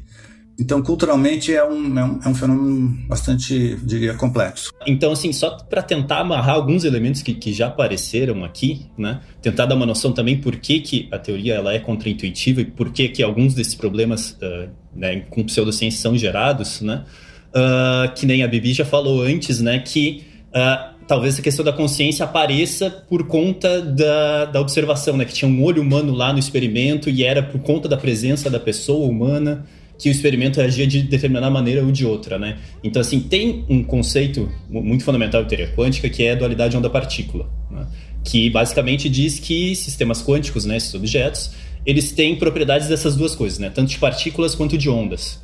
Então, 0.63 0.81
culturalmente, 0.81 1.53
é 1.53 1.65
um, 1.65 1.99
é 1.99 2.05
um, 2.05 2.21
é 2.25 2.29
um 2.29 2.35
fenômeno 2.37 2.97
bastante, 3.09 3.75
diria, 3.83 4.15
complexo. 4.15 4.73
Então, 4.87 5.11
assim, 5.11 5.33
só 5.33 5.57
para 5.57 5.83
tentar 5.83 6.21
amarrar 6.21 6.55
alguns 6.55 6.85
elementos 6.85 7.21
que, 7.21 7.35
que 7.35 7.53
já 7.53 7.67
apareceram 7.67 8.45
aqui, 8.45 8.87
né? 8.97 9.21
Tentar 9.41 9.67
dar 9.67 9.75
uma 9.75 9.85
noção 9.85 10.13
também 10.13 10.41
por 10.41 10.55
que, 10.55 10.79
que 10.79 11.09
a 11.11 11.19
teoria 11.19 11.55
ela 11.55 11.75
é 11.75 11.81
contraintuitiva 11.81 12.61
e 12.61 12.65
por 12.65 12.93
que, 12.93 13.09
que 13.09 13.25
alguns 13.25 13.55
desses 13.55 13.75
problemas 13.75 14.39
uh, 14.41 14.71
né, 14.95 15.25
com 15.31 15.43
pseudociência 15.43 16.01
são 16.01 16.17
gerados, 16.17 16.81
né? 16.81 17.07
Uh, 17.49 18.15
que 18.15 18.25
nem 18.25 18.45
a 18.45 18.47
Bibi 18.47 18.73
já 18.73 18.85
falou 18.85 19.21
antes, 19.21 19.61
né? 19.61 19.81
Que 19.81 20.23
uh, 20.51 20.95
talvez 21.09 21.41
a 21.41 21.43
questão 21.43 21.65
da 21.65 21.73
consciência 21.73 22.25
apareça 22.25 22.89
por 22.89 23.27
conta 23.27 23.83
da, 23.83 24.45
da 24.45 24.61
observação, 24.61 25.17
né? 25.17 25.25
Que 25.25 25.35
tinha 25.35 25.51
um 25.51 25.61
olho 25.65 25.83
humano 25.83 26.15
lá 26.15 26.33
no 26.33 26.39
experimento 26.39 27.11
e 27.11 27.25
era 27.25 27.43
por 27.43 27.61
conta 27.63 27.89
da 27.89 27.97
presença 27.97 28.49
da 28.49 28.61
pessoa 28.61 29.09
humana 29.09 29.67
que 30.03 30.09
o 30.09 30.11
experimento 30.11 30.61
agia 30.61 30.85
de 30.85 31.01
determinada 31.01 31.49
maneira 31.49 31.85
ou 31.85 31.93
de 31.93 32.05
outra, 32.05 32.37
né? 32.37 32.59
Então, 32.83 33.01
assim, 33.01 33.21
tem 33.21 33.65
um 33.69 33.85
conceito 33.85 34.51
muito 34.69 35.05
fundamental 35.05 35.43
em 35.43 35.45
teoria 35.45 35.69
quântica 35.69 36.09
que 36.09 36.25
é 36.25 36.33
a 36.33 36.35
dualidade 36.35 36.77
onda-partícula, 36.77 37.49
né? 37.71 37.87
que 38.25 38.51
basicamente 38.51 39.09
diz 39.09 39.39
que 39.39 39.77
sistemas 39.77 40.21
quânticos, 40.21 40.65
né, 40.65 40.77
esses 40.77 40.93
objetos, 40.95 41.53
eles 41.87 42.11
têm 42.11 42.35
propriedades 42.35 42.89
dessas 42.89 43.15
duas 43.15 43.37
coisas, 43.37 43.61
né? 43.61 43.71
Tanto 43.71 43.91
de 43.91 43.99
partículas 43.99 44.57
quanto 44.57 44.77
de 44.77 44.91
ondas. 44.91 45.41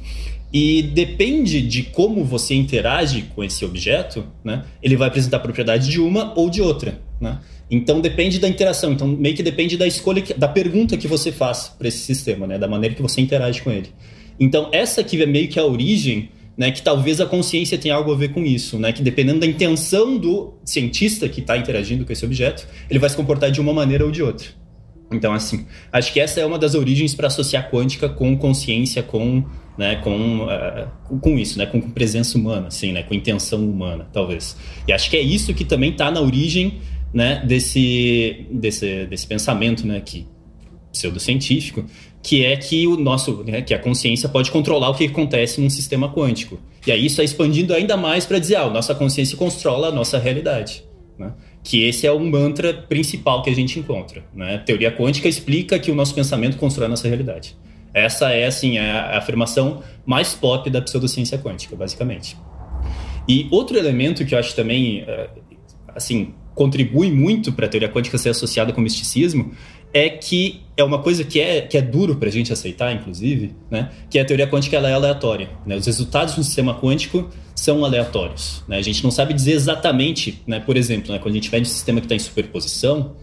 E 0.52 0.82
depende 0.82 1.62
de 1.62 1.84
como 1.84 2.24
você 2.24 2.54
interage 2.54 3.26
com 3.36 3.44
esse 3.44 3.64
objeto, 3.64 4.26
né? 4.42 4.64
Ele 4.82 4.96
vai 4.96 5.06
apresentar 5.06 5.38
propriedade 5.38 5.88
de 5.88 6.00
uma 6.00 6.36
ou 6.36 6.50
de 6.50 6.60
outra, 6.60 7.00
né? 7.20 7.38
Então 7.70 8.00
depende 8.00 8.40
da 8.40 8.48
interação. 8.48 8.92
Então 8.92 9.06
meio 9.06 9.36
que 9.36 9.42
depende 9.42 9.76
da 9.76 9.86
escolha, 9.86 10.24
da 10.36 10.48
pergunta 10.48 10.96
que 10.96 11.06
você 11.06 11.30
faz 11.30 11.72
para 11.78 11.86
esse 11.86 11.98
sistema, 11.98 12.44
né? 12.44 12.58
Da 12.58 12.66
maneira 12.66 12.96
que 12.96 13.02
você 13.02 13.20
interage 13.20 13.62
com 13.62 13.70
ele. 13.70 13.90
Então, 14.38 14.68
essa 14.72 15.00
aqui 15.00 15.20
é 15.22 15.26
meio 15.26 15.48
que 15.48 15.58
a 15.58 15.64
origem, 15.64 16.30
né, 16.56 16.70
que 16.70 16.82
talvez 16.82 17.20
a 17.20 17.26
consciência 17.26 17.78
tenha 17.78 17.94
algo 17.94 18.12
a 18.12 18.16
ver 18.16 18.32
com 18.32 18.42
isso, 18.42 18.78
né, 18.78 18.92
que 18.92 19.02
dependendo 19.02 19.40
da 19.40 19.46
intenção 19.46 20.16
do 20.16 20.54
cientista 20.64 21.28
que 21.28 21.40
está 21.40 21.56
interagindo 21.56 22.04
com 22.04 22.12
esse 22.12 22.24
objeto, 22.24 22.66
ele 22.88 22.98
vai 22.98 23.08
se 23.08 23.16
comportar 23.16 23.50
de 23.50 23.60
uma 23.60 23.72
maneira 23.72 24.04
ou 24.04 24.10
de 24.10 24.22
outra. 24.22 24.48
Então, 25.10 25.32
assim, 25.32 25.66
acho 25.90 26.12
que 26.12 26.20
essa 26.20 26.40
é 26.40 26.44
uma 26.44 26.58
das 26.58 26.74
origens 26.74 27.14
para 27.14 27.28
associar 27.28 27.70
quântica 27.70 28.08
com 28.08 28.36
consciência, 28.36 29.02
com, 29.02 29.42
né, 29.76 29.96
com, 29.96 30.44
uh, 30.44 31.18
com 31.18 31.38
isso, 31.38 31.58
né, 31.58 31.64
com, 31.64 31.80
presença 31.80 32.36
humana, 32.36 32.68
assim, 32.68 32.92
né, 32.92 33.02
com 33.02 33.14
intenção 33.14 33.64
humana, 33.64 34.06
talvez. 34.12 34.56
E 34.86 34.92
acho 34.92 35.08
que 35.08 35.16
é 35.16 35.20
isso 35.20 35.54
que 35.54 35.64
também 35.64 35.90
está 35.90 36.10
na 36.10 36.20
origem, 36.20 36.80
né, 37.12 37.42
desse, 37.46 38.46
desse, 38.50 39.06
desse 39.06 39.26
pensamento, 39.26 39.86
né, 39.86 40.00
que 40.00 40.26
pseudocientífico, 40.92 41.84
que 42.22 42.44
é 42.44 42.56
que 42.56 42.86
o 42.86 42.96
nosso, 42.96 43.44
né, 43.44 43.62
que 43.62 43.72
a 43.72 43.78
consciência 43.78 44.28
pode 44.28 44.50
controlar 44.50 44.90
o 44.90 44.94
que 44.94 45.06
acontece 45.06 45.60
num 45.60 45.70
sistema 45.70 46.12
quântico. 46.12 46.58
E 46.86 46.92
aí 46.92 47.06
isso 47.06 47.20
é 47.20 47.24
expandindo 47.24 47.72
ainda 47.72 47.96
mais 47.96 48.26
para 48.26 48.38
dizer, 48.38 48.56
ah, 48.56 48.68
nossa 48.68 48.94
consciência 48.94 49.36
controla 49.36 49.88
a 49.88 49.92
nossa 49.92 50.18
realidade. 50.18 50.84
Né? 51.18 51.32
Que 51.62 51.84
esse 51.84 52.06
é 52.06 52.12
o 52.12 52.20
mantra 52.20 52.72
principal 52.72 53.42
que 53.42 53.50
a 53.50 53.54
gente 53.54 53.78
encontra. 53.78 54.24
Né? 54.34 54.58
Teoria 54.58 54.90
quântica 54.90 55.28
explica 55.28 55.78
que 55.78 55.90
o 55.90 55.94
nosso 55.94 56.14
pensamento 56.14 56.56
constrói 56.56 56.86
a 56.86 56.88
nossa 56.88 57.06
realidade. 57.06 57.56
Essa 57.92 58.30
é, 58.30 58.46
assim, 58.46 58.78
a 58.78 59.18
afirmação 59.18 59.82
mais 60.04 60.34
pop 60.34 60.68
da 60.70 60.80
pseudociência 60.80 61.38
quântica, 61.38 61.74
basicamente. 61.74 62.36
E 63.26 63.48
outro 63.50 63.76
elemento 63.76 64.24
que 64.24 64.34
eu 64.34 64.38
acho 64.38 64.54
também, 64.54 65.04
eh, 65.06 65.28
assim, 65.94 66.34
contribui 66.54 67.10
muito 67.10 67.52
para 67.52 67.66
a 67.66 67.68
teoria 67.68 67.88
quântica 67.88 68.18
ser 68.18 68.30
associada 68.30 68.72
com 68.72 68.80
misticismo 68.80 69.52
é 69.92 70.08
que 70.08 70.62
é 70.76 70.84
uma 70.84 70.98
coisa 70.98 71.24
que 71.24 71.40
é, 71.40 71.62
que 71.62 71.76
é 71.76 71.82
duro 71.82 72.16
para 72.16 72.28
a 72.28 72.32
gente 72.32 72.52
aceitar, 72.52 72.94
inclusive, 72.94 73.54
né? 73.70 73.90
que 74.08 74.18
a 74.18 74.24
teoria 74.24 74.46
quântica 74.46 74.76
ela 74.76 74.88
é 74.88 74.92
aleatória. 74.92 75.50
Né? 75.66 75.76
Os 75.76 75.86
resultados 75.86 76.38
um 76.38 76.42
sistema 76.42 76.74
quântico 76.74 77.28
são 77.54 77.84
aleatórios. 77.84 78.62
Né? 78.68 78.76
A 78.78 78.82
gente 78.82 79.02
não 79.02 79.10
sabe 79.10 79.34
dizer 79.34 79.52
exatamente, 79.52 80.42
né? 80.46 80.60
por 80.60 80.76
exemplo, 80.76 81.12
né? 81.12 81.18
quando 81.18 81.32
a 81.32 81.36
gente 81.36 81.50
vê 81.50 81.60
um 81.60 81.64
sistema 81.64 82.00
que 82.00 82.06
está 82.06 82.14
em 82.14 82.20
superposição, 82.20 83.16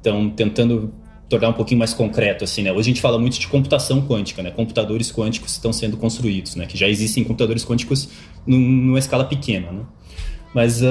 então 0.00 0.30
tentando 0.30 0.92
tornar 1.28 1.48
um 1.48 1.54
pouquinho 1.54 1.78
mais 1.78 1.94
concreto 1.94 2.44
assim, 2.44 2.62
né? 2.62 2.70
Hoje 2.70 2.80
a 2.80 2.92
gente 2.92 3.00
fala 3.00 3.18
muito 3.18 3.40
de 3.40 3.48
computação 3.48 4.06
quântica, 4.06 4.42
né? 4.42 4.50
Computadores 4.50 5.10
quânticos 5.10 5.52
estão 5.52 5.72
sendo 5.72 5.96
construídos, 5.96 6.56
né? 6.56 6.66
Que 6.66 6.76
já 6.76 6.86
existem 6.86 7.24
computadores 7.24 7.64
quânticos 7.64 8.10
numa 8.46 8.98
escala 8.98 9.24
pequena, 9.24 9.72
né? 9.72 9.82
Mas, 10.54 10.82
uh, 10.82 10.86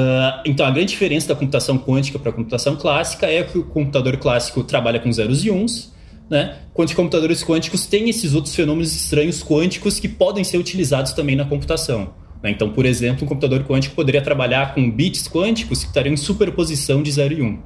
então, 0.46 0.66
a 0.66 0.72
grande 0.72 0.90
diferença 0.90 1.28
da 1.28 1.36
computação 1.36 1.78
quântica 1.78 2.18
para 2.18 2.32
a 2.32 2.34
computação 2.34 2.76
clássica 2.76 3.28
é 3.28 3.44
que 3.44 3.58
o 3.58 3.64
computador 3.64 4.18
clássico 4.18 4.64
trabalha 4.64 5.00
com 5.00 5.12
zeros 5.12 5.46
e 5.46 5.52
uns, 5.52 5.94
né? 6.30 6.56
Quanto 6.74 6.96
computadores 6.96 7.44
quânticos 7.44 7.86
têm 7.86 8.10
esses 8.10 8.34
outros 8.34 8.56
fenômenos 8.56 8.96
estranhos 8.96 9.44
quânticos 9.44 10.00
que 10.00 10.08
podem 10.08 10.44
ser 10.44 10.58
utilizados 10.58 11.12
também 11.12 11.36
na 11.36 11.46
computação. 11.46 12.14
Né? 12.42 12.52
Então, 12.52 12.72
por 12.72 12.86
exemplo, 12.86 13.26
um 13.26 13.28
computador 13.28 13.64
quântico 13.66 13.96
poderia 13.96 14.22
trabalhar 14.22 14.74
com 14.74 14.90
bits 14.90 15.28
quânticos 15.28 15.82
que 15.82 15.88
estariam 15.88 16.14
em 16.14 16.18
superposição 16.18 17.04
de 17.04 17.12
0 17.12 17.34
e 17.34 17.42
1. 17.42 17.46
Um, 17.46 17.60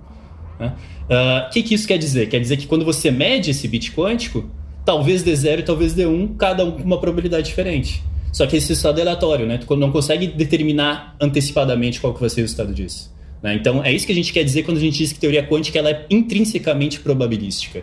né? 0.59 0.73
O 1.07 1.13
uh, 1.13 1.51
que, 1.51 1.61
que 1.61 1.75
isso 1.75 1.87
quer 1.87 1.99
dizer? 1.99 2.27
Quer 2.27 2.39
dizer 2.39 2.57
que 2.57 2.65
quando 2.65 2.83
você 2.83 3.11
mede 3.11 3.51
esse 3.51 3.67
bit 3.67 3.91
quântico, 3.91 4.49
talvez 4.83 5.21
dê 5.21 5.35
0 5.35 5.61
e 5.61 5.63
talvez 5.63 5.93
dê 5.93 6.05
1, 6.05 6.13
um, 6.13 6.27
cada 6.29 6.65
um 6.65 6.71
com 6.71 6.83
uma 6.83 6.99
probabilidade 6.99 7.45
diferente. 7.45 8.03
Só 8.35 8.45
que 8.45 8.57
esse 8.57 8.67
resultado 8.67 8.99
é 8.99 9.01
aleatório, 9.01 9.45
né? 9.45 9.57
Tu 9.57 9.75
não 9.77 9.93
consegue 9.93 10.27
determinar 10.27 11.15
antecipadamente 11.21 12.01
qual 12.01 12.13
que 12.13 12.19
vai 12.19 12.29
ser 12.29 12.41
o 12.41 12.43
resultado 12.43 12.73
disso. 12.73 13.09
Né? 13.41 13.55
Então, 13.55 13.81
é 13.81 13.93
isso 13.93 14.05
que 14.05 14.11
a 14.11 14.15
gente 14.15 14.33
quer 14.33 14.43
dizer 14.43 14.63
quando 14.63 14.75
a 14.75 14.81
gente 14.81 14.97
diz 14.97 15.13
que 15.13 15.19
teoria 15.19 15.47
quântica 15.47 15.79
ela 15.79 15.89
é 15.89 16.05
intrinsecamente 16.09 16.99
probabilística. 16.99 17.81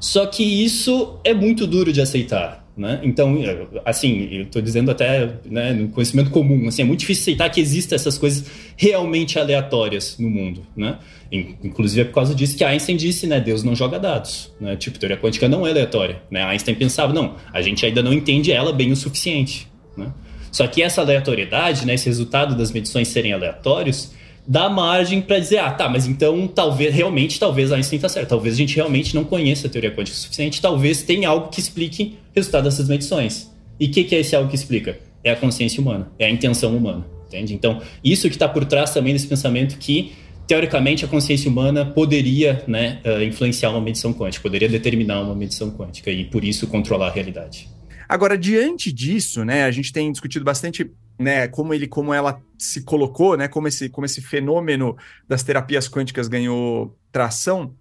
Só 0.00 0.24
que 0.24 0.42
isso 0.42 1.20
é 1.22 1.34
muito 1.34 1.66
duro 1.66 1.92
de 1.92 2.00
aceitar. 2.00 2.66
Né? 2.74 2.98
Então, 3.02 3.36
assim, 3.84 4.26
eu 4.32 4.42
estou 4.44 4.62
dizendo 4.62 4.90
até 4.90 5.34
né, 5.44 5.74
no 5.74 5.90
conhecimento 5.90 6.30
comum, 6.30 6.66
assim, 6.66 6.80
é 6.80 6.84
muito 6.86 7.00
difícil 7.00 7.20
aceitar 7.24 7.50
que 7.50 7.60
existam 7.60 7.94
essas 7.94 8.16
coisas 8.16 8.46
realmente 8.78 9.38
aleatórias 9.38 10.16
no 10.18 10.30
mundo. 10.30 10.62
Né? 10.74 10.96
Inclusive 11.30 12.00
é 12.00 12.04
por 12.06 12.14
causa 12.14 12.34
disso 12.34 12.56
que 12.56 12.64
Einstein 12.64 12.96
disse, 12.96 13.26
né, 13.26 13.38
Deus 13.38 13.62
não 13.62 13.74
joga 13.74 14.00
dados. 14.00 14.50
Né? 14.58 14.76
Tipo, 14.76 14.98
teoria 14.98 15.18
quântica 15.18 15.46
não 15.46 15.66
é 15.66 15.70
aleatória. 15.72 16.22
Né? 16.30 16.42
Einstein 16.42 16.74
pensava, 16.74 17.12
não, 17.12 17.34
a 17.52 17.60
gente 17.60 17.84
ainda 17.84 18.02
não 18.02 18.14
entende 18.14 18.50
ela 18.50 18.72
bem 18.72 18.90
o 18.90 18.96
suficiente. 18.96 19.73
Né? 19.96 20.12
Só 20.50 20.66
que 20.66 20.82
essa 20.82 21.00
aleatoriedade, 21.00 21.86
né, 21.86 21.94
esse 21.94 22.06
resultado 22.06 22.54
das 22.54 22.70
medições 22.70 23.08
serem 23.08 23.32
aleatórios, 23.32 24.12
dá 24.46 24.68
margem 24.68 25.20
para 25.20 25.38
dizer, 25.38 25.58
ah, 25.58 25.70
tá, 25.70 25.88
mas 25.88 26.06
então 26.06 26.46
talvez, 26.46 26.94
realmente, 26.94 27.40
talvez 27.40 27.72
Einstein 27.72 27.96
está 27.96 28.08
certo. 28.08 28.28
Talvez 28.28 28.54
a 28.54 28.58
gente 28.58 28.76
realmente 28.76 29.14
não 29.14 29.24
conheça 29.24 29.66
a 29.66 29.70
teoria 29.70 29.90
quântica 29.90 30.16
o 30.16 30.20
suficiente, 30.20 30.60
talvez 30.60 31.02
tenha 31.02 31.28
algo 31.28 31.48
que 31.48 31.60
explique 31.60 32.18
o 32.30 32.36
resultado 32.36 32.64
dessas 32.64 32.88
medições. 32.88 33.50
E 33.80 33.86
o 33.86 33.90
que, 33.90 34.04
que 34.04 34.14
é 34.14 34.20
esse 34.20 34.36
algo 34.36 34.48
que 34.48 34.54
explica? 34.54 34.98
É 35.22 35.32
a 35.32 35.36
consciência 35.36 35.80
humana, 35.80 36.10
é 36.18 36.26
a 36.26 36.30
intenção 36.30 36.76
humana, 36.76 37.04
entende? 37.26 37.54
Então, 37.54 37.80
isso 38.04 38.28
que 38.28 38.36
está 38.36 38.46
por 38.46 38.64
trás 38.64 38.92
também 38.92 39.12
desse 39.12 39.26
pensamento 39.26 39.78
que, 39.78 40.12
teoricamente, 40.46 41.04
a 41.04 41.08
consciência 41.08 41.50
humana 41.50 41.84
poderia 41.84 42.62
né, 42.68 43.00
uh, 43.04 43.22
influenciar 43.22 43.70
uma 43.70 43.80
medição 43.80 44.12
quântica, 44.12 44.42
poderia 44.42 44.68
determinar 44.68 45.22
uma 45.22 45.34
medição 45.34 45.70
quântica 45.70 46.10
e, 46.10 46.24
por 46.24 46.44
isso, 46.44 46.66
controlar 46.66 47.08
a 47.08 47.10
realidade. 47.10 47.68
Agora, 48.08 48.36
diante 48.36 48.92
disso, 48.92 49.44
né, 49.44 49.64
a 49.64 49.70
gente 49.70 49.92
tem 49.92 50.10
discutido 50.10 50.44
bastante 50.44 50.90
né, 51.18 51.46
como 51.48 51.72
ele, 51.72 51.86
como 51.86 52.12
ela 52.12 52.40
se 52.58 52.82
colocou, 52.82 53.36
né, 53.36 53.48
como 53.48 53.68
esse, 53.68 53.88
como 53.88 54.04
esse 54.04 54.20
fenômeno 54.20 54.96
das 55.28 55.42
terapias 55.42 55.88
quânticas 55.88 56.28
ganhou 56.28 56.96
tração, 57.12 57.74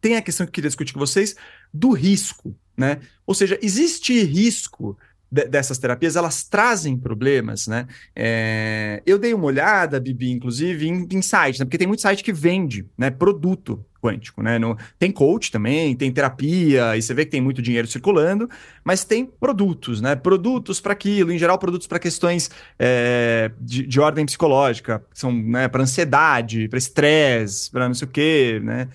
tem 0.00 0.16
a 0.16 0.22
questão 0.22 0.46
que 0.46 0.50
eu 0.50 0.54
queria 0.54 0.70
discutir 0.70 0.94
com 0.94 1.00
vocês 1.00 1.36
do 1.72 1.90
risco, 1.90 2.56
né? 2.76 3.00
Ou 3.26 3.34
seja, 3.34 3.58
existe 3.60 4.22
risco 4.22 4.96
de, 5.30 5.44
dessas 5.44 5.78
terapias, 5.78 6.16
elas 6.16 6.42
trazem 6.44 6.96
problemas, 6.96 7.66
né? 7.66 7.86
É, 8.16 9.02
eu 9.04 9.18
dei 9.18 9.34
uma 9.34 9.44
olhada, 9.44 10.00
Bibi, 10.00 10.30
inclusive, 10.30 10.88
em, 10.88 11.06
em 11.12 11.22
site, 11.22 11.58
né? 11.58 11.66
Porque 11.66 11.76
tem 11.76 11.86
muito 11.86 12.00
site 12.00 12.24
que 12.24 12.32
vende, 12.32 12.86
né, 12.96 13.10
produto 13.10 13.84
quântico, 14.00 14.42
né? 14.42 14.58
No, 14.58 14.76
tem 14.98 15.12
coach 15.12 15.50
também, 15.50 15.94
tem 15.94 16.10
terapia, 16.10 16.96
e 16.96 17.02
você 17.02 17.12
vê 17.12 17.24
que 17.24 17.30
tem 17.30 17.40
muito 17.40 17.60
dinheiro 17.60 17.86
circulando, 17.86 18.48
mas 18.82 19.04
tem 19.04 19.26
produtos, 19.26 20.00
né? 20.00 20.16
Produtos 20.16 20.80
para 20.80 20.92
aquilo, 20.92 21.32
em 21.32 21.38
geral, 21.38 21.58
produtos 21.58 21.86
para 21.86 21.98
questões 21.98 22.50
é, 22.78 23.50
de, 23.60 23.86
de, 23.86 24.00
ordem 24.00 24.24
psicológica, 24.24 25.04
são 25.12 25.32
né, 25.32 25.68
para 25.68 25.82
ansiedade, 25.82 26.68
para 26.68 26.78
estresse, 26.78 27.70
para 27.70 27.86
não 27.86 27.94
sei 27.94 28.08
o 28.08 28.10
quê, 28.10 28.60
né? 28.62 28.88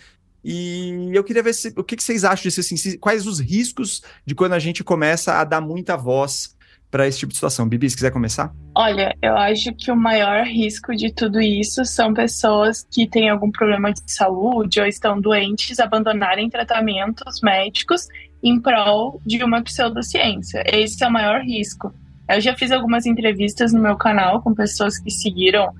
E 0.44 1.10
eu 1.12 1.24
queria 1.24 1.42
ver 1.42 1.54
se, 1.54 1.74
o 1.76 1.84
que, 1.84 1.96
que 1.96 2.04
vocês 2.04 2.24
acham 2.24 2.44
disso, 2.44 2.60
assim, 2.60 2.78
se, 2.78 3.00
quais 3.00 3.26
os 3.26 3.40
riscos 3.40 4.04
de 4.24 4.36
quando 4.36 4.54
a 4.54 4.60
gente 4.60 4.84
começa 4.84 5.34
a 5.34 5.44
dar 5.44 5.60
muita 5.60 5.98
voz 5.98 6.55
para 6.90 7.08
esse 7.08 7.20
tipo 7.20 7.32
de 7.32 7.36
situação. 7.36 7.68
Bibi, 7.68 7.90
se 7.90 7.96
quiser 7.96 8.12
começar. 8.12 8.54
Olha, 8.76 9.16
eu 9.22 9.36
acho 9.36 9.74
que 9.74 9.92
o 9.92 9.96
maior 9.96 10.46
risco 10.46 10.96
de 10.96 11.14
tudo 11.14 11.42
isso 11.42 11.84
são 11.86 12.14
pessoas 12.14 12.86
que 12.92 13.08
têm 13.08 13.30
algum 13.30 13.52
problema 13.52 13.92
de 13.92 14.02
saúde 14.12 14.80
ou 14.80 14.86
estão 14.86 15.20
doentes 15.20 15.80
abandonarem 15.80 16.50
tratamentos 16.50 17.42
médicos 17.42 18.08
em 18.44 18.60
prol 18.60 19.22
de 19.26 19.44
uma 19.44 19.62
pseudociência. 19.62 20.64
Esse 20.68 21.04
é 21.04 21.08
o 21.08 21.12
maior 21.12 21.42
risco. 21.42 21.94
Eu 22.30 22.42
já 22.42 22.56
fiz 22.56 22.72
algumas 22.72 23.06
entrevistas 23.06 23.72
no 23.72 23.82
meu 23.82 23.96
canal 23.96 24.42
com 24.42 24.54
pessoas 24.54 24.98
que 25.00 25.12
seguiram 25.12 25.74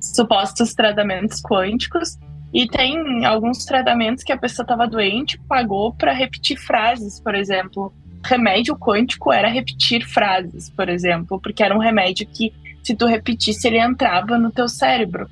supostos 0.00 0.74
tratamentos 0.74 1.40
quânticos 1.40 2.18
e 2.52 2.66
tem 2.66 3.24
alguns 3.24 3.64
tratamentos 3.64 4.24
que 4.24 4.32
a 4.32 4.36
pessoa 4.36 4.64
estava 4.64 4.86
doente, 4.86 5.40
pagou 5.48 5.94
para 5.94 6.12
repetir 6.12 6.58
frases, 6.58 7.20
por 7.20 7.34
exemplo 7.34 7.94
remédio 8.24 8.76
quântico 8.76 9.32
era 9.32 9.48
repetir 9.48 10.06
frases, 10.06 10.70
por 10.70 10.88
exemplo, 10.88 11.40
porque 11.40 11.62
era 11.62 11.74
um 11.74 11.80
remédio 11.80 12.26
que 12.26 12.52
se 12.82 12.94
tu 12.94 13.06
repetisse 13.06 13.66
ele 13.66 13.78
entrava 13.78 14.38
no 14.38 14.50
teu 14.50 14.68
cérebro. 14.68 15.28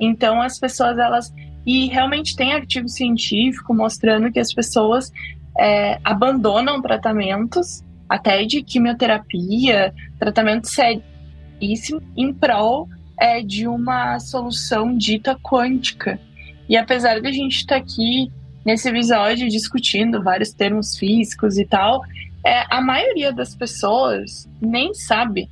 Então 0.00 0.40
as 0.40 0.58
pessoas 0.58 0.98
elas 0.98 1.32
e 1.66 1.86
realmente 1.86 2.36
tem 2.36 2.52
artigo 2.52 2.88
científico 2.88 3.74
mostrando 3.74 4.30
que 4.30 4.38
as 4.38 4.52
pessoas 4.52 5.10
é, 5.58 5.98
abandonam 6.04 6.82
tratamentos 6.82 7.82
até 8.08 8.44
de 8.44 8.62
quimioterapia, 8.62 9.94
tratamento 10.18 10.68
seríssimo 10.68 12.02
em 12.16 12.32
prol 12.32 12.88
é, 13.18 13.42
de 13.42 13.66
uma 13.66 14.18
solução 14.18 14.96
dita 14.96 15.36
quântica. 15.36 16.20
E 16.68 16.76
apesar 16.76 17.20
de 17.20 17.28
a 17.28 17.32
gente 17.32 17.56
estar 17.56 17.76
tá 17.76 17.80
aqui 17.80 18.30
nesse 18.64 18.88
episódio 18.88 19.48
discutindo 19.48 20.22
vários 20.22 20.52
termos 20.52 20.96
físicos 20.96 21.58
e 21.58 21.64
tal, 21.64 22.02
é, 22.44 22.64
a 22.68 22.80
maioria 22.80 23.32
das 23.32 23.54
pessoas 23.54 24.48
nem 24.60 24.92
sabe 24.92 25.48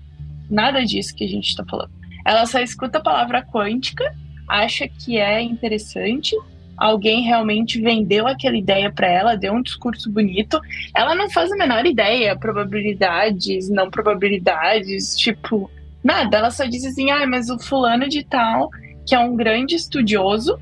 nada 0.51 0.85
disso 0.85 1.15
que 1.15 1.25
a 1.25 1.29
gente 1.29 1.49
está 1.49 1.65
falando. 1.65 1.91
Ela 2.25 2.47
só 2.47 2.61
escuta 2.61 2.99
a 2.99 3.03
palavra 3.03 3.43
quântica, 3.43 4.15
acha 4.49 4.87
que 4.87 5.19
é 5.19 5.41
interessante, 5.41 6.37
alguém 6.77 7.23
realmente 7.23 7.81
vendeu 7.81 8.27
aquela 8.27 8.57
ideia 8.57 8.93
para 8.93 9.07
ela, 9.07 9.37
deu 9.37 9.53
um 9.55 9.63
discurso 9.63 10.11
bonito, 10.11 10.61
ela 10.95 11.15
não 11.15 11.31
faz 11.31 11.51
a 11.51 11.57
menor 11.57 11.87
ideia, 11.87 12.37
probabilidades, 12.37 13.69
não 13.71 13.91
probabilidades, 13.91 15.17
tipo, 15.17 15.71
nada. 16.05 16.37
Ela 16.37 16.51
só 16.51 16.65
diz 16.65 16.85
assim: 16.85 17.11
ah, 17.11 17.27
mas 17.27 17.49
o 17.49 17.59
fulano 17.59 18.09
de 18.09 18.23
tal, 18.25 18.69
que 19.07 19.15
é 19.15 19.19
um 19.19 19.35
grande 19.35 19.75
estudioso, 19.75 20.59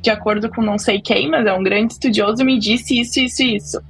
de 0.00 0.10
acordo 0.10 0.50
com 0.50 0.62
não 0.62 0.78
sei 0.78 1.00
quem, 1.00 1.30
mas 1.30 1.46
é 1.46 1.52
um 1.52 1.62
grande 1.62 1.92
estudioso, 1.92 2.44
me 2.44 2.58
disse 2.58 2.98
isso, 2.98 3.20
isso 3.20 3.42
isso. 3.42 3.82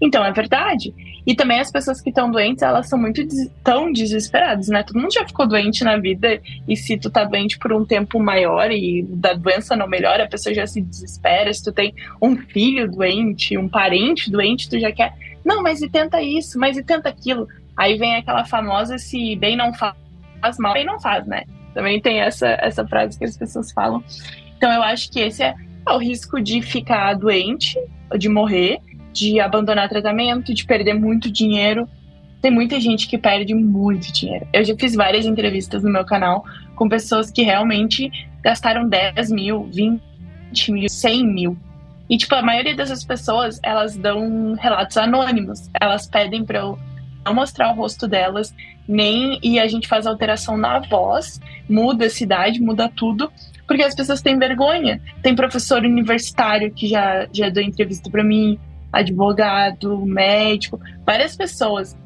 Então 0.00 0.24
é 0.24 0.32
verdade. 0.32 0.92
E 1.26 1.34
também 1.34 1.60
as 1.60 1.70
pessoas 1.70 2.00
que 2.00 2.10
estão 2.10 2.30
doentes, 2.30 2.62
elas 2.62 2.88
são 2.88 2.98
muito 2.98 3.24
des 3.24 3.50
tão 3.62 3.92
desesperadas, 3.92 4.68
né? 4.68 4.82
Todo 4.82 5.00
mundo 5.00 5.12
já 5.12 5.26
ficou 5.26 5.46
doente 5.46 5.84
na 5.84 5.96
vida 5.96 6.40
e 6.66 6.76
se 6.76 6.96
tu 6.96 7.10
tá 7.10 7.24
doente 7.24 7.58
por 7.58 7.72
um 7.72 7.84
tempo 7.84 8.18
maior 8.20 8.70
e 8.70 9.02
da 9.08 9.34
doença 9.34 9.76
não 9.76 9.86
melhora, 9.86 10.24
a 10.24 10.28
pessoa 10.28 10.54
já 10.54 10.66
se 10.66 10.80
desespera. 10.80 11.52
Se 11.52 11.62
tu 11.62 11.72
tem 11.72 11.94
um 12.20 12.36
filho 12.36 12.90
doente, 12.90 13.56
um 13.56 13.68
parente 13.68 14.30
doente, 14.30 14.68
tu 14.68 14.78
já 14.78 14.90
quer, 14.92 15.14
não, 15.44 15.62
mas 15.62 15.82
e 15.82 15.88
tenta 15.88 16.22
isso, 16.22 16.58
mas 16.58 16.76
e 16.76 16.82
tenta 16.82 17.08
aquilo. 17.08 17.46
Aí 17.76 17.96
vem 17.96 18.16
aquela 18.16 18.44
famosa 18.44 18.98
se 18.98 19.36
bem 19.36 19.56
não 19.56 19.72
faz 19.72 19.94
mal, 20.58 20.74
bem 20.74 20.84
não 20.84 21.00
faz, 21.00 21.26
né? 21.26 21.44
Também 21.74 22.00
tem 22.00 22.20
essa, 22.20 22.48
essa 22.60 22.86
frase 22.86 23.18
que 23.18 23.24
as 23.24 23.36
pessoas 23.36 23.70
falam. 23.72 24.02
Então 24.56 24.72
eu 24.72 24.82
acho 24.82 25.10
que 25.10 25.20
esse 25.20 25.42
é, 25.42 25.54
é 25.86 25.92
o 25.92 25.98
risco 25.98 26.40
de 26.40 26.60
ficar 26.60 27.14
doente, 27.14 27.78
de 28.18 28.28
morrer, 28.28 28.78
de 29.12 29.40
abandonar 29.40 29.88
tratamento, 29.88 30.54
de 30.54 30.64
perder 30.64 30.94
muito 30.94 31.30
dinheiro. 31.30 31.88
Tem 32.40 32.50
muita 32.50 32.80
gente 32.80 33.06
que 33.06 33.18
perde 33.18 33.54
muito 33.54 34.12
dinheiro. 34.12 34.46
Eu 34.52 34.64
já 34.64 34.74
fiz 34.74 34.94
várias 34.94 35.26
entrevistas 35.26 35.82
no 35.82 35.90
meu 35.90 36.04
canal 36.04 36.44
com 36.74 36.88
pessoas 36.88 37.30
que 37.30 37.42
realmente 37.42 38.10
gastaram 38.42 38.88
10 38.88 39.30
mil, 39.30 39.64
20 39.64 40.72
mil, 40.72 40.88
100 40.88 41.26
mil. 41.26 41.56
E, 42.08 42.16
tipo, 42.16 42.34
a 42.34 42.42
maioria 42.42 42.74
dessas 42.74 43.04
pessoas, 43.04 43.60
elas 43.62 43.96
dão 43.96 44.54
relatos 44.54 44.96
anônimos. 44.96 45.70
Elas 45.80 46.08
pedem 46.08 46.44
para 46.44 46.58
eu 46.58 46.78
não 47.24 47.34
mostrar 47.34 47.70
o 47.72 47.76
rosto 47.76 48.08
delas, 48.08 48.54
nem. 48.88 49.38
E 49.42 49.60
a 49.60 49.68
gente 49.68 49.86
faz 49.86 50.06
alteração 50.06 50.56
na 50.56 50.80
voz, 50.80 51.40
muda 51.68 52.06
a 52.06 52.10
cidade, 52.10 52.60
muda 52.60 52.88
tudo, 52.88 53.30
porque 53.66 53.84
as 53.84 53.94
pessoas 53.94 54.20
têm 54.20 54.38
vergonha. 54.38 55.00
Tem 55.22 55.36
professor 55.36 55.84
universitário 55.84 56.72
que 56.72 56.88
já, 56.88 57.28
já 57.32 57.48
deu 57.48 57.62
entrevista 57.62 58.10
para 58.10 58.24
mim, 58.24 58.58
advogado, 58.92 60.04
médico, 60.04 60.80
várias 61.04 61.36
pessoas. 61.36 61.96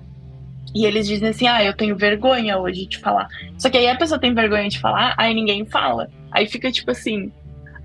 E 0.74 0.84
eles 0.84 1.06
dizem 1.06 1.28
assim: 1.28 1.46
ah, 1.46 1.62
eu 1.62 1.74
tenho 1.74 1.96
vergonha 1.96 2.58
hoje 2.58 2.86
de 2.86 2.98
falar. 2.98 3.28
Só 3.58 3.70
que 3.70 3.78
aí 3.78 3.88
a 3.88 3.96
pessoa 3.96 4.20
tem 4.20 4.34
vergonha 4.34 4.68
de 4.68 4.78
falar, 4.78 5.14
aí 5.16 5.32
ninguém 5.32 5.64
fala. 5.64 6.10
Aí 6.32 6.46
fica 6.46 6.70
tipo 6.72 6.90
assim: 6.90 7.32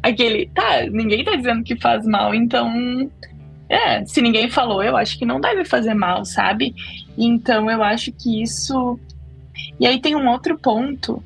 aquele, 0.02 0.50
tá, 0.54 0.86
ninguém 0.90 1.24
tá 1.24 1.36
dizendo 1.36 1.64
que 1.64 1.76
faz 1.76 2.06
mal, 2.06 2.34
então. 2.34 3.10
É, 3.72 4.04
se 4.04 4.20
ninguém 4.20 4.50
falou, 4.50 4.82
eu 4.82 4.98
acho 4.98 5.16
que 5.20 5.26
não 5.28 5.40
deve 5.40 5.64
fazer 5.64 5.94
mal, 5.94 6.26
sabe? 6.26 6.74
Então 7.16 7.70
eu 7.70 7.84
acho 7.84 8.12
que 8.12 8.42
isso. 8.42 9.00
E 9.80 9.86
aí 9.86 10.02
tem 10.02 10.16
um 10.16 10.28
outro 10.28 10.58
ponto 10.58 11.24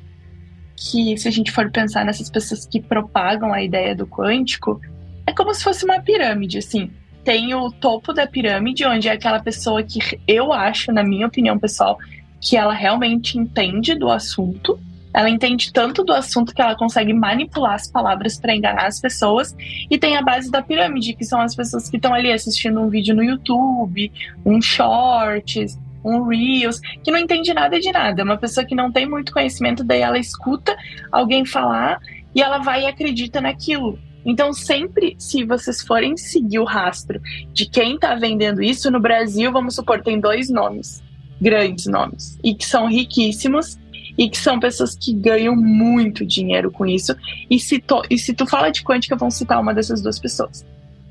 que, 0.76 1.16
se 1.16 1.26
a 1.26 1.30
gente 1.30 1.50
for 1.50 1.70
pensar 1.70 2.04
nessas 2.04 2.28
pessoas 2.28 2.66
que 2.66 2.82
propagam 2.82 3.52
a 3.52 3.62
ideia 3.62 3.94
do 3.94 4.06
quântico, 4.06 4.78
é 5.26 5.32
como 5.32 5.54
se 5.54 5.64
fosse 5.64 5.86
uma 5.86 6.00
pirâmide, 6.00 6.58
assim. 6.58 6.90
Tem 7.24 7.54
o 7.54 7.70
topo 7.72 8.12
da 8.12 8.26
pirâmide, 8.26 8.84
onde 8.84 9.08
é 9.08 9.12
aquela 9.12 9.40
pessoa 9.40 9.82
que 9.82 9.98
eu 10.28 10.52
acho, 10.52 10.92
na 10.92 11.02
minha 11.02 11.26
opinião 11.26 11.58
pessoal, 11.58 11.98
que 12.40 12.56
ela 12.56 12.74
realmente 12.74 13.38
entende 13.38 13.94
do 13.94 14.10
assunto. 14.10 14.78
Ela 15.14 15.30
entende 15.30 15.72
tanto 15.72 16.04
do 16.04 16.12
assunto 16.12 16.54
que 16.54 16.60
ela 16.60 16.76
consegue 16.76 17.14
manipular 17.14 17.74
as 17.74 17.90
palavras 17.90 18.38
para 18.38 18.54
enganar 18.54 18.86
as 18.86 19.00
pessoas. 19.00 19.56
E 19.90 19.96
tem 19.96 20.16
a 20.16 20.22
base 20.22 20.50
da 20.50 20.60
pirâmide, 20.60 21.14
que 21.14 21.24
são 21.24 21.40
as 21.40 21.54
pessoas 21.54 21.88
que 21.88 21.96
estão 21.96 22.12
ali 22.12 22.30
assistindo 22.30 22.80
um 22.80 22.90
vídeo 22.90 23.14
no 23.14 23.22
YouTube, 23.22 24.12
um 24.44 24.60
shorts, 24.60 25.78
um 26.04 26.24
Reels, 26.24 26.80
que 27.02 27.10
não 27.10 27.18
entende 27.18 27.54
nada 27.54 27.80
de 27.80 27.90
nada. 27.90 28.20
É 28.20 28.24
uma 28.24 28.36
pessoa 28.36 28.66
que 28.66 28.74
não 28.74 28.92
tem 28.92 29.08
muito 29.08 29.32
conhecimento, 29.32 29.82
daí 29.82 30.02
ela 30.02 30.18
escuta 30.18 30.76
alguém 31.10 31.46
falar 31.46 31.98
e 32.34 32.42
ela 32.42 32.58
vai 32.58 32.82
e 32.82 32.86
acredita 32.86 33.40
naquilo. 33.40 33.98
Então, 34.24 34.52
sempre, 34.52 35.14
se 35.18 35.44
vocês 35.44 35.82
forem 35.82 36.16
seguir 36.16 36.58
o 36.58 36.64
rastro 36.64 37.20
de 37.52 37.68
quem 37.68 37.96
está 37.96 38.14
vendendo 38.14 38.62
isso 38.62 38.90
no 38.90 39.00
Brasil, 39.00 39.52
vamos 39.52 39.74
supor, 39.74 40.02
tem 40.02 40.18
dois 40.18 40.48
nomes, 40.48 41.02
grandes 41.40 41.86
nomes, 41.86 42.38
e 42.42 42.54
que 42.54 42.64
são 42.64 42.88
riquíssimos 42.88 43.78
e 44.16 44.28
que 44.28 44.38
são 44.38 44.60
pessoas 44.60 44.94
que 44.94 45.12
ganham 45.12 45.54
muito 45.56 46.24
dinheiro 46.24 46.70
com 46.70 46.86
isso. 46.86 47.14
E 47.50 47.58
se, 47.58 47.78
to, 47.80 48.02
e 48.08 48.18
se 48.18 48.32
tu 48.32 48.46
fala 48.46 48.70
de 48.70 48.82
quântica, 48.82 49.16
vão 49.16 49.30
citar 49.30 49.60
uma 49.60 49.74
dessas 49.74 50.00
duas 50.00 50.18
pessoas. 50.18 50.64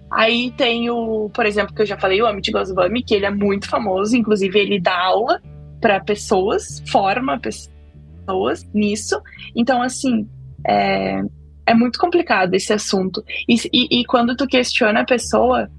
Aí 0.09 0.51
tem 0.51 0.89
o, 0.89 1.30
por 1.34 1.45
exemplo, 1.45 1.74
que 1.74 1.82
eu 1.82 1.86
já 1.86 1.97
falei, 1.97 2.22
o 2.22 2.28
Amit 2.28 2.51
Goswami, 2.51 3.03
que 3.03 3.16
ele 3.16 3.26
é 3.26 3.32
muito 3.32 3.68
famoso, 3.68 4.16
inclusive 4.16 4.57
ele 4.57 4.80
dá 4.80 4.97
aula 4.97 5.41
para 5.82 5.99
pessoas, 5.99 6.84
forma 6.88 7.39
pessoas 7.39 8.64
nisso. 8.74 9.20
Então, 9.55 9.82
assim, 9.82 10.28
é, 10.66 11.22
é 11.66 11.74
muito 11.74 11.99
complicado 11.99 12.53
esse 12.53 12.74
assunto. 12.74 13.24
E, 13.47 13.55
e, 13.72 14.01
e, 14.01 14.05
quando 14.05 14.36
tu 14.36 14.45
questiona 14.47 15.01
a 15.01 15.05
pessoa, 15.05 15.70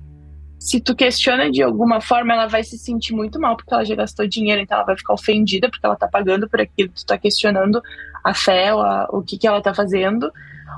se 0.58 0.80
tu 0.80 0.94
questiona 0.94 1.50
de 1.50 1.62
alguma 1.62 2.00
forma, 2.00 2.32
ela 2.32 2.46
vai 2.46 2.62
se 2.62 2.78
sentir 2.78 3.14
muito 3.14 3.38
mal 3.40 3.56
porque 3.56 3.72
ela 3.72 3.84
já 3.84 3.94
gastou 3.94 4.26
dinheiro, 4.26 4.62
então 4.62 4.76
ela 4.76 4.86
vai 4.86 4.96
ficar 4.96 5.14
ofendida 5.14 5.68
porque 5.68 5.84
ela 5.84 5.96
tá 5.96 6.08
pagando 6.08 6.48
por 6.48 6.60
aquilo, 6.60 6.90
tu 6.90 7.04
tá 7.04 7.18
questionando 7.18 7.82
a 8.22 8.32
fé, 8.32 8.70
a, 8.70 9.06
o 9.10 9.22
que 9.22 9.36
que 9.36 9.46
ela 9.46 9.60
tá 9.60 9.74
fazendo 9.74 10.32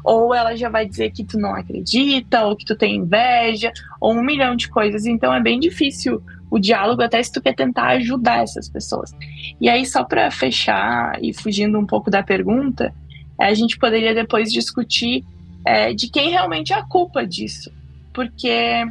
ou 0.04 0.34
ela 0.34 0.54
já 0.56 0.68
vai 0.68 0.86
dizer 0.86 1.10
que 1.10 1.24
tu 1.24 1.38
não 1.38 1.54
acredita, 1.54 2.44
ou 2.44 2.56
que 2.56 2.64
tu 2.64 2.76
tem 2.76 2.96
inveja, 2.96 3.72
ou 4.00 4.12
um 4.12 4.22
milhão 4.22 4.56
de 4.56 4.68
coisas. 4.68 5.06
Então 5.06 5.32
é 5.32 5.40
bem 5.40 5.58
difícil 5.58 6.22
o 6.50 6.58
diálogo, 6.58 7.02
até 7.02 7.22
se 7.22 7.32
tu 7.32 7.40
quer 7.40 7.54
tentar 7.54 7.88
ajudar 7.88 8.42
essas 8.42 8.68
pessoas. 8.68 9.12
E 9.60 9.68
aí, 9.68 9.84
só 9.84 10.04
para 10.04 10.30
fechar 10.30 11.18
e 11.22 11.32
fugindo 11.34 11.78
um 11.78 11.86
pouco 11.86 12.10
da 12.10 12.22
pergunta, 12.22 12.94
a 13.38 13.54
gente 13.54 13.78
poderia 13.78 14.14
depois 14.14 14.52
discutir 14.52 15.24
é, 15.64 15.92
de 15.92 16.08
quem 16.08 16.30
realmente 16.30 16.72
é 16.72 16.76
a 16.76 16.82
culpa 16.82 17.26
disso. 17.26 17.70
Porque 18.12 18.86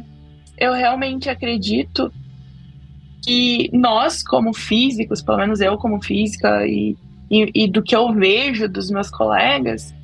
eu 0.58 0.72
realmente 0.72 1.28
acredito 1.28 2.12
que 3.22 3.70
nós, 3.72 4.22
como 4.22 4.54
físicos, 4.54 5.22
pelo 5.22 5.38
menos 5.38 5.60
eu 5.60 5.76
como 5.76 6.02
física, 6.02 6.66
e, 6.66 6.96
e, 7.30 7.64
e 7.64 7.68
do 7.68 7.82
que 7.82 7.96
eu 7.96 8.12
vejo 8.12 8.68
dos 8.68 8.90
meus 8.90 9.10
colegas, 9.10 9.94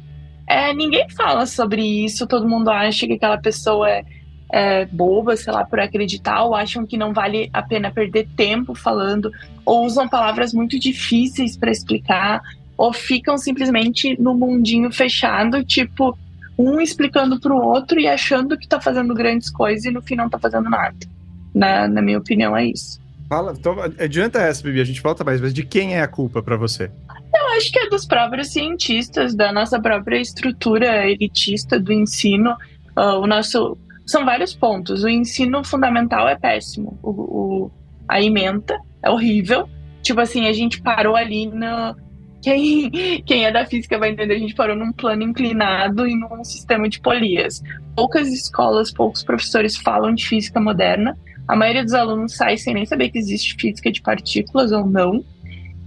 é, 0.47 0.75
ninguém 0.75 1.09
fala 1.09 1.47
sobre 1.47 1.83
isso, 2.05 2.27
todo 2.27 2.49
mundo 2.49 2.69
acha 2.69 3.07
que 3.07 3.13
aquela 3.13 3.39
pessoa 3.39 3.89
é, 3.89 4.05
é, 4.53 4.85
boba, 4.87 5.37
sei 5.37 5.53
lá, 5.53 5.65
por 5.65 5.79
acreditar, 5.79 6.43
ou 6.43 6.55
acham 6.55 6.85
que 6.85 6.97
não 6.97 7.13
vale 7.13 7.49
a 7.53 7.63
pena 7.63 7.91
perder 7.91 8.29
tempo 8.37 8.75
falando, 8.75 9.31
ou 9.65 9.87
usam 9.87 10.09
palavras 10.09 10.53
muito 10.53 10.79
difíceis 10.79 11.57
para 11.57 11.71
explicar, 11.71 12.43
ou 12.83 12.93
ficam 12.93 13.39
simplesmente 13.39 14.21
no 14.21 14.35
mundinho 14.35 14.93
fechado, 14.93 15.65
tipo, 15.65 16.19
um 16.59 16.81
explicando 16.81 17.39
para 17.39 17.55
o 17.55 17.65
outro 17.65 18.01
e 18.01 18.09
achando 18.09 18.59
que 18.59 18.65
está 18.65 18.81
fazendo 18.81 19.15
grandes 19.15 19.49
coisas 19.51 19.85
e 19.85 19.93
no 19.93 20.03
fim 20.03 20.17
não 20.17 20.27
está 20.27 20.37
fazendo 20.37 20.69
nada. 20.69 20.97
Na, 21.55 21.87
na 21.87 22.03
minha 22.03 22.19
opinião, 22.19 22.57
é 22.57 22.67
isso. 22.67 23.01
Fala, 23.29 23.55
então 23.57 23.77
adianta 24.01 24.41
essa, 24.41 24.65
Bibi, 24.65 24.81
a 24.81 24.85
gente 24.85 25.01
volta 25.01 25.23
mais, 25.23 25.41
mas 25.41 25.55
de 25.55 25.63
quem 25.63 25.95
é 25.95 26.01
a 26.01 26.09
culpa 26.09 26.43
para 26.43 26.57
você? 26.57 26.91
Eu 27.33 27.47
acho 27.57 27.71
que 27.71 27.79
é 27.79 27.89
dos 27.89 28.05
próprios 28.05 28.53
cientistas, 28.53 29.33
da 29.33 29.53
nossa 29.53 29.81
própria 29.81 30.21
estrutura 30.21 31.09
elitista 31.09 31.79
do 31.79 31.93
ensino. 31.93 32.51
Uh, 32.97 33.21
o 33.21 33.29
nosso 33.29 33.79
são 34.05 34.25
vários 34.25 34.57
pontos. 34.57 35.05
O 35.05 35.09
ensino 35.09 35.63
fundamental 35.63 36.29
é 36.29 36.35
péssimo. 36.35 36.99
O, 37.01 37.11
o, 37.11 37.71
a 38.09 38.21
ementa 38.21 38.77
é 39.01 39.09
horrível. 39.09 39.69
Tipo 40.03 40.21
assim, 40.21 40.49
a 40.49 40.53
gente 40.53 40.83
parou 40.83 41.15
ali 41.15 41.47
no. 41.47 42.11
Quem, 42.43 42.91
quem 43.25 43.45
é 43.45 43.53
da 43.53 43.65
física 43.65 43.99
vai 43.99 44.11
entender, 44.11 44.35
a 44.35 44.39
gente 44.39 44.55
parou 44.55 44.75
num 44.75 44.93
plano 44.93 45.23
inclinado 45.23 46.09
e 46.09 46.17
num 46.17 46.45
sistema 46.45 46.89
de 46.89 47.01
polias. 47.01 47.63
Poucas 47.95 48.29
escolas, 48.29 48.93
poucos 48.93 49.23
professores 49.23 49.77
falam 49.77 50.13
de 50.13 50.27
física 50.27 50.61
moderna. 50.61 51.17
A 51.47 51.55
maioria 51.55 51.85
dos 51.85 51.95
alunos 51.95 52.35
sai 52.35 52.57
sem 52.57 52.75
nem 52.75 52.85
saber 52.85 53.11
que 53.11 53.19
existe 53.19 53.55
física 53.55 53.93
de 53.93 54.03
partículas 54.03 54.73
ou 54.73 54.85
não. 54.85 55.25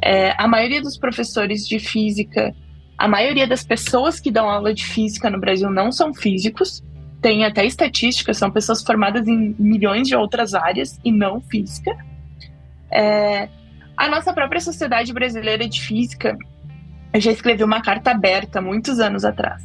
É, 0.01 0.33
a 0.41 0.47
maioria 0.47 0.81
dos 0.81 0.97
professores 0.97 1.67
de 1.67 1.77
física, 1.77 2.55
a 2.97 3.07
maioria 3.07 3.45
das 3.45 3.65
pessoas 3.65 4.19
que 4.21 4.31
dão 4.31 4.49
aula 4.49 4.73
de 4.73 4.85
física 4.85 5.29
no 5.29 5.39
Brasil 5.39 5.69
não 5.69 5.91
são 5.91 6.13
físicos. 6.13 6.81
Tem 7.21 7.43
até 7.43 7.65
estatística, 7.65 8.33
são 8.33 8.49
pessoas 8.49 8.81
formadas 8.81 9.27
em 9.27 9.53
milhões 9.59 10.07
de 10.07 10.15
outras 10.15 10.53
áreas 10.53 10.97
e 11.03 11.11
não 11.11 11.41
física. 11.41 11.97
É, 12.89 13.49
a 13.97 14.07
nossa 14.07 14.33
própria 14.33 14.61
Sociedade 14.61 15.13
Brasileira 15.13 15.67
de 15.67 15.81
Física, 15.81 16.37
eu 17.13 17.21
já 17.21 17.31
escrevi 17.31 17.63
uma 17.63 17.81
carta 17.81 18.11
aberta 18.11 18.61
muitos 18.61 18.99
anos 18.99 19.23
atrás. 19.23 19.63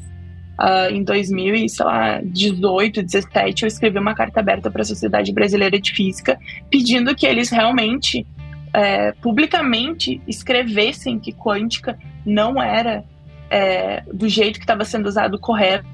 Uh, 0.61 0.93
em 0.93 1.03
2018, 1.03 3.03
17, 3.03 3.63
eu 3.63 3.67
escrevi 3.67 3.99
uma 3.99 4.15
carta 4.15 4.41
aberta 4.41 4.71
para 4.71 4.83
a 4.83 4.85
Sociedade 4.85 5.33
Brasileira 5.33 5.81
de 5.81 5.91
Física, 5.91 6.39
pedindo 6.71 7.15
que 7.15 7.27
eles 7.27 7.51
realmente 7.51 8.27
é, 8.73 9.13
publicamente 9.13 10.21
escrevessem 10.29 11.19
que 11.19 11.33
quântica 11.33 11.99
não 12.25 12.63
era 12.63 13.05
é, 13.49 14.03
do 14.13 14.29
jeito 14.29 14.59
que 14.59 14.65
estava 14.65 14.85
sendo 14.85 15.07
usado 15.07 15.39
correto, 15.39 15.87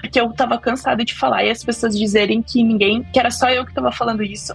porque 0.00 0.20
eu 0.20 0.30
estava 0.30 0.58
cansada 0.58 1.04
de 1.04 1.14
falar 1.14 1.44
e 1.44 1.50
as 1.50 1.62
pessoas 1.62 1.98
dizerem 1.98 2.42
que 2.42 2.62
ninguém, 2.62 3.02
que 3.02 3.18
era 3.18 3.30
só 3.30 3.50
eu 3.50 3.64
que 3.64 3.70
estava 3.70 3.92
falando 3.92 4.22
isso. 4.22 4.54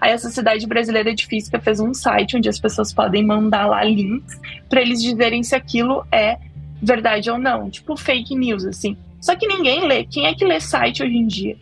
Aí 0.00 0.12
a 0.12 0.18
Sociedade 0.18 0.66
Brasileira 0.66 1.14
de 1.14 1.26
Física 1.26 1.60
fez 1.60 1.80
um 1.80 1.92
site 1.92 2.36
onde 2.36 2.48
as 2.48 2.60
pessoas 2.60 2.92
podem 2.92 3.24
mandar 3.24 3.66
lá 3.66 3.82
links 3.84 4.38
para 4.68 4.80
eles 4.80 5.02
dizerem 5.02 5.42
se 5.42 5.54
aquilo 5.54 6.06
é 6.12 6.38
verdade 6.80 7.30
ou 7.30 7.38
não, 7.38 7.68
tipo 7.68 7.96
fake 7.96 8.36
news 8.36 8.64
assim. 8.64 8.96
Só 9.20 9.34
que 9.34 9.46
ninguém 9.46 9.86
lê. 9.86 10.04
Quem 10.04 10.26
é 10.26 10.34
que 10.34 10.44
lê 10.44 10.60
site 10.60 11.02
hoje 11.02 11.16
em 11.16 11.26
dia? 11.26 11.56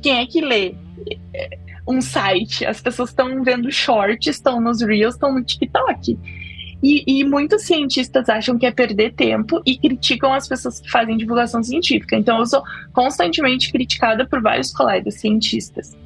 Quem 0.00 0.18
é 0.18 0.26
que 0.26 0.40
lê? 0.40 0.74
um 1.88 2.02
site. 2.02 2.66
As 2.66 2.80
pessoas 2.80 3.08
estão 3.08 3.42
vendo 3.42 3.72
shorts, 3.72 4.36
estão 4.36 4.60
nos 4.60 4.82
Reels, 4.82 5.14
estão 5.14 5.32
no 5.32 5.42
TikTok. 5.42 6.18
E, 6.80 7.02
e, 7.06 7.24
muitos 7.24 7.62
cientistas 7.62 8.28
acham 8.28 8.56
que 8.56 8.64
é 8.64 8.70
perder 8.70 9.12
tempo 9.14 9.60
e 9.66 9.76
criticam 9.76 10.32
as 10.32 10.46
pessoas 10.46 10.78
que 10.80 10.88
fazem 10.88 11.16
divulgação 11.16 11.60
científica. 11.60 12.14
Então, 12.14 12.38
eu 12.38 12.46
sou 12.46 12.62
constantemente 12.92 13.72
criticada 13.72 14.28
por 14.28 14.40
vários 14.40 14.70
colegas 14.72 15.14
cientistas. 15.14 15.96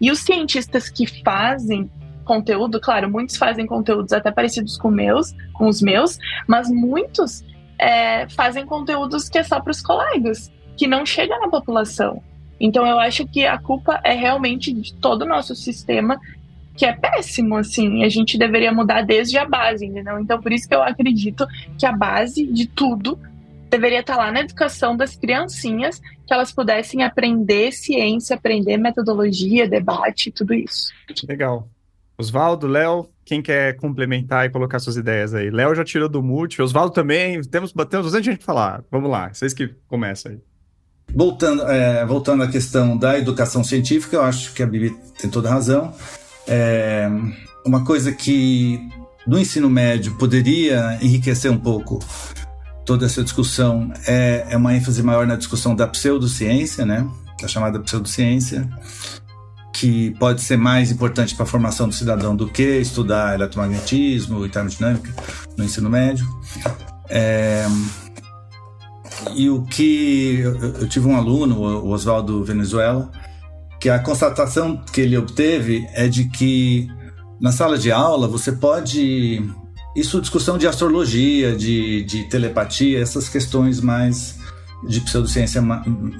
E 0.00 0.10
os 0.10 0.20
cientistas 0.20 0.88
que 0.88 1.06
fazem 1.22 1.90
conteúdo, 2.24 2.80
claro, 2.80 3.10
muitos 3.10 3.36
fazem 3.36 3.66
conteúdos 3.66 4.12
até 4.12 4.30
parecidos 4.30 4.76
com 4.76 4.90
meus, 4.90 5.34
com 5.52 5.66
os 5.66 5.82
meus, 5.82 6.18
mas 6.46 6.70
muitos 6.70 7.44
é, 7.78 8.28
fazem 8.28 8.64
conteúdos 8.64 9.28
que 9.28 9.38
é 9.38 9.42
só 9.42 9.60
para 9.60 9.72
os 9.72 9.82
colegas, 9.82 10.52
que 10.76 10.86
não 10.86 11.04
chega 11.04 11.38
na 11.38 11.48
população. 11.48 12.22
Então 12.60 12.86
eu 12.86 13.00
acho 13.00 13.26
que 13.26 13.46
a 13.46 13.58
culpa 13.58 14.00
é 14.04 14.12
realmente 14.12 14.72
de 14.72 14.94
todo 14.94 15.22
o 15.22 15.28
nosso 15.28 15.54
sistema 15.54 16.20
que 16.76 16.86
é 16.86 16.92
péssimo, 16.92 17.56
assim, 17.56 18.04
a 18.04 18.08
gente 18.08 18.38
deveria 18.38 18.72
mudar 18.72 19.02
desde 19.02 19.36
a 19.36 19.44
base, 19.44 19.84
entendeu? 19.84 20.18
Então 20.18 20.40
por 20.40 20.52
isso 20.52 20.68
que 20.68 20.74
eu 20.74 20.82
acredito 20.82 21.46
que 21.76 21.84
a 21.84 21.92
base 21.92 22.46
de 22.46 22.66
tudo 22.66 23.18
deveria 23.70 24.00
estar 24.00 24.16
lá 24.16 24.32
na 24.32 24.40
educação 24.40 24.96
das 24.96 25.14
criancinhas, 25.14 26.00
que 26.26 26.34
elas 26.34 26.52
pudessem 26.52 27.02
aprender 27.02 27.72
ciência, 27.72 28.36
aprender 28.36 28.76
metodologia, 28.76 29.68
debate, 29.68 30.30
tudo 30.30 30.52
isso. 30.52 30.92
Legal. 31.28 31.68
Oswaldo, 32.18 32.66
Léo, 32.66 33.08
quem 33.24 33.40
quer 33.40 33.76
complementar 33.76 34.44
e 34.44 34.50
colocar 34.50 34.78
suas 34.78 34.96
ideias 34.96 35.32
aí? 35.32 35.50
Léo 35.50 35.74
já 35.74 35.84
tirou 35.84 36.08
do 36.08 36.22
mute, 36.22 36.60
Oswaldo 36.60 36.92
também, 36.92 37.40
temos, 37.42 37.72
temos 37.72 37.72
bastante 37.72 38.26
gente 38.26 38.38
para 38.38 38.46
falar. 38.46 38.84
Vamos 38.90 39.10
lá, 39.10 39.32
vocês 39.32 39.54
que 39.54 39.68
começam 39.88 40.32
aí. 40.32 40.38
Voltando, 41.14 41.62
é, 41.62 42.04
voltando 42.04 42.42
à 42.42 42.48
questão 42.48 42.96
da 42.96 43.18
educação 43.18 43.64
científica, 43.64 44.16
eu 44.16 44.22
acho 44.22 44.52
que 44.52 44.62
a 44.62 44.66
Bibi 44.66 44.94
tem 45.18 45.30
toda 45.30 45.48
razão. 45.48 45.94
É, 46.46 47.08
uma 47.64 47.84
coisa 47.84 48.12
que 48.12 48.78
no 49.26 49.38
ensino 49.38 49.68
médio 49.70 50.16
poderia 50.18 50.98
enriquecer 51.00 51.50
um 51.50 51.58
pouco 51.58 51.98
toda 52.90 53.06
essa 53.06 53.22
discussão 53.22 53.92
é, 54.04 54.48
é 54.50 54.56
uma 54.56 54.74
ênfase 54.74 55.00
maior 55.00 55.24
na 55.24 55.36
discussão 55.36 55.76
da 55.76 55.86
pseudociência, 55.86 56.84
né? 56.84 57.08
Da 57.40 57.46
chamada 57.46 57.78
pseudociência 57.78 58.68
que 59.72 60.10
pode 60.18 60.42
ser 60.42 60.56
mais 60.56 60.90
importante 60.90 61.36
para 61.36 61.44
a 61.44 61.46
formação 61.46 61.86
do 61.86 61.94
cidadão 61.94 62.34
do 62.34 62.48
que 62.48 62.80
estudar 62.80 63.36
eletromagnetismo 63.36 64.44
e 64.44 64.48
termodinâmica 64.48 65.08
no 65.56 65.62
ensino 65.62 65.88
médio. 65.88 66.26
É, 67.08 67.64
e 69.36 69.48
o 69.48 69.62
que 69.62 70.40
eu, 70.40 70.58
eu, 70.80 70.88
tive 70.88 71.06
um 71.06 71.14
aluno, 71.14 71.60
o 71.60 71.90
Oswaldo 71.90 72.42
Venezuela, 72.42 73.08
que 73.78 73.88
a 73.88 74.00
constatação 74.00 74.82
que 74.92 75.00
ele 75.00 75.16
obteve 75.16 75.86
é 75.92 76.08
de 76.08 76.24
que 76.24 76.88
na 77.40 77.52
sala 77.52 77.78
de 77.78 77.92
aula 77.92 78.26
você 78.26 78.50
pode 78.50 79.48
isso 79.94 80.20
discussão 80.20 80.56
de 80.56 80.66
astrologia, 80.66 81.56
de, 81.56 82.04
de 82.04 82.24
telepatia, 82.24 83.00
essas 83.00 83.28
questões 83.28 83.80
mais 83.80 84.38
de 84.86 85.00
pseudociência 85.00 85.60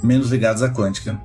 menos 0.02 0.30
ligadas 0.30 0.62
à 0.62 0.68
quântica 0.68 1.18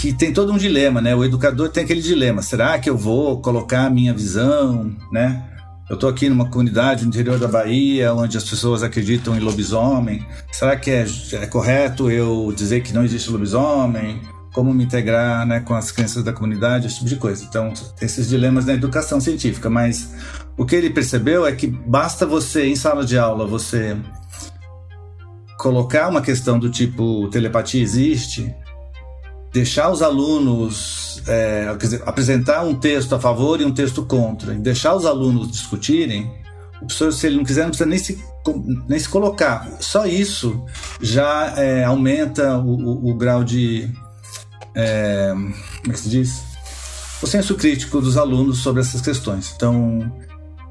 que 0.00 0.14
tem 0.14 0.32
todo 0.32 0.50
um 0.50 0.56
dilema, 0.56 0.98
né? 1.02 1.14
O 1.14 1.22
educador 1.22 1.68
tem 1.68 1.84
aquele 1.84 2.00
dilema: 2.00 2.40
será 2.40 2.78
que 2.78 2.88
eu 2.88 2.96
vou 2.96 3.38
colocar 3.38 3.84
a 3.84 3.90
minha 3.90 4.14
visão, 4.14 4.96
né? 5.12 5.44
Eu 5.90 5.94
estou 5.94 6.08
aqui 6.08 6.28
numa 6.28 6.48
comunidade 6.48 7.02
no 7.02 7.10
interior 7.10 7.38
da 7.38 7.48
Bahia, 7.48 8.14
onde 8.14 8.38
as 8.38 8.48
pessoas 8.48 8.82
acreditam 8.82 9.36
em 9.36 9.40
lobisomem. 9.40 10.24
Será 10.50 10.76
que 10.76 10.90
é, 10.90 11.04
é 11.32 11.46
correto 11.46 12.10
eu 12.10 12.50
dizer 12.56 12.80
que 12.80 12.94
não 12.94 13.04
existe 13.04 13.28
lobisomem? 13.28 14.20
Como 14.52 14.74
me 14.74 14.84
integrar 14.84 15.46
né, 15.46 15.60
com 15.60 15.74
as 15.74 15.92
crenças 15.92 16.24
da 16.24 16.32
comunidade, 16.32 16.86
esse 16.86 16.96
tipo 16.96 17.08
de 17.08 17.16
coisa. 17.16 17.44
Então, 17.44 17.72
esses 18.00 18.28
dilemas 18.28 18.66
na 18.66 18.74
educação 18.74 19.20
científica. 19.20 19.70
Mas 19.70 20.12
o 20.56 20.66
que 20.66 20.74
ele 20.74 20.90
percebeu 20.90 21.46
é 21.46 21.52
que 21.52 21.66
basta 21.66 22.26
você, 22.26 22.66
em 22.66 22.74
sala 22.74 23.04
de 23.04 23.16
aula, 23.16 23.46
você 23.46 23.96
colocar 25.58 26.08
uma 26.08 26.22
questão 26.22 26.58
do 26.58 26.70
tipo 26.70 27.28
telepatia 27.28 27.82
existe, 27.82 28.54
deixar 29.52 29.90
os 29.90 30.00
alunos 30.00 31.22
é, 31.26 31.74
dizer, 31.76 32.02
apresentar 32.06 32.62
um 32.62 32.74
texto 32.74 33.14
a 33.14 33.20
favor 33.20 33.60
e 33.60 33.64
um 33.64 33.72
texto 33.72 34.04
contra, 34.04 34.54
e 34.54 34.58
deixar 34.58 34.94
os 34.94 35.04
alunos 35.04 35.50
discutirem, 35.50 36.30
o 36.80 36.86
professor, 36.86 37.12
se 37.12 37.26
ele 37.26 37.36
não 37.36 37.44
quiser, 37.44 37.62
não 37.62 37.70
precisa 37.70 37.88
nem 37.88 37.98
se, 37.98 38.24
nem 38.88 38.98
se 38.98 39.08
colocar. 39.08 39.68
Só 39.80 40.06
isso 40.06 40.64
já 41.00 41.52
é, 41.56 41.84
aumenta 41.84 42.56
o, 42.56 42.70
o, 42.70 43.10
o, 43.10 43.14
grau 43.14 43.44
de. 43.44 43.90
É, 44.74 45.30
como 45.32 45.54
é 45.88 45.92
que 45.92 45.98
se 45.98 46.08
diz? 46.08 46.42
O 47.22 47.26
senso 47.26 47.54
crítico 47.54 48.00
dos 48.00 48.16
alunos 48.16 48.58
sobre 48.58 48.80
essas 48.80 49.00
questões. 49.00 49.52
Então, 49.54 50.10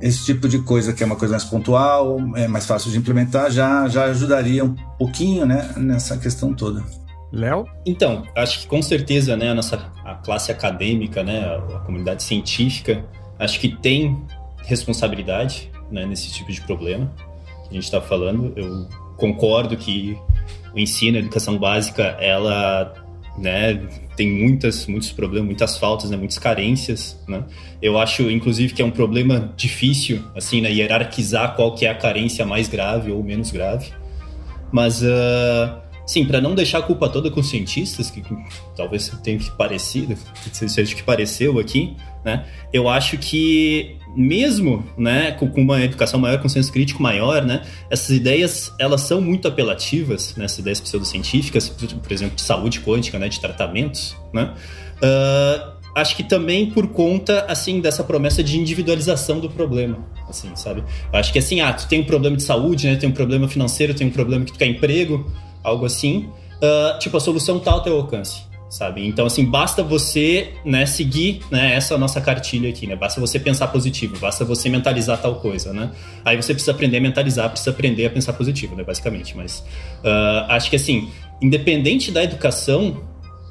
esse 0.02 0.26
tipo 0.26 0.48
de 0.48 0.60
coisa 0.60 0.94
que 0.94 1.04
é 1.04 1.06
uma 1.06 1.16
coisa 1.16 1.34
mais 1.34 1.44
pontual, 1.44 2.18
é 2.36 2.48
mais 2.48 2.66
fácil 2.66 2.90
de 2.92 2.98
implementar, 2.98 3.52
já, 3.52 3.88
já 3.88 4.06
ajudaria 4.06 4.64
um 4.64 4.74
pouquinho 4.98 5.46
né, 5.46 5.74
nessa 5.78 6.18
questão 6.18 6.54
toda. 6.54 6.84
Léo? 7.32 7.66
Então, 7.86 8.24
acho 8.36 8.62
que 8.62 8.68
com 8.68 8.82
certeza, 8.82 9.38
né, 9.38 9.52
a 9.52 9.54
nossa 9.54 9.92
a 10.04 10.16
classe 10.16 10.52
acadêmica, 10.52 11.24
né, 11.24 11.46
a, 11.46 11.78
a 11.78 11.80
comunidade 11.82 12.24
científica, 12.24 13.06
acho 13.38 13.60
que 13.60 13.70
tem 13.70 14.20
responsabilidade, 14.64 15.72
né, 15.92 16.06
nesse 16.06 16.32
tipo 16.32 16.52
de 16.52 16.62
problema 16.62 17.12
que 17.64 17.70
a 17.70 17.74
gente 17.74 17.84
está 17.84 18.02
falando. 18.02 18.54
Eu 18.56 18.88
concordo 19.18 19.78
que 19.78 20.18
o 20.74 20.80
ensino, 20.80 21.18
a 21.18 21.20
educação 21.20 21.58
básica, 21.58 22.04
ela, 22.20 22.94
né, 23.42 23.88
tem 24.16 24.30
muitas, 24.32 24.86
muitos 24.88 25.12
problemas, 25.12 25.48
muitas 25.48 25.78
faltas, 25.78 26.10
né, 26.10 26.18
muitas 26.18 26.38
carências, 26.38 27.18
né. 27.28 27.44
Eu 27.82 27.98
acho, 27.98 28.30
inclusive, 28.30 28.74
que 28.74 28.82
é 28.82 28.86
um 28.86 28.92
problema 28.92 29.54
difícil, 29.56 30.24
assim, 30.36 30.62
né, 30.62 30.72
hierarquizar 30.72 31.56
qual 31.56 31.74
que 31.74 31.86
é 31.86 31.90
a 31.90 31.96
carência 31.96 32.46
mais 32.46 32.68
grave 32.68 33.12
ou 33.12 33.24
menos 33.24 33.52
grave. 33.52 33.92
Mas 34.72 35.02
uh, 35.02 35.80
Sim, 36.10 36.26
para 36.26 36.42
não 36.42 36.56
deixar 36.56 36.80
a 36.80 36.82
culpa 36.82 37.08
toda 37.08 37.30
com 37.30 37.40
os 37.40 37.52
cientistas, 37.52 38.10
que, 38.10 38.22
que 38.22 38.36
talvez 38.76 39.10
tenha 39.24 39.38
que 39.38 39.52
parecido, 39.52 40.18
que 40.44 40.68
seja 40.68 40.96
que 40.96 41.04
pareceu 41.04 41.60
aqui, 41.60 41.96
né? 42.24 42.46
Eu 42.72 42.90
acho 42.90 43.18
que 43.18 43.98
mesmo, 44.16 44.84
né, 44.98 45.32
com, 45.32 45.46
uma 45.56 45.84
educação 45.84 46.20
maior, 46.20 46.40
com 46.40 46.48
um 46.48 46.50
senso 46.50 46.72
crítico 46.72 47.02
maior, 47.02 47.46
né, 47.46 47.62
essas 47.90 48.10
ideias 48.10 48.74
elas 48.80 49.02
são 49.02 49.22
muito 49.22 49.48
apelativas, 49.48 50.36
né, 50.36 50.46
essas 50.46 50.60
ideias 50.60 50.80
pseudocientíficas, 50.80 51.70
por 51.70 52.12
exemplo, 52.12 52.36
de 52.36 52.42
saúde 52.42 52.80
quântica, 52.82 53.20
né, 53.20 53.30
de 53.30 53.40
tratamentos, 53.40 54.18
né? 54.34 54.54
Uh, 54.98 55.80
acho 55.96 56.16
que 56.16 56.24
também 56.24 56.72
por 56.72 56.88
conta, 56.88 57.46
assim, 57.48 57.80
dessa 57.80 58.04
promessa 58.04 58.44
de 58.44 58.58
individualização 58.60 59.40
do 59.40 59.50
problema, 59.50 60.00
assim, 60.28 60.50
sabe? 60.56 60.84
Acho 61.14 61.32
que, 61.32 61.40
assim, 61.40 61.62
ah, 61.62 61.72
tu 61.74 61.88
tem 61.88 62.02
um 62.02 62.06
problema 62.06 62.36
de 62.36 62.44
saúde, 62.44 62.88
né, 62.88 62.96
tem 62.96 63.10
um 63.10 63.14
problema 63.14 63.48
financeiro, 63.48 63.94
tem 63.94 64.08
um 64.08 64.12
problema 64.12 64.46
que 64.46 64.52
tu 64.52 64.58
quer 64.58 64.68
emprego, 64.68 65.32
algo 65.64 65.86
assim. 65.86 66.30
Uh, 66.58 67.00
tipo, 67.00 67.16
a 67.16 67.20
solução 67.20 67.58
está 67.58 67.72
ao 67.72 67.82
teu 67.82 67.96
alcance, 67.96 68.42
sabe? 68.70 69.06
Então, 69.06 69.26
assim, 69.26 69.44
basta 69.44 69.82
você, 69.82 70.54
né, 70.64 70.86
seguir, 70.86 71.42
né, 71.50 71.74
essa 71.74 71.98
nossa 71.98 72.22
cartilha 72.22 72.70
aqui, 72.70 72.86
né? 72.86 72.96
Basta 72.96 73.20
você 73.20 73.40
pensar 73.40 73.68
positivo, 73.68 74.18
basta 74.20 74.46
você 74.46 74.70
mentalizar 74.70 75.20
tal 75.20 75.36
coisa, 75.36 75.74
né? 75.74 75.92
Aí 76.24 76.38
você 76.38 76.54
precisa 76.54 76.72
aprender 76.72 76.98
a 76.98 77.02
mentalizar, 77.02 77.50
precisa 77.50 77.72
aprender 77.72 78.06
a 78.06 78.10
pensar 78.12 78.34
positivo, 78.34 78.76
né, 78.76 78.84
basicamente. 78.84 79.36
Mas 79.36 79.60
uh, 80.04 80.46
acho 80.50 80.70
que, 80.70 80.76
assim, 80.76 81.10
independente 81.42 82.12
da 82.12 82.24
educação, 82.24 83.04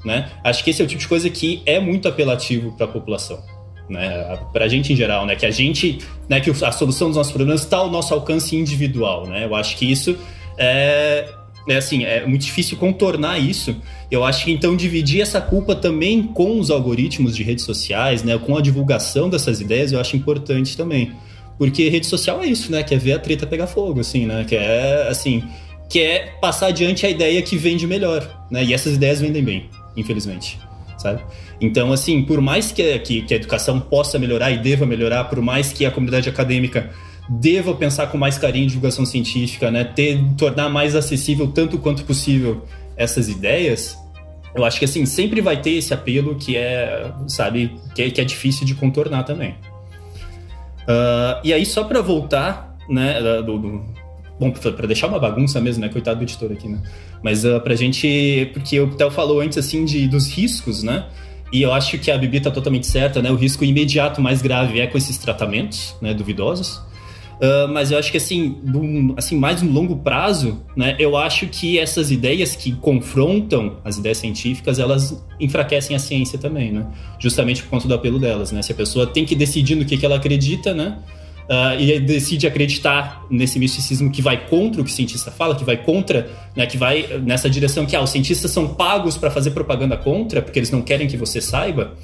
né, 0.05 0.31
acho 0.45 0.63
que 0.63 0.71
esse 0.71 0.81
é 0.81 0.85
o 0.85 0.89
tipo 0.89 1.01
de 1.01 1.09
coisa 1.09 1.29
que 1.29 1.63
é 1.67 1.81
muito 1.81 2.07
apelativo 2.07 2.73
para 2.77 2.87
a 2.87 2.89
população. 2.89 3.43
Né, 3.91 4.39
para 4.53 4.67
a 4.67 4.69
gente 4.69 4.93
em 4.93 4.97
geral, 4.97 5.25
né, 5.25 5.35
que 5.35 5.47
a 5.47 5.51
gente, 5.51 5.99
né, 6.29 6.41
que 6.41 6.51
a 6.51 6.73
solução 6.73 7.09
dos 7.09 7.17
nossos 7.17 7.33
problemas 7.33 7.63
está 7.63 7.79
ao 7.79 7.91
nosso 7.91 8.13
alcance 8.13 8.55
individual, 8.55 9.27
né, 9.27 9.47
eu 9.47 9.55
acho 9.55 9.79
que 9.79 9.91
isso 9.91 10.15
é, 10.59 11.27
é 11.69 11.77
assim, 11.77 12.05
é 12.05 12.27
muito 12.27 12.43
difícil 12.43 12.77
contornar 12.77 13.39
isso. 13.39 13.77
Eu 14.11 14.25
acho 14.25 14.45
que 14.45 14.51
então 14.51 14.77
dividir 14.77 15.21
essa 15.21 15.41
culpa 15.41 15.75
também 15.75 16.23
com 16.23 16.59
os 16.59 16.71
algoritmos 16.71 17.37
de 17.37 17.43
redes 17.43 17.65
sociais, 17.65 18.23
né, 18.23 18.39
com 18.39 18.57
a 18.57 18.61
divulgação 18.61 19.29
dessas 19.29 19.61
ideias, 19.61 19.93
eu 19.93 20.01
acho 20.01 20.17
importante 20.17 20.77
também. 20.77 21.13
Porque 21.59 21.89
rede 21.89 22.07
social 22.07 22.43
é 22.43 22.47
isso, 22.47 22.71
né, 22.71 22.83
quer 22.83 22.99
ver 22.99 23.15
a 23.15 23.19
treta 23.19 23.47
pegar 23.47 23.67
fogo, 23.67 24.01
assim, 24.01 24.27
né, 24.27 24.45
quer, 24.49 25.09
assim, 25.09 25.43
quer 25.89 26.39
passar 26.41 26.69
adiante 26.69 27.05
a 27.05 27.11
ideia 27.11 27.43
que 27.43 27.57
vende 27.57 27.87
melhor, 27.87 28.47
né, 28.51 28.65
e 28.65 28.73
essas 28.73 28.95
ideias 28.95 29.21
vendem 29.21 29.43
bem, 29.43 29.69
infelizmente, 29.97 30.59
sabe? 30.97 31.21
Então, 31.61 31.93
assim, 31.93 32.23
por 32.23 32.41
mais 32.41 32.71
que, 32.71 32.99
que, 33.01 33.23
que 33.23 33.35
a 33.35 33.37
educação 33.37 33.81
possa 33.81 34.19
melhorar 34.19 34.53
e 34.53 34.59
deva 34.59 34.87
melhorar, 34.87 35.25
por 35.25 35.41
mais 35.43 35.73
que 35.73 35.85
a 35.85 35.91
comunidade 35.91 36.29
acadêmica 36.29 36.91
deva 37.29 37.75
pensar 37.75 38.07
com 38.07 38.17
mais 38.17 38.39
carinho 38.39 38.65
em 38.65 38.69
divulgação 38.69 39.05
científica, 39.05 39.71
né? 39.71 39.85
Ter, 39.85 40.19
tornar 40.37 40.69
mais 40.69 40.97
acessível 40.97 41.49
tanto 41.49 41.79
quanto 41.79 42.05
possível 42.05 42.65
essas 42.97 43.29
ideias, 43.29 43.97
eu 44.55 44.65
acho 44.65 44.79
que 44.79 44.85
assim, 44.85 45.07
sempre 45.07 45.41
vai 45.41 45.61
ter 45.61 45.73
esse 45.73 45.93
apelo 45.95 46.35
que 46.35 46.57
é, 46.57 47.13
sabe, 47.27 47.73
que 47.95 48.03
é, 48.03 48.11
que 48.11 48.21
é 48.21 48.25
difícil 48.25 48.67
de 48.67 48.75
contornar 48.75 49.23
também. 49.25 49.51
Uh, 50.83 51.39
e 51.45 51.53
aí, 51.53 51.67
só 51.67 51.85
para 51.85 52.01
voltar, 52.01 52.77
né, 52.89 53.21
do, 53.43 53.59
do 53.59 53.85
bom, 54.41 54.51
para 54.51 54.87
deixar 54.87 55.07
uma 55.07 55.19
bagunça 55.19 55.61
mesmo, 55.61 55.83
né, 55.83 55.89
coitado 55.91 56.19
do 56.19 56.23
editor 56.23 56.51
aqui, 56.51 56.67
né, 56.67 56.81
mas 57.23 57.45
uh, 57.45 57.61
pra 57.61 57.75
gente, 57.75 58.51
porque 58.55 58.81
o 58.81 58.89
Theo 58.89 59.11
falou 59.11 59.41
antes, 59.41 59.59
assim, 59.59 59.85
de, 59.85 60.09
dos 60.09 60.29
riscos, 60.33 60.83
né, 60.83 61.05
e 61.53 61.61
eu 61.61 61.73
acho 61.73 61.99
que 61.99 62.11
a 62.11 62.17
Bibi 62.17 62.41
tá 62.41 62.51
totalmente 62.51 62.87
certa, 62.87 63.21
né, 63.21 63.31
o 63.31 63.35
risco 63.35 63.65
imediato 63.65 64.21
mais 64.23 64.41
grave 64.41 64.81
é 64.81 64.87
com 64.87 64.97
esses 64.97 65.19
tratamentos, 65.19 65.95
né, 66.01 66.15
duvidosos, 66.15 66.81
Uh, 67.39 67.69
mas 67.73 67.93
eu 67.93 67.99
acho 67.99 68.11
que 68.11 68.17
assim, 68.17 68.59
assim, 69.17 69.37
mais 69.37 69.63
no 69.63 69.71
longo 69.71 69.97
prazo, 69.97 70.61
né, 70.77 70.97
eu 70.99 71.17
acho 71.17 71.47
que 71.47 71.79
essas 71.79 72.11
ideias 72.11 72.57
que 72.57 72.73
confrontam 72.73 73.77
as 73.85 73.97
ideias 73.97 74.19
científicas, 74.19 74.81
elas 74.81 75.25
enfraquecem 75.39 75.95
a 75.95 76.01
ciência 76.01 76.37
também, 76.37 76.73
né? 76.73 76.87
Justamente 77.21 77.63
por 77.63 77.71
conta 77.71 77.87
do 77.87 77.95
apelo 77.95 78.19
delas, 78.19 78.51
né? 78.51 78.61
Se 78.61 78.73
a 78.73 78.75
pessoa 78.75 79.07
tem 79.07 79.25
que 79.25 79.37
decidir 79.37 79.77
no 79.77 79.85
que, 79.85 79.97
que 79.97 80.05
ela 80.05 80.17
acredita, 80.17 80.75
né? 80.75 80.99
Uh, 81.49 81.81
e 81.81 82.01
decide 82.01 82.47
acreditar 82.47 83.25
nesse 83.31 83.59
misticismo 83.59 84.11
que 84.11 84.21
vai 84.21 84.49
contra 84.49 84.83
o 84.83 84.85
que 84.85 84.91
o 84.91 84.93
cientista 84.93 85.31
fala, 85.31 85.55
que 85.55 85.65
vai 85.65 85.79
contra, 85.79 86.29
né, 86.55 86.67
que 86.67 86.77
vai 86.77 87.07
nessa 87.25 87.49
direção 87.49 87.87
que 87.87 87.97
ah, 87.97 88.03
os 88.03 88.11
cientistas 88.11 88.51
são 88.51 88.75
pagos 88.75 89.17
para 89.17 89.31
fazer 89.31 89.53
propaganda 89.53 89.97
contra, 89.97 90.43
porque 90.43 90.59
eles 90.59 90.71
não 90.71 90.83
querem 90.83 91.07
que 91.07 91.17
você 91.17 91.41
saiba, 91.41 91.95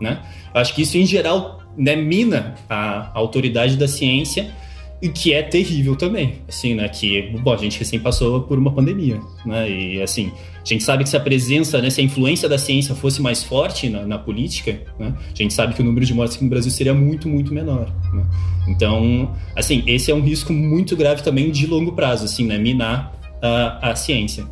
né? 0.00 0.20
Acho 0.54 0.74
que 0.74 0.82
isso, 0.82 0.96
em 0.98 1.06
geral, 1.06 1.60
né, 1.76 1.96
mina 1.96 2.54
a, 2.68 3.10
a 3.12 3.18
autoridade 3.18 3.76
da 3.76 3.88
ciência 3.88 4.54
e 5.02 5.08
que 5.08 5.34
é 5.34 5.42
terrível 5.42 5.96
também, 5.96 6.36
assim, 6.48 6.74
né? 6.74 6.88
Que, 6.88 7.22
bom, 7.42 7.52
a 7.52 7.56
gente 7.56 7.76
recém 7.76 7.98
passou 7.98 8.42
por 8.42 8.56
uma 8.56 8.72
pandemia, 8.72 9.20
né? 9.44 9.68
E, 9.68 10.00
assim, 10.00 10.30
a 10.62 10.64
gente 10.64 10.84
sabe 10.84 11.02
que 11.02 11.10
se 11.10 11.16
a 11.16 11.20
presença, 11.20 11.82
né, 11.82 11.90
se 11.90 12.00
a 12.00 12.04
influência 12.04 12.48
da 12.48 12.56
ciência 12.56 12.94
fosse 12.94 13.20
mais 13.20 13.42
forte 13.42 13.88
na, 13.88 14.06
na 14.06 14.16
política, 14.16 14.80
né? 14.96 15.12
A 15.18 15.34
gente 15.34 15.52
sabe 15.52 15.74
que 15.74 15.82
o 15.82 15.84
número 15.84 16.06
de 16.06 16.14
mortes 16.14 16.36
aqui 16.36 16.44
no 16.44 16.50
Brasil 16.50 16.70
seria 16.70 16.94
muito, 16.94 17.28
muito 17.28 17.52
menor, 17.52 17.92
né? 18.14 18.24
Então, 18.68 19.34
assim, 19.56 19.82
esse 19.88 20.08
é 20.12 20.14
um 20.14 20.22
risco 20.22 20.52
muito 20.52 20.96
grave 20.96 21.20
também 21.20 21.50
de 21.50 21.66
longo 21.66 21.92
prazo, 21.92 22.24
assim, 22.24 22.46
né? 22.46 22.56
Minar 22.56 23.12
a, 23.42 23.90
a 23.90 23.96
ciência 23.96 24.46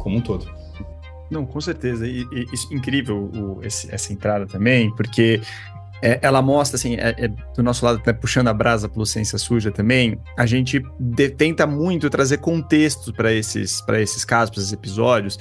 como 0.00 0.16
um 0.16 0.20
todo. 0.20 0.44
Não, 1.30 1.46
com 1.46 1.60
certeza. 1.60 2.04
E, 2.04 2.26
e 2.32 2.46
isso 2.52 2.74
incrível 2.74 3.30
o, 3.32 3.60
esse, 3.62 3.94
essa 3.94 4.12
entrada 4.12 4.44
também, 4.44 4.90
porque 4.96 5.40
é, 6.04 6.18
ela 6.20 6.42
mostra, 6.42 6.76
assim, 6.76 6.96
é, 6.96 7.14
é, 7.16 7.28
do 7.28 7.62
nosso 7.62 7.82
lado, 7.82 8.02
né, 8.06 8.12
puxando 8.12 8.48
a 8.48 8.52
brasa 8.52 8.90
pelo 8.90 9.06
Ciência 9.06 9.38
Suja 9.38 9.70
também, 9.70 10.20
a 10.36 10.44
gente 10.44 10.84
de, 11.00 11.30
tenta 11.30 11.66
muito 11.66 12.10
trazer 12.10 12.38
contexto 12.38 13.10
para 13.10 13.32
esses, 13.32 13.82
esses 13.88 14.22
casos, 14.22 14.50
para 14.50 14.60
esses 14.60 14.72
episódios, 14.74 15.38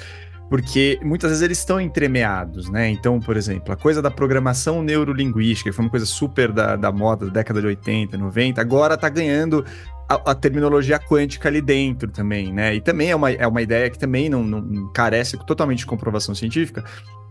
porque 0.49 0.97
muitas 1.03 1.31
vezes 1.31 1.43
eles 1.43 1.57
estão 1.57 1.81
entremeados, 1.81 2.69
né? 2.69 2.87
Então, 2.89 3.19
por 3.19 3.35
exemplo, 3.35 3.73
a 3.73 3.75
coisa 3.75 4.01
da 4.01 4.09
programação 4.09 4.81
neurolinguística, 4.81 5.69
que 5.69 5.75
foi 5.75 5.83
uma 5.83 5.91
coisa 5.91 6.05
super 6.05 6.51
da, 6.53 6.77
da 6.77 6.93
moda 6.93 7.25
da 7.25 7.31
década 7.33 7.59
de 7.59 7.67
80, 7.67 8.17
90, 8.17 8.61
agora 8.61 8.93
está 8.93 9.09
ganhando 9.09 9.65
a, 10.07 10.31
a, 10.31 10.35
terminologia 10.35 10.99
quântica 10.99 11.49
ali 11.49 11.61
dentro 11.61 12.11
também, 12.11 12.53
né? 12.53 12.75
E 12.75 12.81
também 12.81 13.11
é 13.11 13.15
uma, 13.15 13.31
é 13.31 13.47
uma 13.47 13.61
ideia 13.61 13.89
que 13.89 13.97
também 13.97 14.29
não, 14.29 14.43
não 14.43 14.91
carece 14.91 15.37
totalmente 15.45 15.79
de 15.79 15.85
comprovação 15.85 16.35
científica, 16.35 16.83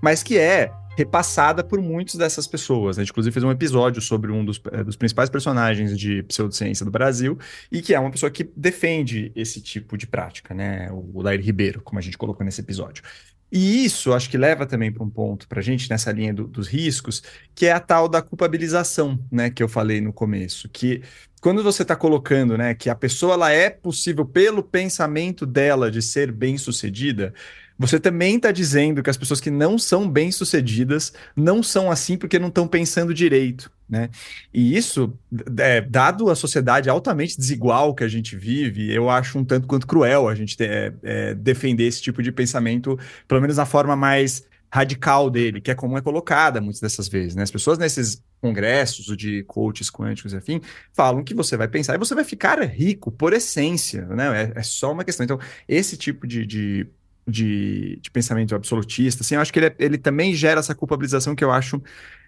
mas 0.02 0.22
que 0.22 0.38
é 0.38 0.72
repassada 0.96 1.64
por 1.64 1.80
muitas 1.80 2.16
dessas 2.16 2.46
pessoas. 2.46 2.98
A 2.98 3.02
gente, 3.02 3.10
inclusive, 3.10 3.32
fez 3.32 3.44
um 3.44 3.50
episódio 3.50 4.02
sobre 4.02 4.30
um 4.30 4.44
dos, 4.44 4.60
é, 4.70 4.84
dos 4.84 4.96
principais 4.96 5.30
personagens 5.30 5.98
de 5.98 6.22
pseudociência 6.24 6.84
do 6.84 6.90
Brasil 6.90 7.38
e 7.70 7.80
que 7.80 7.94
é 7.94 8.00
uma 8.00 8.10
pessoa 8.10 8.30
que 8.30 8.50
defende 8.56 9.32
esse 9.34 9.60
tipo 9.60 9.96
de 9.96 10.06
prática, 10.06 10.54
né? 10.54 10.88
O 10.90 11.22
Lair 11.22 11.40
Ribeiro, 11.40 11.80
como 11.82 11.98
a 11.98 12.02
gente 12.02 12.18
colocou 12.18 12.44
nesse 12.44 12.60
episódio. 12.60 13.02
E 13.50 13.84
isso 13.84 14.14
acho 14.14 14.30
que 14.30 14.38
leva 14.38 14.64
também 14.64 14.90
para 14.90 15.04
um 15.04 15.10
ponto 15.10 15.46
para 15.46 15.60
a 15.60 15.62
gente 15.62 15.88
nessa 15.90 16.10
linha 16.10 16.32
do, 16.32 16.46
dos 16.46 16.66
riscos, 16.66 17.22
que 17.54 17.66
é 17.66 17.72
a 17.72 17.80
tal 17.80 18.08
da 18.08 18.22
culpabilização, 18.22 19.18
né? 19.30 19.50
Que 19.50 19.62
eu 19.62 19.68
falei 19.68 20.00
no 20.00 20.12
começo, 20.12 20.68
que 20.68 21.02
quando 21.42 21.60
você 21.60 21.82
está 21.82 21.96
colocando, 21.96 22.56
né, 22.56 22.72
que 22.72 22.88
a 22.88 22.94
pessoa 22.94 23.34
ela 23.34 23.50
é 23.50 23.68
possível 23.68 24.24
pelo 24.24 24.62
pensamento 24.62 25.44
dela 25.44 25.90
de 25.90 26.00
ser 26.00 26.30
bem 26.30 26.56
sucedida, 26.56 27.34
você 27.76 27.98
também 27.98 28.36
está 28.36 28.52
dizendo 28.52 29.02
que 29.02 29.10
as 29.10 29.16
pessoas 29.16 29.40
que 29.40 29.50
não 29.50 29.76
são 29.76 30.08
bem-sucedidas 30.08 31.12
não 31.34 31.60
são 31.60 31.90
assim 31.90 32.16
porque 32.16 32.38
não 32.38 32.46
estão 32.46 32.68
pensando 32.68 33.12
direito, 33.12 33.72
né? 33.88 34.08
E 34.54 34.76
isso, 34.76 35.12
é, 35.58 35.80
dado 35.80 36.30
a 36.30 36.36
sociedade 36.36 36.88
altamente 36.88 37.36
desigual 37.36 37.92
que 37.92 38.04
a 38.04 38.08
gente 38.08 38.36
vive, 38.36 38.92
eu 38.94 39.10
acho 39.10 39.36
um 39.36 39.44
tanto 39.44 39.66
quanto 39.66 39.84
cruel 39.84 40.28
a 40.28 40.34
gente 40.36 40.56
ter, 40.56 40.70
é, 40.70 40.92
é, 41.02 41.34
defender 41.34 41.88
esse 41.88 42.00
tipo 42.00 42.22
de 42.22 42.30
pensamento, 42.30 42.96
pelo 43.26 43.40
menos 43.40 43.56
na 43.56 43.66
forma 43.66 43.96
mais 43.96 44.44
radical 44.72 45.28
dele, 45.28 45.60
que 45.60 45.70
é 45.70 45.74
como 45.74 45.98
é 45.98 46.00
colocada 46.00 46.58
muitas 46.58 46.80
dessas 46.80 47.06
vezes, 47.06 47.34
né? 47.34 47.42
As 47.42 47.50
pessoas 47.50 47.76
nesses 47.76 48.24
congressos 48.40 49.14
de 49.16 49.44
coaches 49.44 49.90
quânticos 49.90 50.32
e 50.32 50.36
afim, 50.36 50.62
falam 50.94 51.22
que 51.22 51.34
você 51.34 51.58
vai 51.58 51.68
pensar 51.68 51.94
e 51.94 51.98
você 51.98 52.14
vai 52.14 52.24
ficar 52.24 52.58
rico 52.62 53.12
por 53.12 53.34
essência, 53.34 54.06
né? 54.06 54.52
É, 54.56 54.60
é 54.60 54.62
só 54.62 54.90
uma 54.90 55.04
questão. 55.04 55.24
Então, 55.24 55.38
esse 55.68 55.96
tipo 55.96 56.26
de, 56.26 56.46
de 56.46 56.86
de, 57.24 58.00
de 58.02 58.10
pensamento 58.10 58.52
absolutista, 58.52 59.22
assim, 59.22 59.36
eu 59.36 59.40
acho 59.40 59.52
que 59.52 59.60
ele, 59.60 59.66
é, 59.66 59.74
ele 59.78 59.96
também 59.96 60.34
gera 60.34 60.58
essa 60.58 60.74
culpabilização 60.74 61.36
que 61.36 61.44
eu 61.44 61.52
acho 61.52 61.80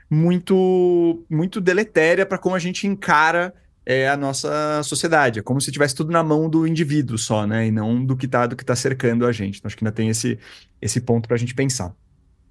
muito, 0.09 1.25
muito 1.29 1.61
deletéria 1.61 2.25
para 2.25 2.39
como 2.39 2.55
a 2.55 2.61
gente 2.61 2.87
encara 2.87 3.53
é, 3.85 4.09
a 4.09 4.17
nossa 4.17 4.83
sociedade. 4.85 5.41
É 5.41 5.43
como 5.43 5.61
se 5.61 5.73
tivesse 5.73 5.97
tudo 5.97 6.13
na 6.13 6.23
mão 6.23 6.49
do 6.49 6.65
indivíduo 6.65 7.19
só, 7.19 7.45
né? 7.45 7.67
E 7.67 7.73
não 7.73 8.05
do 8.05 8.17
que 8.17 8.27
está 8.27 8.47
do 8.47 8.55
que 8.55 8.65
tá 8.65 8.77
cercando 8.77 9.27
a 9.27 9.33
gente. 9.33 9.59
Então, 9.59 9.67
acho 9.67 9.77
que 9.77 9.85
ainda 9.85 9.95
tem 9.95 10.09
esse, 10.09 10.39
esse 10.81 11.01
ponto 11.01 11.27
para 11.27 11.35
a 11.35 11.39
gente 11.39 11.55
pensar. 11.55 11.93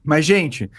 Mas, 0.04 0.26
gente, 0.26 0.70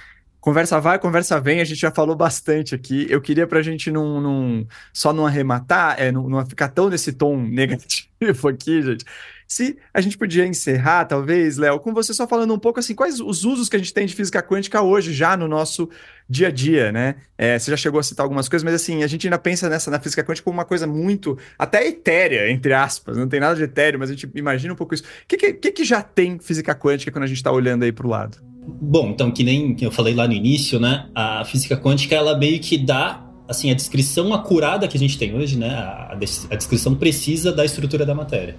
conversa 0.41 0.81
vai, 0.81 0.99
conversa 0.99 1.41
vem, 1.41 1.61
a 1.61 1.65
gente 1.65 1.81
já 1.81 1.91
falou 1.91 2.15
bastante 2.15 2.75
aqui. 2.75 3.07
Eu 3.09 3.21
queria 3.21 3.47
para 3.47 3.59
a 3.59 3.63
gente 3.63 3.91
não, 3.91 4.21
não, 4.21 4.67
só 4.93 5.13
não 5.13 5.27
arrematar, 5.27 5.97
é, 5.99 6.13
não, 6.13 6.29
não 6.29 6.45
ficar 6.47 6.69
tão 6.69 6.89
nesse 6.89 7.13
tom 7.13 7.37
negativo 7.43 8.49
aqui, 8.49 8.83
gente 8.83 9.05
se 9.47 9.77
a 9.93 10.01
gente 10.01 10.17
podia 10.17 10.47
encerrar, 10.47 11.05
talvez, 11.05 11.57
Léo, 11.57 11.79
com 11.79 11.93
você 11.93 12.13
só 12.15 12.27
falando 12.27 12.55
um 12.55 12.59
pouco 12.59 12.81
assim, 12.81 12.95
quais 12.95 13.21
os 13.21 13.45
usos 13.45 13.69
que 13.69 13.77
a 13.77 13.79
gente 13.79 13.93
tem 13.93 14.07
de 14.07 14.15
física 14.15 14.43
quântica 14.43 14.83
hoje, 14.83 15.13
já 15.13 15.37
no 15.37 15.47
nosso 15.47 15.89
dia 16.29 16.49
a 16.49 16.51
dia, 16.51 16.91
né? 16.91 17.17
É, 17.37 17.59
você 17.59 17.71
já 17.71 17.77
chegou 17.77 18.01
a 18.01 18.03
citar 18.03 18.25
algumas 18.25 18.49
coisas, 18.49 18.65
mas 18.65 18.75
assim, 18.75 19.03
a 19.03 19.07
gente 19.07 19.27
ainda 19.27 19.39
pensa 19.39 19.69
nessa 19.69 19.91
na 19.91 20.01
física 20.01 20.25
quântica 20.25 20.45
como 20.45 20.57
uma 20.57 20.65
coisa 20.65 20.87
muito, 20.87 21.39
até 21.59 21.87
etérea, 21.87 22.51
entre 22.51 22.73
aspas, 22.73 23.17
não 23.17 23.29
tem 23.29 23.41
nada 23.41 23.55
de 23.55 23.63
etéreo, 23.63 24.01
mas 24.01 24.11
a 24.11 24.15
gente 24.15 24.29
imagina 24.35 24.73
um 24.73 24.77
pouco 24.77 24.95
isso. 24.95 25.05
O 25.05 25.27
que, 25.29 25.37
que, 25.37 25.73
que 25.73 25.85
já 25.85 26.03
tem 26.03 26.39
física 26.39 26.75
quântica 26.75 27.13
quando 27.13 27.25
a 27.25 27.29
gente 27.29 27.37
está 27.37 27.53
olhando 27.53 27.85
aí 27.85 27.93
para 27.93 28.07
o 28.07 28.11
lado? 28.11 28.39
Bom, 28.67 29.11
então, 29.11 29.31
que 29.31 29.45
nem 29.45 29.77
eu 29.81 29.91
falei 29.91 30.15
lá 30.15 30.27
no 30.27 30.33
início, 30.33 30.81
né? 30.81 31.07
A 31.15 31.45
física 31.45 31.77
quântica, 31.77 32.15
ela 32.15 32.37
meio 32.37 32.59
que 32.61 32.79
dá 32.79 33.25
assim, 33.47 33.71
a 33.71 33.75
descrição 33.75 34.33
acurada 34.33 34.89
que 34.89 34.97
a 34.97 35.01
gente 35.01 35.19
tem 35.19 35.35
hoje, 35.35 35.59
né? 35.59 35.69
A, 35.69 36.17
a 36.51 36.57
descrição 36.57 36.95
precisa 36.95 37.53
da 37.53 37.65
estrutura 37.65 38.07
da 38.07 38.15
matéria. 38.15 38.57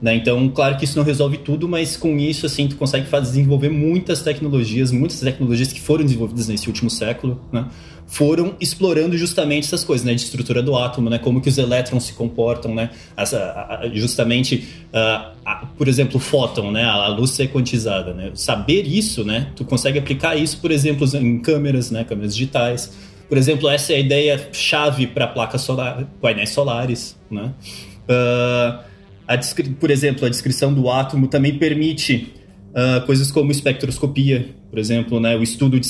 Né? 0.00 0.14
Então, 0.14 0.48
claro 0.48 0.76
que 0.76 0.84
isso 0.84 0.96
não 0.96 1.04
resolve 1.04 1.38
tudo, 1.38 1.68
mas 1.68 1.96
com 1.96 2.16
isso, 2.18 2.46
assim, 2.46 2.68
tu 2.68 2.76
consegue 2.76 3.06
fazer, 3.06 3.30
desenvolver 3.30 3.68
muitas 3.68 4.22
tecnologias, 4.22 4.92
muitas 4.92 5.20
tecnologias 5.20 5.72
que 5.72 5.80
foram 5.80 6.04
desenvolvidas 6.04 6.46
nesse 6.46 6.68
último 6.68 6.88
século, 6.88 7.40
né? 7.52 7.66
foram 8.08 8.54
explorando 8.58 9.16
justamente 9.16 9.64
essas 9.64 9.84
coisas, 9.84 10.04
né, 10.04 10.14
de 10.14 10.22
estrutura 10.22 10.62
do 10.62 10.74
átomo, 10.74 11.10
né, 11.10 11.18
como 11.18 11.42
que 11.42 11.48
os 11.48 11.58
elétrons 11.58 12.04
se 12.04 12.14
comportam, 12.14 12.74
né, 12.74 12.90
Essa, 13.14 13.82
justamente, 13.92 14.66
uh, 14.88 15.66
por 15.76 15.86
exemplo, 15.86 16.16
o 16.16 16.18
fóton, 16.18 16.72
né, 16.72 16.84
a 16.84 17.08
luz 17.08 17.32
ser 17.32 17.48
quantizada, 17.48 18.14
né, 18.14 18.30
saber 18.34 18.86
isso, 18.86 19.24
né, 19.24 19.48
tu 19.54 19.62
consegue 19.62 19.98
aplicar 19.98 20.36
isso, 20.36 20.58
por 20.58 20.70
exemplo, 20.70 21.06
em 21.18 21.38
câmeras, 21.38 21.90
né, 21.90 22.02
câmeras 22.02 22.34
digitais, 22.34 22.90
por 23.28 23.36
exemplo, 23.36 23.68
essa 23.68 23.92
é 23.92 23.96
a 23.96 24.00
ideia 24.00 24.48
chave 24.52 25.06
para 25.06 25.26
placas 25.26 25.60
solar, 25.60 26.08
painéis 26.18 26.48
solares, 26.50 27.14
né, 27.30 27.52
uh, 28.08 28.88
por 29.78 29.90
exemplo, 29.90 30.24
a 30.24 30.28
descrição 30.28 30.72
do 30.72 30.90
átomo 30.90 31.28
também 31.28 31.58
permite 31.58 32.32
uh, 32.70 33.04
coisas 33.06 33.30
como 33.30 33.50
espectroscopia, 33.50 34.48
por 34.70 34.78
exemplo, 34.78 35.18
né, 35.20 35.36
o 35.36 35.42
estudo 35.42 35.78
de 35.80 35.88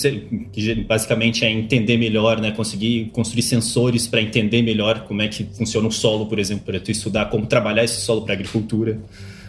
que 0.52 0.74
basicamente 0.82 1.44
é 1.44 1.50
entender 1.50 1.96
melhor, 1.96 2.40
né, 2.40 2.52
conseguir 2.52 3.10
construir 3.12 3.42
sensores 3.42 4.06
para 4.06 4.20
entender 4.20 4.62
melhor 4.62 5.00
como 5.00 5.22
é 5.22 5.28
que 5.28 5.44
funciona 5.44 5.88
o 5.88 5.92
solo, 5.92 6.26
por 6.26 6.38
exemplo, 6.38 6.64
para 6.64 6.80
tu 6.80 6.90
estudar 6.90 7.26
como 7.26 7.46
trabalhar 7.46 7.84
esse 7.84 8.00
solo 8.00 8.22
para 8.22 8.34
agricultura, 8.34 9.00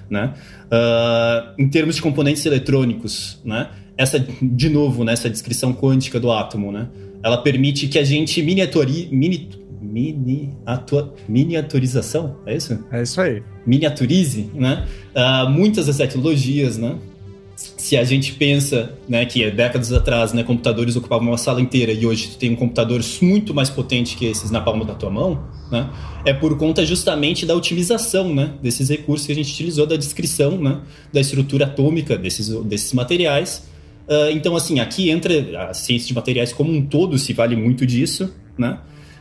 né? 0.09 0.33
Uh, 0.65 1.61
em 1.61 1.69
termos 1.69 1.95
de 1.95 2.01
componentes 2.01 2.45
eletrônicos, 2.45 3.39
né? 3.45 3.69
Essa, 3.97 4.19
de 4.41 4.69
novo, 4.69 5.03
né, 5.03 5.13
essa 5.13 5.29
descrição 5.29 5.73
quântica 5.73 6.19
do 6.19 6.31
átomo, 6.31 6.71
né? 6.71 6.87
Ela 7.21 7.37
permite 7.37 7.87
que 7.87 7.99
a 7.99 8.03
gente 8.03 8.41
miniaturize, 8.41 9.09
mini, 9.11 9.49
mini, 9.81 10.53
atua, 10.65 11.13
miniaturização, 11.27 12.37
é 12.45 12.55
isso? 12.55 12.79
É 12.91 13.01
isso 13.01 13.19
aí. 13.21 13.41
Miniaturize, 13.65 14.49
né? 14.53 14.85
Uh, 15.15 15.49
muitas 15.49 15.87
das 15.87 15.97
tecnologias, 15.97 16.77
né? 16.77 16.97
Se 17.55 17.97
a 17.97 18.05
gente 18.05 18.33
pensa, 18.33 18.93
né, 19.07 19.25
que 19.25 19.51
décadas 19.51 19.91
atrás, 19.91 20.31
né, 20.31 20.43
computadores 20.43 20.95
ocupavam 20.95 21.27
uma 21.27 21.37
sala 21.37 21.59
inteira 21.59 21.91
e 21.91 22.05
hoje 22.05 22.29
tu 22.29 22.37
tem 22.37 22.51
um 22.51 22.55
computador 22.55 23.01
muito 23.21 23.53
mais 23.53 23.69
potente 23.69 24.15
que 24.15 24.25
esses 24.25 24.49
na 24.49 24.61
palma 24.61 24.85
da 24.85 24.93
tua 24.93 25.09
mão, 25.09 25.43
né? 25.69 25.89
É 26.23 26.33
por 26.33 26.57
conta 26.57 26.85
justamente 26.85 27.45
da 27.45 27.53
otimização, 27.53 28.33
né, 28.33 28.53
desses 28.63 28.87
recursos 28.87 29.25
que 29.25 29.33
a 29.33 29.35
gente 29.35 29.51
utilizou 29.51 29.85
da 29.85 29.97
descrição, 29.97 30.57
né, 30.57 30.79
da 31.11 31.19
estrutura 31.19 31.65
atômica 31.65 32.17
desses 32.17 32.47
desses 32.63 32.93
materiais. 32.93 33.67
Uh, 34.07 34.31
então, 34.31 34.55
assim, 34.55 34.79
aqui 34.79 35.09
entra 35.09 35.69
a 35.69 35.73
ciência 35.73 36.07
de 36.07 36.13
materiais 36.13 36.53
como 36.53 36.71
um 36.71 36.85
todo, 36.85 37.17
se 37.17 37.33
vale 37.33 37.57
muito 37.57 37.85
disso, 37.85 38.33
né? 38.57 38.79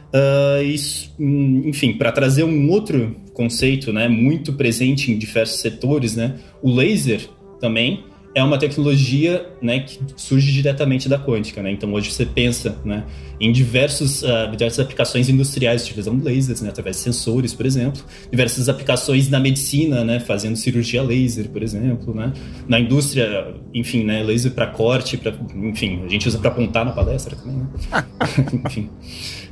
Uh, 0.09 0.63
isso, 0.63 1.15
enfim, 1.19 1.93
para 1.93 2.11
trazer 2.11 2.43
um 2.43 2.71
outro 2.71 3.15
conceito, 3.35 3.93
né, 3.93 4.09
muito 4.09 4.55
presente 4.55 5.13
em 5.13 5.19
diversos 5.19 5.61
setores, 5.61 6.17
né, 6.17 6.37
o 6.63 6.75
laser 6.75 7.29
também 7.61 8.05
é 8.35 8.43
uma 8.43 8.59
tecnologia, 8.59 9.47
né, 9.61 9.81
que 9.81 9.99
surge 10.17 10.53
diretamente 10.53 11.09
da 11.09 11.19
quântica, 11.19 11.63
né. 11.63 11.71
Então 11.71 11.93
hoje 11.93 12.11
você 12.11 12.25
pensa, 12.25 12.77
né, 12.85 13.05
em 13.41 13.53
diversos, 13.53 14.23
uh, 14.23 14.51
diversas 14.51 14.81
aplicações 14.81 15.29
industriais 15.29 15.85
utilizando 15.85 16.25
lasers, 16.25 16.61
né, 16.61 16.69
através 16.71 16.97
de 16.97 17.03
sensores, 17.03 17.53
por 17.53 17.67
exemplo, 17.67 18.03
diversas 18.31 18.69
aplicações 18.69 19.29
na 19.29 19.39
medicina, 19.39 20.05
né, 20.05 20.21
fazendo 20.21 20.57
cirurgia 20.57 21.03
laser, 21.03 21.49
por 21.49 21.63
exemplo, 21.63 22.15
né, 22.15 22.33
na 22.67 22.81
indústria, 22.81 23.55
enfim, 23.75 24.05
né, 24.05 24.23
laser 24.23 24.53
para 24.53 24.67
corte, 24.67 25.17
para, 25.17 25.35
enfim, 25.55 26.03
a 26.05 26.09
gente 26.09 26.27
usa 26.29 26.39
para 26.39 26.51
apontar 26.51 26.85
na 26.85 26.93
palestra 26.93 27.37
também, 27.37 27.57
né, 27.57 27.69
enfim. 28.67 28.89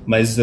Mas 0.07 0.39
uh, 0.39 0.43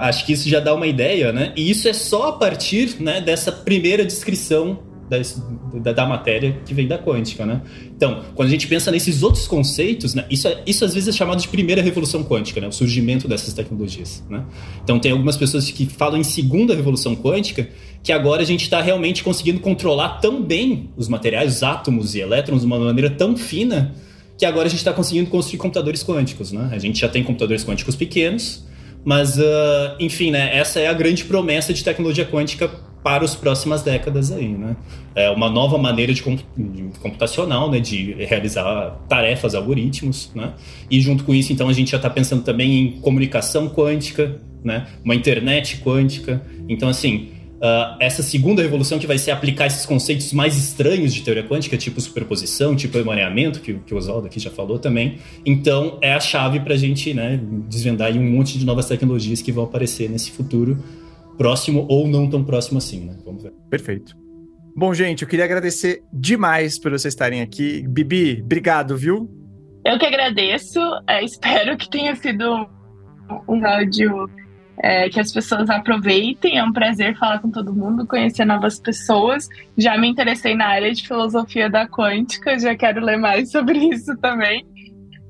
acho 0.00 0.26
que 0.26 0.32
isso 0.32 0.48
já 0.48 0.60
dá 0.60 0.74
uma 0.74 0.86
ideia, 0.86 1.32
né? 1.32 1.52
E 1.56 1.70
isso 1.70 1.88
é 1.88 1.92
só 1.92 2.28
a 2.28 2.32
partir 2.32 3.00
né, 3.00 3.20
dessa 3.20 3.50
primeira 3.50 4.04
descrição 4.04 4.80
da, 5.08 5.92
da, 5.92 6.06
matéria 6.06 6.60
que 6.66 6.74
vem 6.74 6.86
da 6.86 6.98
quântica, 6.98 7.46
né? 7.46 7.62
Então, 7.96 8.22
quando 8.34 8.48
a 8.48 8.50
gente 8.50 8.66
pensa 8.66 8.90
nesses 8.90 9.22
outros 9.22 9.46
conceitos, 9.46 10.14
né, 10.14 10.26
isso, 10.28 10.46
é, 10.46 10.62
isso 10.66 10.84
às 10.84 10.92
vezes 10.92 11.08
é 11.08 11.12
chamado 11.12 11.40
de 11.40 11.48
primeira 11.48 11.80
revolução 11.80 12.22
quântica, 12.22 12.60
né, 12.60 12.68
o 12.68 12.72
surgimento 12.72 13.26
dessas 13.26 13.54
tecnologias, 13.54 14.22
né? 14.28 14.44
Então, 14.84 14.98
tem 14.98 15.10
algumas 15.10 15.36
pessoas 15.36 15.70
que 15.70 15.86
falam 15.86 16.20
em 16.20 16.24
segunda 16.24 16.74
revolução 16.74 17.16
quântica, 17.16 17.68
que 18.02 18.12
agora 18.12 18.42
a 18.42 18.44
gente 18.44 18.62
está 18.62 18.82
realmente 18.82 19.24
conseguindo 19.24 19.60
controlar 19.60 20.20
tão 20.20 20.42
bem 20.42 20.90
os 20.96 21.08
materiais, 21.08 21.56
os 21.56 21.62
átomos 21.62 22.14
e 22.14 22.20
elétrons 22.20 22.60
de 22.60 22.66
uma 22.66 22.78
maneira 22.78 23.10
tão 23.10 23.36
fina 23.36 23.94
que 24.36 24.44
agora 24.44 24.66
a 24.66 24.70
gente 24.70 24.78
está 24.78 24.92
conseguindo 24.92 25.28
construir 25.30 25.58
computadores 25.58 26.04
quânticos, 26.04 26.52
né? 26.52 26.68
A 26.70 26.78
gente 26.78 27.00
já 27.00 27.08
tem 27.08 27.24
computadores 27.24 27.64
quânticos 27.64 27.96
pequenos, 27.96 28.67
mas, 29.08 29.38
uh, 29.38 29.96
enfim, 29.98 30.30
né, 30.30 30.54
essa 30.54 30.80
é 30.80 30.86
a 30.86 30.92
grande 30.92 31.24
promessa 31.24 31.72
de 31.72 31.82
tecnologia 31.82 32.26
quântica 32.26 32.68
para 33.02 33.24
as 33.24 33.34
próximas 33.34 33.80
décadas 33.80 34.30
aí, 34.30 34.48
né? 34.48 34.76
É 35.14 35.30
uma 35.30 35.48
nova 35.48 35.78
maneira 35.78 36.12
de, 36.12 36.22
computacional, 37.00 37.70
né, 37.70 37.80
de 37.80 38.12
realizar 38.26 39.00
tarefas, 39.08 39.54
algoritmos, 39.54 40.30
né? 40.34 40.52
E 40.90 41.00
junto 41.00 41.24
com 41.24 41.34
isso, 41.34 41.54
então, 41.54 41.70
a 41.70 41.72
gente 41.72 41.90
já 41.90 41.96
está 41.96 42.10
pensando 42.10 42.42
também 42.42 42.82
em 42.82 43.00
comunicação 43.00 43.70
quântica, 43.70 44.42
né? 44.62 44.86
Uma 45.02 45.14
internet 45.14 45.78
quântica. 45.78 46.42
Então, 46.68 46.86
assim, 46.86 47.30
Uh, 47.58 47.96
essa 47.98 48.22
segunda 48.22 48.62
revolução 48.62 49.00
que 49.00 49.06
vai 49.06 49.18
ser 49.18 49.32
aplicar 49.32 49.66
esses 49.66 49.84
conceitos 49.84 50.32
mais 50.32 50.56
estranhos 50.56 51.12
de 51.12 51.22
teoria 51.22 51.42
quântica, 51.42 51.76
tipo 51.76 52.00
superposição, 52.00 52.76
tipo 52.76 52.96
emaranhamento, 52.96 53.60
que, 53.60 53.74
que 53.74 53.92
o 53.92 53.96
Oswaldo 53.96 54.28
aqui 54.28 54.38
já 54.38 54.50
falou 54.50 54.78
também. 54.78 55.18
Então, 55.44 55.98
é 56.00 56.14
a 56.14 56.20
chave 56.20 56.60
para 56.60 56.74
a 56.74 56.76
gente 56.76 57.12
né, 57.12 57.40
desvendar 57.68 58.12
um 58.12 58.30
monte 58.30 58.58
de 58.58 58.64
novas 58.64 58.86
tecnologias 58.86 59.42
que 59.42 59.50
vão 59.50 59.64
aparecer 59.64 60.08
nesse 60.08 60.30
futuro 60.30 60.78
próximo 61.36 61.84
ou 61.88 62.06
não 62.06 62.28
tão 62.28 62.44
próximo 62.44 62.78
assim, 62.78 63.06
né? 63.06 63.16
Vamos 63.24 63.42
ver. 63.42 63.52
Perfeito. 63.68 64.16
Bom, 64.76 64.94
gente, 64.94 65.22
eu 65.22 65.28
queria 65.28 65.44
agradecer 65.44 66.02
demais 66.12 66.78
por 66.78 66.92
vocês 66.92 67.12
estarem 67.12 67.40
aqui. 67.40 67.84
Bibi, 67.88 68.40
obrigado, 68.40 68.96
viu? 68.96 69.28
Eu 69.84 69.98
que 69.98 70.06
agradeço. 70.06 70.78
É, 71.08 71.24
espero 71.24 71.76
que 71.76 71.90
tenha 71.90 72.14
sido 72.14 72.68
um 73.48 73.66
áudio 73.66 74.28
é, 74.82 75.08
que 75.08 75.20
as 75.20 75.32
pessoas 75.32 75.68
aproveitem. 75.70 76.58
É 76.58 76.64
um 76.64 76.72
prazer 76.72 77.16
falar 77.16 77.40
com 77.40 77.50
todo 77.50 77.74
mundo, 77.74 78.06
conhecer 78.06 78.44
novas 78.44 78.78
pessoas. 78.78 79.48
Já 79.76 79.98
me 79.98 80.08
interessei 80.08 80.54
na 80.54 80.66
área 80.66 80.92
de 80.92 81.06
filosofia 81.06 81.68
da 81.68 81.86
quântica, 81.86 82.58
já 82.58 82.76
quero 82.76 83.04
ler 83.04 83.16
mais 83.16 83.50
sobre 83.52 83.78
isso 83.78 84.16
também. 84.18 84.66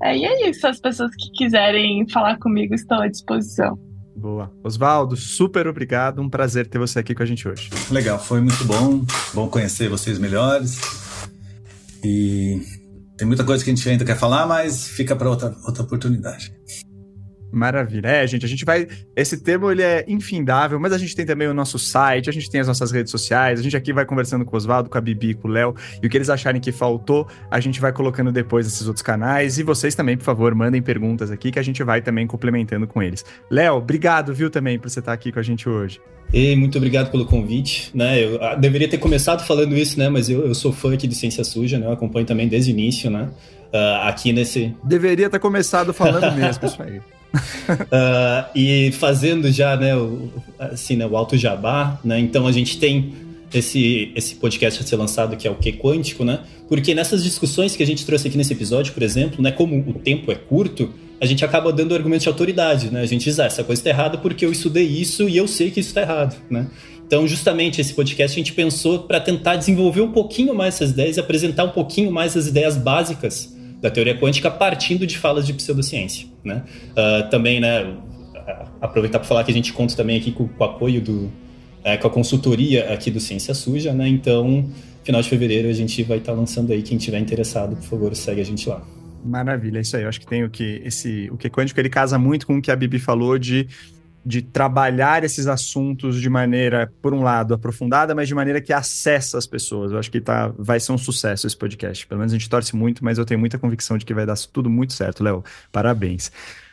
É, 0.03 0.17
e 0.17 0.25
é 0.25 0.49
isso, 0.49 0.67
as 0.67 0.81
pessoas 0.81 1.11
que 1.17 1.31
quiserem 1.33 2.09
falar 2.09 2.39
comigo 2.39 2.75
estão 2.75 3.01
à 3.01 3.09
disposição. 3.09 3.79
Boa. 4.15 4.53
Oswaldo, 4.65 5.17
super 5.17 5.67
obrigado. 5.69 6.21
Um 6.21 6.29
prazer 6.29 6.67
ter 6.67 6.79
você 6.79 6.99
aqui 6.99 7.15
com 7.15 7.23
a 7.23 7.27
gente 7.27 7.47
hoje. 7.49 7.71
Legal, 7.91 8.19
foi 8.19 8.41
muito 8.41 8.65
bom. 8.65 9.05
Bom 9.33 9.49
conhecer 9.49 9.89
vocês 9.89 10.19
melhores. 10.19 10.81
E 12.05 12.61
tem 13.17 13.27
muita 13.27 13.45
coisa 13.45 13.65
que 13.65 13.71
a 13.71 13.75
gente 13.75 13.89
ainda 13.89 14.05
quer 14.05 14.17
falar, 14.17 14.47
mas 14.47 14.89
fica 14.89 15.15
para 15.15 15.29
outra, 15.29 15.55
outra 15.65 15.83
oportunidade. 15.83 16.53
Maravilha. 17.51 18.09
É, 18.09 18.27
gente, 18.27 18.45
a 18.45 18.49
gente 18.49 18.65
vai. 18.65 18.87
Esse 19.17 19.43
termo 19.43 19.71
ele 19.71 19.83
é 19.83 20.05
infindável, 20.07 20.79
mas 20.79 20.93
a 20.93 20.99
gente 20.99 21.17
tem 21.17 21.25
também 21.25 21.49
o 21.49 21.55
nosso 21.55 21.79
site, 21.79 22.29
a 22.29 22.33
gente 22.33 22.51
tem 22.51 22.61
as 22.61 22.67
nossas 22.67 22.93
redes 22.93 23.11
sociais, 23.11 23.59
a 23.59 23.63
gente 23.63 23.77
aqui 23.77 23.93
vai 23.93 24.05
conversando 24.05 24.45
com 24.45 24.55
o 24.55 24.57
Oswaldo, 24.57 24.91
com 24.91 24.99
a 24.99 25.01
Bibi, 25.01 25.35
com 25.35 25.49
o 25.49 25.51
Léo, 25.51 25.75
e 26.03 26.07
o 26.07 26.11
que 26.11 26.17
eles 26.17 26.29
acharem 26.29 26.61
que 26.61 26.71
faltou, 26.71 27.27
a 27.51 27.59
gente 27.59 27.81
vai 27.81 27.93
colocando 27.93 28.31
depois 28.31 28.67
nesses 28.67 28.87
outros 28.87 29.03
canais. 29.03 29.59
E 29.59 29.63
vocês 29.63 29.95
também, 29.95 30.17
por 30.17 30.25
favor, 30.25 30.55
mandem 30.55 30.83
perguntas 30.83 31.31
aqui 31.31 31.51
que 31.51 31.59
a 31.59 31.63
gente 31.63 31.83
vai 31.83 32.03
também 32.03 32.27
complementando 32.27 32.87
com 32.87 33.03
eles. 33.03 33.25
Léo, 33.51 33.77
obrigado, 33.77 34.35
viu, 34.35 34.51
também, 34.51 34.79
por 34.79 34.91
você 34.91 35.01
estar 35.01 35.13
aqui 35.13 35.33
com 35.33 35.39
a 35.39 35.43
gente 35.43 35.69
hoje. 35.69 36.01
E 36.33 36.55
muito 36.55 36.77
obrigado 36.77 37.11
pelo 37.11 37.25
convite, 37.25 37.91
né? 37.95 38.23
Eu 38.23 38.43
ah, 38.43 38.55
deveria 38.55 38.87
ter 38.87 38.99
começado 38.99 39.47
falando 39.47 39.75
isso, 39.75 39.99
né? 39.99 40.11
Mas 40.11 40.29
eu, 40.29 40.47
eu 40.47 40.55
sou 40.55 40.73
fã 40.73 40.93
aqui 40.93 41.07
de 41.07 41.15
Ciência 41.15 41.43
Suja, 41.43 41.79
né? 41.79 41.87
Eu 41.87 41.93
acompanho 41.93 42.27
também 42.27 42.47
desde 42.47 42.71
o 42.71 42.73
início, 42.73 43.11
né? 43.11 43.31
Uh, 43.73 44.07
aqui 44.07 44.33
nesse. 44.33 44.75
Deveria 44.85 45.31
ter 45.31 45.39
começado 45.39 45.95
falando 45.95 46.31
mesmo, 46.37 46.67
isso 46.67 46.83
aí 46.83 47.01
uh, 47.35 48.49
e 48.55 48.93
fazendo 48.93 49.51
já, 49.51 49.77
né, 49.77 49.97
o, 49.97 50.31
assim, 50.59 50.97
né, 50.97 51.07
o 51.07 51.17
alto 51.17 51.37
jabá, 51.37 51.99
né? 52.05 52.19
Então 52.19 52.47
a 52.47 52.53
gente 52.53 52.79
tem 52.79 53.13
esse, 53.53 54.13
esse 54.15 54.35
podcast 54.37 54.83
a 54.83 54.87
ser 54.87 54.97
lançado 54.97 55.37
que 55.37 55.47
é 55.47 55.51
o 55.51 55.55
que 55.55 55.73
quântico, 55.73 56.25
né? 56.25 56.41
Porque 56.69 56.95
nessas 56.95 57.23
discussões 57.25 57.75
que 57.75 57.83
a 57.83 57.87
gente 57.87 58.05
trouxe 58.05 58.29
aqui 58.29 58.37
nesse 58.37 58.53
episódio, 58.53 58.93
por 58.93 59.03
exemplo, 59.03 59.43
né, 59.43 59.51
como 59.51 59.79
o 59.79 59.95
tempo 59.95 60.31
é 60.31 60.35
curto, 60.35 60.93
a 61.21 61.27
gente 61.27 61.45
acaba 61.45 61.73
dando 61.73 61.95
argumentos 61.95 62.23
de 62.23 62.29
autoridade, 62.29 62.91
né? 62.91 63.01
A 63.01 63.07
gente 63.07 63.25
diz, 63.25 63.41
ah, 63.41 63.47
essa 63.47 63.65
coisa 63.65 63.81
está 63.81 63.91
errada 63.91 64.19
porque 64.19 64.45
eu 64.45 64.53
estudei 64.53 64.87
isso 64.87 65.29
e 65.29 65.37
eu 65.37 65.49
sei 65.49 65.71
que 65.71 65.81
isso 65.81 65.89
está 65.89 66.03
errado, 66.03 66.37
né? 66.49 66.67
Então, 67.07 67.27
justamente 67.27 67.81
esse 67.81 67.95
podcast 67.95 68.39
a 68.39 68.41
gente 68.41 68.53
pensou 68.53 69.01
para 69.01 69.19
tentar 69.19 69.57
desenvolver 69.57 70.03
um 70.03 70.13
pouquinho 70.13 70.55
mais 70.55 70.75
essas 70.75 70.91
ideias 70.91 71.17
e 71.17 71.21
apresentar 71.21 71.65
um 71.65 71.71
pouquinho 71.71 72.13
mais 72.13 72.37
as 72.37 72.47
ideias 72.47 72.77
básicas 72.77 73.57
da 73.81 73.91
teoria 73.91 74.19
quântica 74.19 74.51
partindo 74.51 75.07
de 75.07 75.17
falas 75.17 75.47
de 75.47 75.53
pseudociência. 75.53 76.27
Né? 76.45 76.65
Uh, 76.91 77.31
também, 77.31 77.61
né, 77.61 77.95
aproveitar 78.81 79.19
para 79.19 79.29
falar 79.29 79.45
que 79.45 79.51
a 79.51 79.55
gente 79.55 79.73
conta 79.73 79.95
também 79.95 80.17
aqui 80.17 80.33
com, 80.33 80.49
com 80.49 80.65
o 80.65 80.67
apoio 80.67 81.01
do, 81.01 81.31
é, 81.85 81.97
com 81.97 82.07
a 82.07 82.11
consultoria 82.11 82.93
aqui 82.93 83.11
do 83.11 83.21
Ciência 83.21 83.55
Suja, 83.55 83.93
né? 83.93 84.09
Então, 84.09 84.71
final 85.05 85.23
de 85.23 85.29
fevereiro 85.29 85.69
a 85.69 85.73
gente 85.73 86.03
vai 86.03 86.19
estar 86.19 86.33
tá 86.33 86.39
lançando 86.39 86.73
aí. 86.73 86.83
Quem 86.83 86.99
tiver 86.99 87.19
interessado, 87.19 87.77
por 87.77 87.85
favor, 87.85 88.15
segue 88.15 88.41
a 88.41 88.45
gente 88.45 88.69
lá. 88.69 88.87
Maravilha, 89.25 89.79
é 89.79 89.81
isso 89.81 89.97
aí. 89.97 90.03
Eu 90.03 90.09
acho 90.09 90.21
que 90.21 90.27
tem 90.27 90.45
o 90.45 90.51
que 90.51 90.81
esse 90.85 91.29
o 91.31 91.37
que 91.37 91.51
quântico 91.51 91.81
ele 91.81 91.89
casa 91.89 92.19
muito 92.19 92.47
com 92.47 92.59
o 92.59 92.63
que 92.63 92.71
a 92.71 92.77
Bibi 92.77 92.99
falou 92.99 93.39
de 93.39 93.67
de 94.29 94.43
trabalhar 94.43 95.25
esses 95.25 95.47
assuntos 95.47 96.21
de 96.21 96.29
maneira, 96.29 96.93
por 97.01 97.15
um 97.15 97.23
lado, 97.23 97.55
aprofundada, 97.55 98.15
mas 98.15 98.29
de 98.29 98.35
maneira 98.35 98.61
que 98.61 98.75
acessa 98.75 99.39
as 99.39 99.47
pessoas. 99.47 99.91
Eu 99.91 99.99
acho 99.99 100.11
que 100.11 100.21
tá, 100.21 100.53
vai 100.59 100.79
ser 100.79 100.93
um 100.93 100.99
sucesso 100.99 101.47
esse 101.47 101.57
podcast. 101.57 102.07
Pelo 102.07 102.19
menos 102.19 102.35
a 102.35 102.37
gente 102.37 102.51
torce 102.51 102.77
muito, 102.77 103.03
mas 103.03 103.17
eu 103.17 103.25
tenho 103.25 103.41
muita 103.41 103.59
convicção 103.59 103.97
de 103.97 104.05
que 104.05 104.13
vai 104.13 104.27
dar 104.27 104.37
tudo 104.53 104.69
muito 104.69 104.93
certo, 104.93 105.25
Léo. 105.25 105.43
Parabéns. 105.73 106.31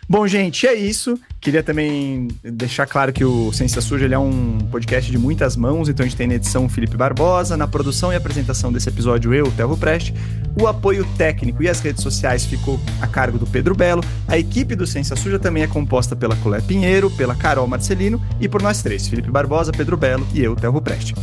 Bom, 0.08 0.28
gente, 0.28 0.68
é 0.68 0.74
isso. 0.74 1.20
Queria 1.42 1.64
também 1.64 2.28
deixar 2.44 2.86
claro 2.86 3.12
que 3.12 3.26
o 3.26 3.52
Ciência 3.52 3.82
Suja 3.82 4.08
é 4.08 4.18
um 4.18 4.60
podcast 4.72 5.12
de 5.12 5.18
muitas 5.18 5.56
mãos, 5.56 5.90
então 5.90 6.04
a 6.04 6.08
gente 6.08 6.18
tem 6.18 6.28
na 6.28 6.36
edição 6.36 6.66
o 6.66 6.70
Felipe 6.70 6.96
Barbosa, 6.96 7.58
na 7.58 7.68
produção 7.68 8.14
e 8.14 8.16
apresentação 8.16 8.72
desse 8.72 8.88
episódio 8.88 9.34
eu, 9.34 9.52
Telro 9.52 9.76
Preste. 9.76 10.14
O 10.60 10.68
apoio 10.68 11.06
técnico 11.18 11.62
e 11.64 11.70
as 11.70 11.80
redes 11.80 12.04
sociais 12.04 12.46
ficou 12.46 12.80
a 13.02 13.08
cargo 13.08 13.40
do 13.40 13.48
Pedro 13.48 13.76
Belo. 13.76 14.04
A 14.28 14.38
equipe 14.38 14.76
do 14.76 14.86
Ciência 14.86 15.16
Suja 15.16 15.40
também 15.40 15.64
é 15.64 15.68
composta 15.68 16.16
pela 16.16 16.36
Colé 16.38 16.62
Pinheiro, 16.62 17.10
pela 17.10 17.36
Carol 17.36 17.68
Marcelino 17.68 18.22
e 18.40 18.48
por 18.48 18.62
nós 18.62 18.82
três, 18.84 19.08
Felipe 19.08 19.32
Barbosa, 19.32 19.72
Pedro 19.72 19.98
Belo 19.98 20.26
e 20.34 20.44
eu, 20.44 20.56
Telro 20.56 20.82
Preste. 20.82 21.16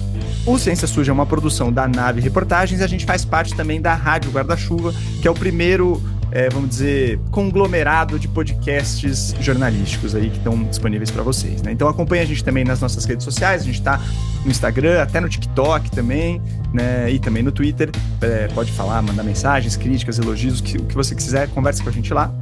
O 0.45 0.59
Ciência 0.59 0.89
Suja 0.89 1.13
é 1.13 1.15
uma 1.15 1.25
produção 1.25 1.73
da 1.73 1.87
Nave 1.87 2.21
Reportagens 2.21 2.81
e 2.81 2.85
a 2.85 2.89
gente 2.89 3.07
faz 3.07 3.25
parte 3.25 3.55
também 3.55 3.81
da 3.81 3.95
Rádio 3.95 4.33
Guarda-Chuva, 4.33 4.93
que 5.21 5.29
é 5.29 5.31
o 5.31 5.35
primeiro 5.35 6.03
é, 6.33 6.49
vamos 6.49 6.71
dizer, 6.71 7.21
conglomerado 7.31 8.19
de 8.19 8.27
podcasts 8.27 9.35
jornalísticos 9.39 10.15
aí 10.15 10.31
que 10.31 10.39
estão 10.39 10.65
disponíveis 10.65 11.11
para 11.11 11.23
vocês, 11.23 11.61
né? 11.63 11.73
Então 11.73 11.87
acompanha 11.87 12.23
a 12.23 12.27
gente 12.27 12.43
também 12.43 12.65
nas 12.65 12.81
nossas 12.81 13.05
redes 13.05 13.23
sociais, 13.23 13.63
a 13.63 13.65
gente 13.65 13.79
está 13.79 14.01
no 14.43 14.51
Instagram, 14.51 15.03
até 15.03 15.21
no 15.21 15.29
TikTok 15.29 15.91
também, 15.91 16.41
né? 16.73 17.11
E 17.11 17.19
também 17.19 17.43
no 17.43 17.53
Twitter. 17.53 17.91
É, 18.23 18.49
pode 18.49 18.73
falar, 18.73 19.03
mandar 19.03 19.23
mensagens, 19.23 19.77
críticas, 19.77 20.19
elogios, 20.19 20.61
o 20.61 20.63
que, 20.63 20.79
o 20.79 20.85
que 20.85 20.95
você 20.95 21.15
quiser, 21.15 21.49
conversa 21.51 21.83
com 21.83 21.91
a 21.91 21.93
gente 21.93 22.13
lá. 22.15 22.33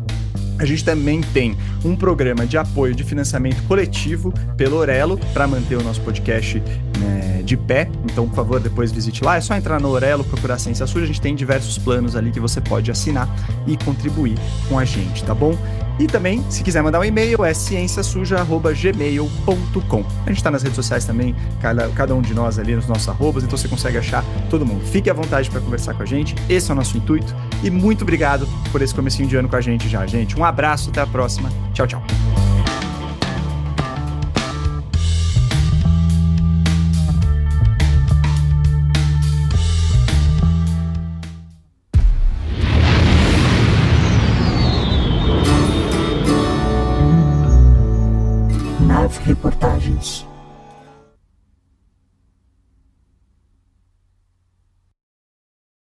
A 0.61 0.67
gente 0.67 0.85
também 0.85 1.23
tem 1.23 1.57
um 1.83 1.97
programa 1.97 2.47
de 2.47 2.59
apoio 2.59 2.95
de 2.95 3.03
financiamento 3.03 3.63
coletivo 3.67 4.31
pelo 4.59 4.77
Orelo 4.77 5.19
para 5.33 5.47
manter 5.47 5.77
o 5.77 5.83
nosso 5.83 6.03
podcast 6.03 6.63
né, 6.99 7.41
de 7.43 7.57
pé. 7.57 7.89
Então, 8.05 8.29
por 8.29 8.37
favor, 8.37 8.61
depois 8.61 8.93
visite 8.93 9.25
lá. 9.25 9.37
É 9.37 9.41
só 9.41 9.55
entrar 9.55 9.81
no 9.81 9.89
Orelo, 9.89 10.23
procurar 10.23 10.59
Ciência 10.59 10.87
Suja. 10.87 11.05
A 11.05 11.07
gente 11.07 11.21
tem 11.21 11.35
diversos 11.35 11.79
planos 11.79 12.15
ali 12.15 12.31
que 12.31 12.39
você 12.39 12.61
pode 12.61 12.91
assinar 12.91 13.27
e 13.67 13.75
contribuir 13.79 14.37
com 14.69 14.79
a 14.79 14.85
gente, 14.85 15.25
tá 15.25 15.35
bom? 15.35 15.57
E 16.01 16.07
também, 16.07 16.43
se 16.49 16.65
quiser 16.65 16.83
mandar 16.83 16.99
um 16.99 17.05
e-mail, 17.05 17.45
é 17.45 17.53
cienciasuja.gmail.com. 17.53 20.05
A 20.25 20.29
gente 20.29 20.39
está 20.39 20.51
nas 20.51 20.63
redes 20.63 20.77
sociais 20.77 21.05
também, 21.05 21.37
cada, 21.61 21.91
cada 21.91 22.15
um 22.15 22.23
de 22.23 22.33
nós 22.33 22.59
ali 22.59 22.75
nos 22.75 22.87
nossos 22.87 23.07
arrobas, 23.07 23.45
então 23.45 23.59
você 23.59 23.69
consegue 23.69 23.99
achar 23.99 24.25
todo 24.49 24.65
mundo. 24.65 24.83
Fique 24.87 25.11
à 25.11 25.13
vontade 25.13 25.51
para 25.51 25.61
conversar 25.61 25.93
com 25.93 26.03
a 26.03 26.07
gente, 26.07 26.35
esse 26.49 26.71
é 26.71 26.73
o 26.73 26.77
nosso 26.77 26.97
intuito. 26.97 27.37
E 27.63 27.71
muito 27.71 28.01
obrigado 28.01 28.49
por 28.73 28.81
esse 28.81 28.95
comecinho 28.95 29.29
de 29.29 29.37
ano 29.37 29.47
com 29.47 29.57
a 29.57 29.61
gente 29.61 29.91
já, 29.91 30.07
gente. 30.07 30.39
Um 30.39 30.45
abraço, 30.45 30.89
até 30.89 31.03
a 31.03 31.07
próxima. 31.07 31.51
Tchau, 31.75 31.87
tchau. 31.87 32.03
Reportagens. 49.31 50.30